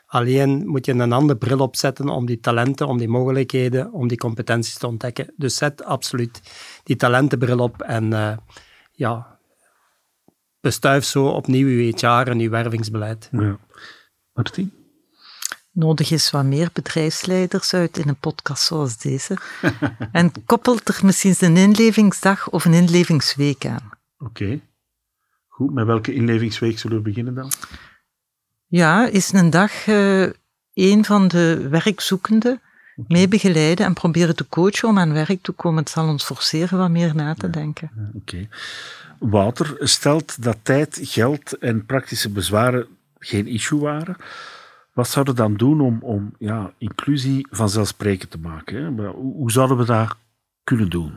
Alleen 0.07 0.67
moet 0.67 0.87
je 0.87 0.93
een 0.93 1.13
andere 1.13 1.39
bril 1.39 1.59
opzetten 1.59 2.09
om 2.09 2.27
die 2.27 2.41
talenten, 2.41 2.87
om 2.87 2.99
die 2.99 3.09
mogelijkheden, 3.09 3.93
om 3.93 4.09
die 4.09 4.19
competenties 4.19 4.79
te 4.79 4.87
ontdekken. 4.87 5.33
Dus 5.37 5.57
zet 5.57 5.85
absoluut 5.85 6.41
die 6.83 6.97
talentenbril 6.97 7.59
op 7.59 7.83
en 7.83 8.13
eh, 8.13 8.37
ja, 8.93 9.39
bestuif 10.61 11.05
zo 11.05 11.27
opnieuw 11.27 11.67
uw 11.67 11.93
HR 11.97 12.29
en 12.31 12.39
uw 12.39 12.51
wervingsbeleid. 12.51 13.29
Ja. 13.33 13.59
Nodig 15.79 16.11
is 16.11 16.31
wat 16.31 16.45
meer 16.45 16.71
bedrijfsleiders 16.73 17.75
uit 17.75 17.99
in 17.99 18.09
een 18.09 18.17
podcast 18.17 18.65
zoals 18.65 18.99
deze. 18.99 19.37
en 20.13 20.33
koppelt 20.47 20.89
er 20.89 21.01
misschien 21.03 21.35
een 21.39 21.57
inlevingsdag 21.57 22.51
of 22.51 22.65
een 22.65 22.73
inlevingsweek 22.75 23.67
aan. 23.67 23.91
Oké. 24.19 24.61
Goed, 25.49 25.75
met 25.75 25.87
welke 25.87 26.15
inlevingsweek 26.15 26.79
zullen 26.79 26.97
we 26.97 27.03
beginnen 27.03 27.35
dan? 27.35 27.53
Ja, 28.67 29.07
is 29.07 29.33
een 29.33 29.51
dag 29.51 29.87
eh 29.87 30.27
een 30.73 31.05
van 31.05 31.29
de 31.29 31.69
werkzoekenden 31.69 32.61
mee 33.09 33.29
begeleiden 33.29 33.87
en 33.87 33.95
proberen 33.95 34.37
te 34.37 34.49
coachen 34.49 34.89
om 34.89 34.99
aan 34.99 35.13
werk 35.13 35.43
te 35.43 35.53
komen. 35.53 35.83
Het 35.83 35.91
zal 35.91 36.09
ons 36.09 36.25
forceren 36.25 36.79
wat 36.79 36.91
meer 36.91 37.15
na 37.15 37.35
te 37.35 37.51
denken. 37.51 38.13
Oké. 38.15 38.49
Wouter 39.19 39.77
stelt 39.81 40.43
dat 40.43 40.59
tijd, 40.63 40.99
geld 41.03 41.59
en 41.59 41.87
praktische 41.87 42.31
bezwaren 42.31 42.87
geen 43.19 43.47
issue 43.47 43.81
waren. 43.81 44.17
Wat 44.99 45.09
zouden 45.09 45.35
we 45.35 45.41
dan 45.41 45.55
doen 45.55 45.81
om, 45.81 45.99
om 46.03 46.35
ja, 46.39 46.73
inclusie 46.79 47.47
vanzelfsprekend 47.51 48.31
te 48.31 48.39
maken? 48.39 48.77
Hè? 48.77 49.09
Hoe, 49.09 49.35
hoe 49.35 49.51
zouden 49.51 49.77
we 49.77 49.85
dat 49.85 50.17
kunnen 50.65 50.91
doen? 50.91 51.13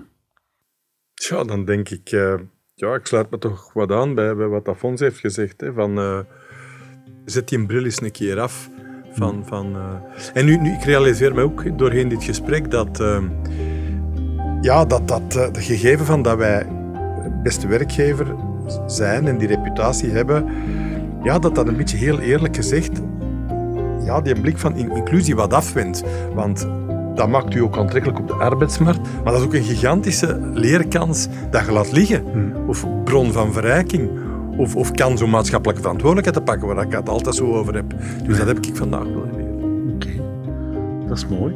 Ja, 1.13 1.43
dan 1.43 1.65
denk 1.65 1.89
ik, 1.89 2.11
eh, 2.11 2.33
ja, 2.75 2.93
ik 2.93 3.05
sluit 3.05 3.29
me 3.29 3.37
toch 3.37 3.73
wat 3.73 3.91
aan 3.91 4.15
bij, 4.15 4.35
bij 4.35 4.47
wat 4.47 4.67
Afons 4.67 4.99
heeft 4.99 5.19
gezegd. 5.19 5.61
Hè, 5.61 5.73
van, 5.73 5.97
eh, 5.97 6.19
zet 7.25 7.49
die 7.49 7.65
bril 7.65 7.83
eens 7.83 8.01
een 8.01 8.11
keer 8.11 8.39
af. 8.39 8.69
Van, 9.11 9.45
van, 9.45 9.75
eh, 9.75 9.95
En 10.33 10.45
nu, 10.45 10.57
nu, 10.57 10.73
ik 10.73 10.83
realiseer 10.83 11.33
me 11.33 11.41
ook 11.41 11.77
doorheen 11.77 12.09
dit 12.09 12.23
gesprek 12.23 12.71
dat, 12.71 13.03
ja, 14.61 14.85
dat, 14.85 15.07
dat 15.07 15.33
het 15.33 15.57
gegeven 15.57 16.05
van 16.05 16.21
dat 16.21 16.37
wij 16.37 16.67
beste 17.43 17.67
werkgever 17.67 18.35
zijn 18.85 19.27
en 19.27 19.37
die 19.37 19.47
reputatie 19.47 20.09
hebben, 20.09 20.49
ja, 21.23 21.39
dat 21.39 21.55
dat 21.55 21.67
een 21.67 21.77
beetje 21.77 21.97
heel 21.97 22.19
eerlijk 22.19 22.55
gezegd, 22.55 23.01
ja, 24.05 24.21
die 24.21 24.41
blik 24.41 24.57
van 24.57 24.75
in- 24.75 24.95
inclusie 24.95 25.35
wat 25.35 25.53
afwendt. 25.53 26.03
Want 26.33 26.67
dat 27.15 27.27
maakt 27.29 27.55
u 27.55 27.59
ook 27.61 27.77
aantrekkelijk 27.77 28.19
op 28.19 28.27
de 28.27 28.33
arbeidsmarkt, 28.33 28.99
maar 29.23 29.31
dat 29.33 29.41
is 29.41 29.47
ook 29.47 29.53
een 29.53 29.63
gigantische 29.63 30.39
leerkans 30.53 31.27
dat 31.51 31.65
je 31.65 31.71
laat 31.71 31.91
liggen. 31.91 32.23
Of 32.67 32.85
bron 33.03 33.31
van 33.31 33.53
verrijking. 33.53 34.09
Of, 34.57 34.75
of 34.75 34.91
kan 34.91 35.17
zo'n 35.17 35.29
maatschappelijke 35.29 35.81
verantwoordelijkheid 35.81 36.45
te 36.45 36.51
pakken, 36.51 36.75
waar 36.75 36.85
ik 36.85 36.91
het 36.91 37.09
altijd 37.09 37.35
zo 37.35 37.53
over 37.53 37.73
heb. 37.75 37.93
Dus 38.25 38.37
dat 38.37 38.47
heb 38.47 38.57
ik 38.59 38.75
vandaag 38.75 39.03
wel 39.03 39.25
geleerd. 39.31 39.63
Oké, 39.95 40.23
dat 41.07 41.17
is 41.17 41.27
mooi. 41.27 41.55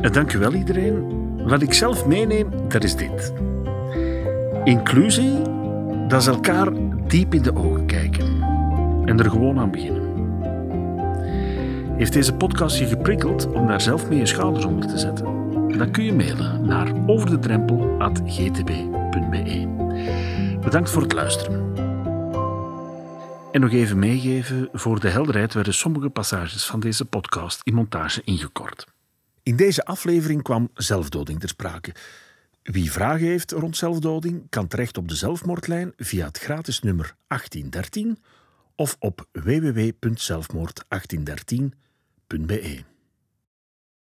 En 0.00 0.12
dank 0.12 0.32
u 0.32 0.38
wel 0.38 0.52
iedereen. 0.54 1.20
Wat 1.46 1.62
ik 1.62 1.72
zelf 1.74 2.06
meeneem, 2.06 2.48
dat 2.68 2.84
is 2.84 2.96
dit. 2.96 3.32
Inclusie, 4.64 5.32
dat 6.08 6.20
is 6.20 6.26
elkaar 6.26 6.68
diep 7.06 7.34
in 7.34 7.42
de 7.42 7.56
ogen 7.56 7.86
kijken. 7.86 8.26
En 9.04 9.18
er 9.18 9.30
gewoon 9.30 9.58
aan 9.58 9.70
beginnen. 9.70 10.01
Heeft 12.02 12.14
deze 12.14 12.34
podcast 12.34 12.78
je 12.78 12.86
geprikkeld 12.86 13.46
om 13.46 13.66
daar 13.66 13.80
zelf 13.80 14.08
mee 14.08 14.18
je 14.18 14.26
schouders 14.26 14.64
onder 14.64 14.88
te 14.88 14.98
zetten? 14.98 15.24
Dan 15.78 15.92
kun 15.92 16.04
je 16.04 16.12
mailen 16.12 16.66
naar 16.66 16.92
overdedrempel.gtb.be. 17.06 19.68
Bedankt 20.60 20.90
voor 20.90 21.02
het 21.02 21.12
luisteren. 21.12 21.74
En 23.52 23.60
nog 23.60 23.72
even 23.72 23.98
meegeven, 23.98 24.68
voor 24.72 25.00
de 25.00 25.08
helderheid 25.08 25.54
werden 25.54 25.74
sommige 25.74 26.10
passages 26.10 26.66
van 26.66 26.80
deze 26.80 27.04
podcast 27.04 27.60
in 27.62 27.74
montage 27.74 28.22
ingekort. 28.24 28.86
In 29.42 29.56
deze 29.56 29.84
aflevering 29.84 30.42
kwam 30.42 30.70
zelfdoding 30.74 31.40
ter 31.40 31.48
sprake. 31.48 31.94
Wie 32.62 32.92
vragen 32.92 33.26
heeft 33.26 33.50
rond 33.50 33.76
zelfdoding 33.76 34.46
kan 34.48 34.68
terecht 34.68 34.98
op 34.98 35.08
de 35.08 35.14
zelfmoordlijn 35.14 35.92
via 35.96 36.26
het 36.26 36.38
gratis 36.38 36.80
nummer 36.80 37.14
1813 37.26 38.18
of 38.76 38.96
op 38.98 39.26
Be. 42.38 42.91